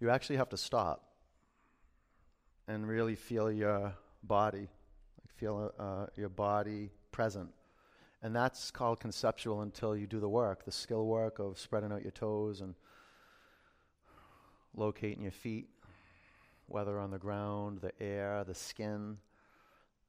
you 0.00 0.08
actually 0.08 0.36
have 0.36 0.48
to 0.48 0.56
stop 0.56 1.04
and 2.66 2.88
really 2.88 3.16
feel 3.16 3.52
your 3.52 3.92
body, 4.22 4.60
like 5.20 5.34
feel 5.36 5.74
uh, 5.78 6.06
your 6.16 6.30
body 6.30 6.88
present. 7.12 7.50
And 8.22 8.34
that's 8.34 8.70
called 8.70 8.98
conceptual 8.98 9.60
until 9.60 9.94
you 9.94 10.06
do 10.06 10.20
the 10.20 10.28
work, 10.30 10.64
the 10.64 10.72
skill 10.72 11.04
work 11.04 11.38
of 11.38 11.58
spreading 11.58 11.92
out 11.92 12.00
your 12.00 12.12
toes 12.12 12.62
and 12.62 12.74
locating 14.74 15.22
your 15.22 15.32
feet, 15.32 15.68
whether 16.66 16.98
on 16.98 17.10
the 17.10 17.18
ground, 17.18 17.80
the 17.80 17.92
air, 18.02 18.44
the 18.44 18.54
skin, 18.54 19.18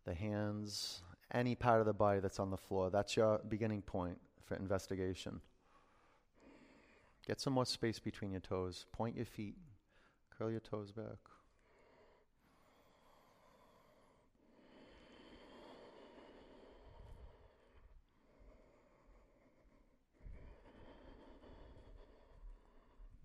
the 0.05 0.13
hands, 0.13 1.01
any 1.33 1.55
part 1.55 1.79
of 1.79 1.85
the 1.85 1.93
body 1.93 2.19
that's 2.19 2.39
on 2.39 2.51
the 2.51 2.57
floor. 2.57 2.89
That's 2.89 3.15
your 3.15 3.39
beginning 3.47 3.81
point 3.81 4.19
for 4.45 4.55
investigation. 4.55 5.41
Get 7.25 7.39
some 7.39 7.53
more 7.53 7.65
space 7.65 7.99
between 7.99 8.31
your 8.31 8.41
toes. 8.41 8.85
Point 8.91 9.15
your 9.15 9.25
feet, 9.25 9.55
curl 10.37 10.51
your 10.51 10.59
toes 10.59 10.91
back. 10.91 11.19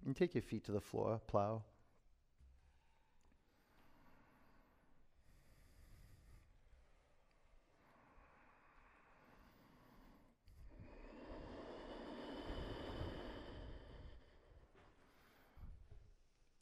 And 0.07 0.14
take 0.14 0.36
your 0.36 0.42
feet 0.42 0.64
to 0.66 0.72
the 0.72 0.80
floor, 0.80 1.20
plow. 1.26 1.62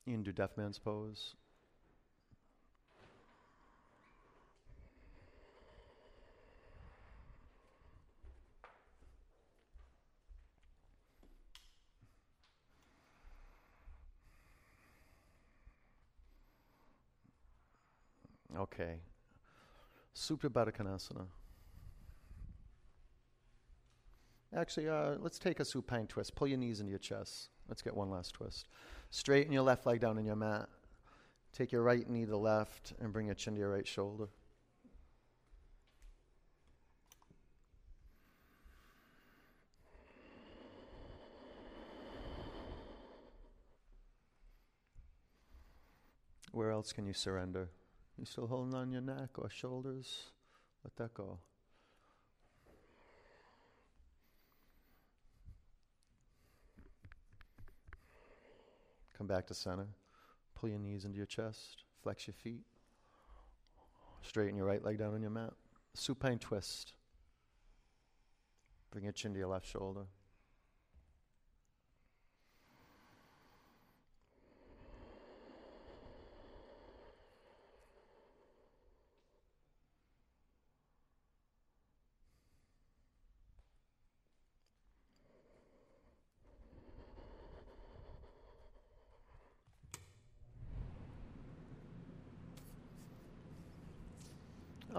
You 0.06 0.14
can 0.14 0.22
do 0.22 0.32
deaf 0.32 0.56
man's 0.56 0.78
pose. 0.78 1.34
Okay. 18.58 19.00
Supta 20.14 20.48
Baddha 20.48 20.72
Konasana. 20.72 21.26
Actually, 24.56 24.88
uh, 24.88 25.16
let's 25.18 25.38
take 25.38 25.58
a 25.58 25.64
supine 25.64 26.06
twist. 26.06 26.36
Pull 26.36 26.46
your 26.46 26.58
knees 26.58 26.78
into 26.78 26.90
your 26.90 27.00
chest. 27.00 27.48
Let's 27.68 27.82
get 27.82 27.96
one 27.96 28.10
last 28.10 28.34
twist. 28.34 28.68
Straighten 29.10 29.52
your 29.52 29.62
left 29.62 29.86
leg 29.86 30.00
down 30.00 30.16
in 30.18 30.24
your 30.24 30.36
mat. 30.36 30.68
Take 31.52 31.72
your 31.72 31.82
right 31.82 32.08
knee 32.08 32.24
to 32.24 32.30
the 32.30 32.36
left 32.36 32.92
and 33.00 33.12
bring 33.12 33.26
your 33.26 33.34
chin 33.34 33.54
to 33.54 33.60
your 33.60 33.70
right 33.70 33.86
shoulder. 33.86 34.28
Where 46.52 46.70
else 46.70 46.92
can 46.92 47.06
you 47.06 47.12
surrender? 47.12 47.70
You 48.18 48.24
still 48.24 48.46
holding 48.46 48.74
on 48.74 48.92
your 48.92 49.02
neck 49.02 49.30
or 49.38 49.50
shoulders? 49.50 50.24
Let 50.84 50.96
that 50.96 51.14
go. 51.14 51.38
Come 59.16 59.26
back 59.26 59.46
to 59.48 59.54
center. 59.54 59.86
Pull 60.54 60.70
your 60.70 60.78
knees 60.78 61.04
into 61.04 61.16
your 61.16 61.26
chest. 61.26 61.84
Flex 62.02 62.26
your 62.26 62.34
feet. 62.34 62.64
Straighten 64.22 64.56
your 64.56 64.66
right 64.66 64.82
leg 64.82 64.98
down 64.98 65.14
on 65.14 65.22
your 65.22 65.30
mat. 65.30 65.52
Supine 65.94 66.38
twist. 66.38 66.92
Bring 68.90 69.04
your 69.04 69.12
chin 69.12 69.32
to 69.32 69.38
your 69.38 69.48
left 69.48 69.66
shoulder. 69.66 70.06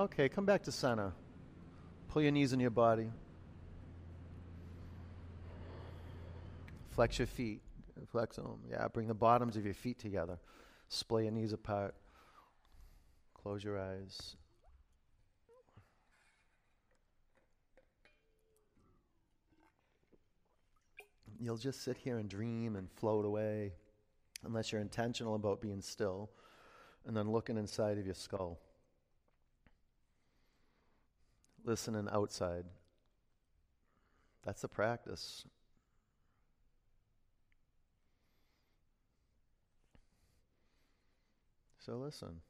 Okay, 0.06 0.30
come 0.30 0.46
back 0.46 0.62
to 0.62 0.72
center. 0.72 1.14
Pull 2.10 2.22
your 2.22 2.32
knees 2.32 2.54
in 2.54 2.60
your 2.60 2.70
body. 2.70 3.10
Flex 6.92 7.18
your 7.18 7.26
feet. 7.26 7.64
Flex 8.12 8.36
them. 8.36 8.60
Yeah, 8.70 8.88
bring 8.88 9.08
the 9.08 9.16
bottoms 9.16 9.58
of 9.58 9.66
your 9.66 9.74
feet 9.74 9.98
together. 9.98 10.38
Splay 10.90 11.24
your 11.24 11.32
knees 11.32 11.54
apart. 11.54 11.96
Close 13.34 13.64
your 13.64 13.80
eyes. 13.80 14.36
You'll 21.40 21.58
just 21.58 21.82
sit 21.82 21.98
here 21.98 22.20
and 22.20 22.30
dream 22.30 22.76
and 22.76 22.92
float 22.92 23.26
away 23.26 23.74
unless 24.44 24.72
you're 24.72 24.82
intentional 24.82 25.34
about 25.34 25.62
being 25.62 25.82
still 25.82 26.30
and 27.08 27.18
then 27.18 27.32
looking 27.32 27.58
inside 27.58 27.98
of 27.98 28.06
your 28.06 28.14
skull 28.14 28.60
listening 31.66 32.08
outside. 32.12 32.66
That's 34.44 34.62
the 34.62 34.68
practice. 34.68 35.46
So 41.80 41.98
listen. 41.98 42.42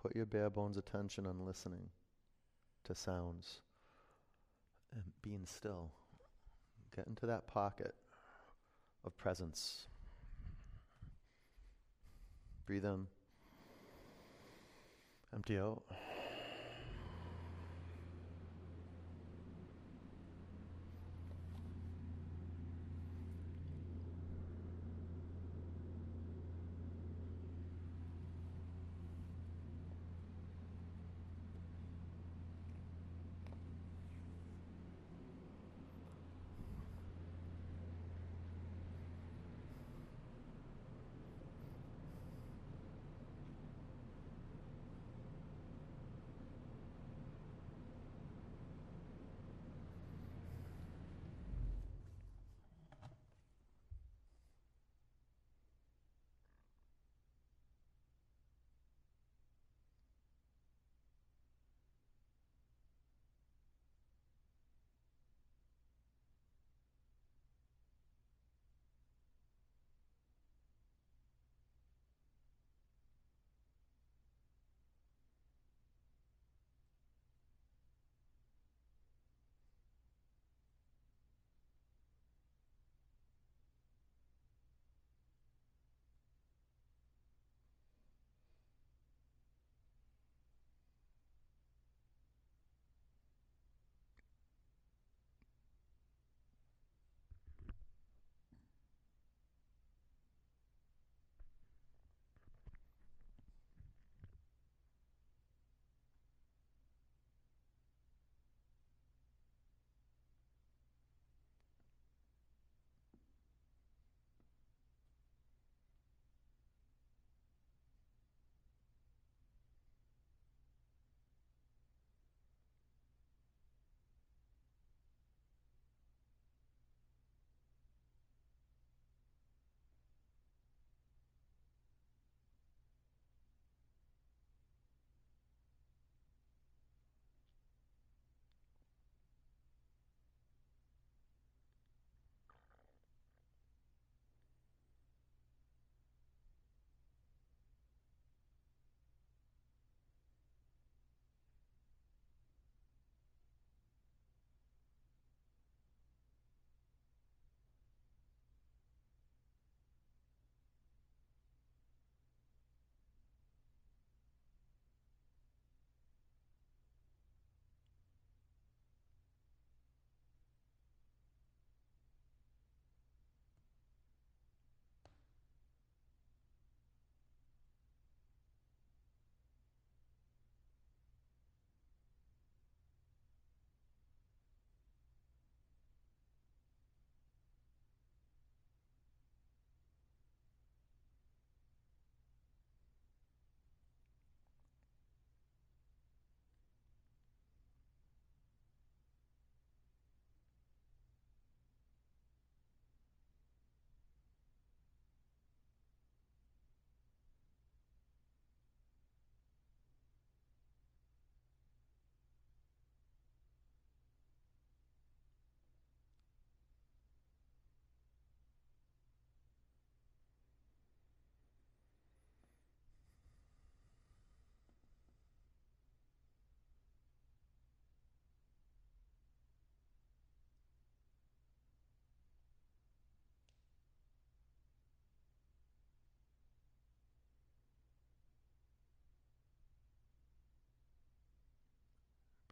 Put 0.00 0.14
your 0.14 0.26
bare 0.26 0.50
bones 0.50 0.76
attention 0.76 1.26
on 1.26 1.46
listening 1.46 1.88
to 2.84 2.94
sounds 2.94 3.60
and 4.94 5.04
being 5.22 5.46
still. 5.46 5.90
Get 6.94 7.06
into 7.06 7.26
that 7.26 7.46
pocket 7.46 7.94
of 9.04 9.16
presence. 9.16 9.88
Breathe 12.66 12.84
in. 12.84 13.06
Empty 15.34 15.58
out. 15.58 15.82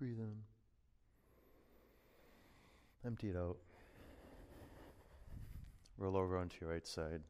Breathe 0.03 0.19
in. 0.19 0.35
Empty 3.07 3.29
it 3.29 3.37
out. 3.37 3.57
Roll 5.97 6.17
over 6.17 6.37
onto 6.39 6.57
your 6.61 6.71
right 6.71 6.85
side. 6.85 7.21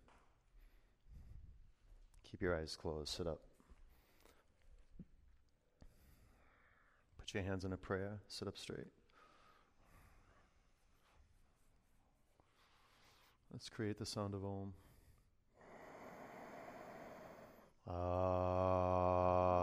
Keep 2.24 2.40
your 2.40 2.56
eyes 2.56 2.74
closed. 2.74 3.10
Sit 3.10 3.26
up. 3.26 3.40
Put 7.18 7.34
your 7.34 7.42
hands 7.42 7.66
in 7.66 7.74
a 7.74 7.76
prayer. 7.76 8.20
Sit 8.26 8.48
up 8.48 8.56
straight. 8.56 8.88
Let's 13.52 13.68
create 13.68 13.98
the 13.98 14.06
sound 14.06 14.32
of 14.32 14.46
Om. 14.46 14.72
Bring 17.84 17.96
your 17.96 19.61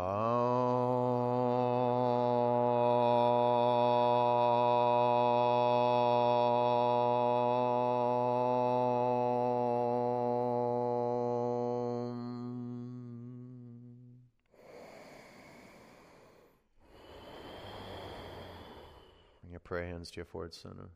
hands 20.00 20.12
to 20.12 20.16
your 20.16 20.26
forward 20.26 20.54
center. 20.54 20.88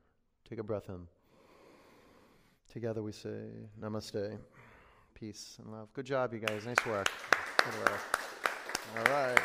Take 0.50 0.60
a 0.60 0.64
breath 0.64 0.88
in. 0.88 1.08
Together 2.72 3.04
we 3.04 3.12
say 3.12 3.50
namaste, 3.82 4.38
peace, 5.14 5.58
and 5.62 5.74
love. 5.74 5.92
Good 5.92 6.06
job, 6.06 6.34
you 6.34 6.40
guys. 6.40 6.66
Nice 6.66 6.86
work. 6.86 7.10
Good 7.58 7.80
work. 7.80 8.00
All 8.98 9.14
right. 9.14 9.40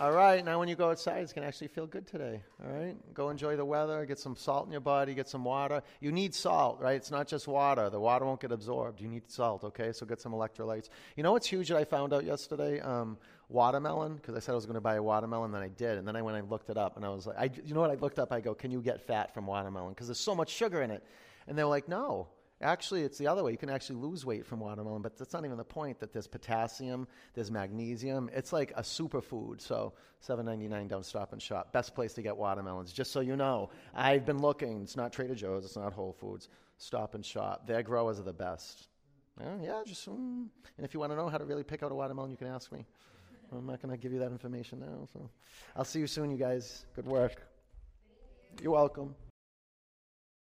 All 0.00 0.12
right, 0.12 0.42
now 0.42 0.58
when 0.58 0.68
you 0.68 0.74
go 0.74 0.88
outside, 0.88 1.18
it's 1.18 1.34
going 1.34 1.42
to 1.42 1.48
actually 1.48 1.68
feel 1.68 1.86
good 1.86 2.06
today. 2.06 2.40
All 2.64 2.72
right? 2.72 2.96
Go 3.12 3.28
enjoy 3.28 3.56
the 3.56 3.64
weather, 3.66 4.06
get 4.06 4.18
some 4.18 4.34
salt 4.34 4.64
in 4.64 4.72
your 4.72 4.80
body, 4.80 5.12
get 5.12 5.28
some 5.28 5.44
water. 5.44 5.82
You 6.00 6.10
need 6.10 6.34
salt, 6.34 6.80
right? 6.80 6.96
It's 6.96 7.10
not 7.10 7.28
just 7.28 7.46
water. 7.46 7.90
The 7.90 8.00
water 8.00 8.24
won't 8.24 8.40
get 8.40 8.52
absorbed. 8.52 9.02
You 9.02 9.08
need 9.08 9.30
salt, 9.30 9.62
okay? 9.64 9.92
So 9.92 10.06
get 10.06 10.18
some 10.18 10.32
electrolytes. 10.32 10.88
You 11.14 11.22
know 11.22 11.32
what's 11.32 11.46
huge 11.46 11.68
that 11.68 11.76
I 11.76 11.84
found 11.84 12.14
out 12.14 12.24
yesterday? 12.24 12.80
Um, 12.80 13.18
watermelon, 13.52 14.16
because 14.16 14.34
I 14.34 14.38
said 14.40 14.52
I 14.52 14.56
was 14.56 14.66
going 14.66 14.74
to 14.74 14.80
buy 14.80 14.96
a 14.96 15.02
watermelon, 15.02 15.52
then 15.52 15.62
I 15.62 15.68
did. 15.68 15.98
And 15.98 16.06
then 16.06 16.16
I 16.16 16.22
went 16.22 16.36
and 16.38 16.50
looked 16.50 16.70
it 16.70 16.76
up, 16.76 16.96
and 16.96 17.04
I 17.04 17.08
was 17.10 17.26
like, 17.26 17.38
I, 17.38 17.50
you 17.64 17.74
know 17.74 17.80
what? 17.80 17.90
I 17.90 17.94
looked 17.94 18.18
up, 18.18 18.32
I 18.32 18.40
go, 18.40 18.54
can 18.54 18.70
you 18.70 18.80
get 18.80 19.00
fat 19.00 19.32
from 19.34 19.46
watermelon? 19.46 19.90
Because 19.90 20.08
there's 20.08 20.20
so 20.20 20.34
much 20.34 20.50
sugar 20.50 20.82
in 20.82 20.90
it. 20.90 21.04
And 21.46 21.56
they 21.58 21.64
were 21.64 21.70
like, 21.70 21.88
no. 21.88 22.28
Actually, 22.60 23.02
it's 23.02 23.18
the 23.18 23.26
other 23.26 23.42
way. 23.42 23.50
You 23.50 23.58
can 23.58 23.70
actually 23.70 23.96
lose 23.96 24.24
weight 24.24 24.46
from 24.46 24.60
watermelon, 24.60 25.02
but 25.02 25.18
that's 25.18 25.32
not 25.32 25.44
even 25.44 25.56
the 25.56 25.64
point. 25.64 25.98
That 25.98 26.12
there's 26.12 26.28
potassium, 26.28 27.08
there's 27.34 27.50
magnesium. 27.50 28.30
It's 28.32 28.52
like 28.52 28.72
a 28.76 28.82
superfood. 28.82 29.60
So, 29.60 29.94
seven 30.20 30.46
ninety 30.46 30.68
nine 30.68 30.86
down 30.86 31.02
Stop 31.02 31.32
and 31.32 31.42
Shop. 31.42 31.72
Best 31.72 31.92
place 31.92 32.14
to 32.14 32.22
get 32.22 32.36
watermelons. 32.36 32.92
Just 32.92 33.10
so 33.10 33.18
you 33.18 33.34
know, 33.34 33.70
I've 33.96 34.24
been 34.24 34.38
looking. 34.38 34.82
It's 34.82 34.96
not 34.96 35.12
Trader 35.12 35.34
Joe's. 35.34 35.64
It's 35.64 35.76
not 35.76 35.92
Whole 35.92 36.12
Foods. 36.12 36.48
Stop 36.78 37.16
and 37.16 37.26
Shop. 37.26 37.66
Their 37.66 37.82
growers 37.82 38.20
are 38.20 38.24
the 38.24 38.32
best. 38.32 38.86
Yeah, 39.40 39.56
yeah 39.60 39.82
just 39.84 40.08
mm. 40.08 40.46
and 40.76 40.84
if 40.84 40.94
you 40.94 41.00
want 41.00 41.10
to 41.10 41.16
know 41.16 41.28
how 41.28 41.38
to 41.38 41.44
really 41.44 41.64
pick 41.64 41.82
out 41.82 41.90
a 41.90 41.94
watermelon, 41.94 42.30
you 42.30 42.36
can 42.36 42.46
ask 42.46 42.70
me. 42.70 42.86
I'm 43.56 43.66
not 43.66 43.82
going 43.82 43.94
to 43.94 44.00
give 44.00 44.12
you 44.12 44.18
that 44.20 44.32
information 44.32 44.80
now. 44.80 45.08
So, 45.12 45.30
I'll 45.76 45.84
see 45.84 46.00
you 46.00 46.06
soon, 46.06 46.30
you 46.30 46.36
guys. 46.36 46.86
Good 46.94 47.06
work. 47.06 47.42
You're 48.60 48.72
welcome. 48.72 49.14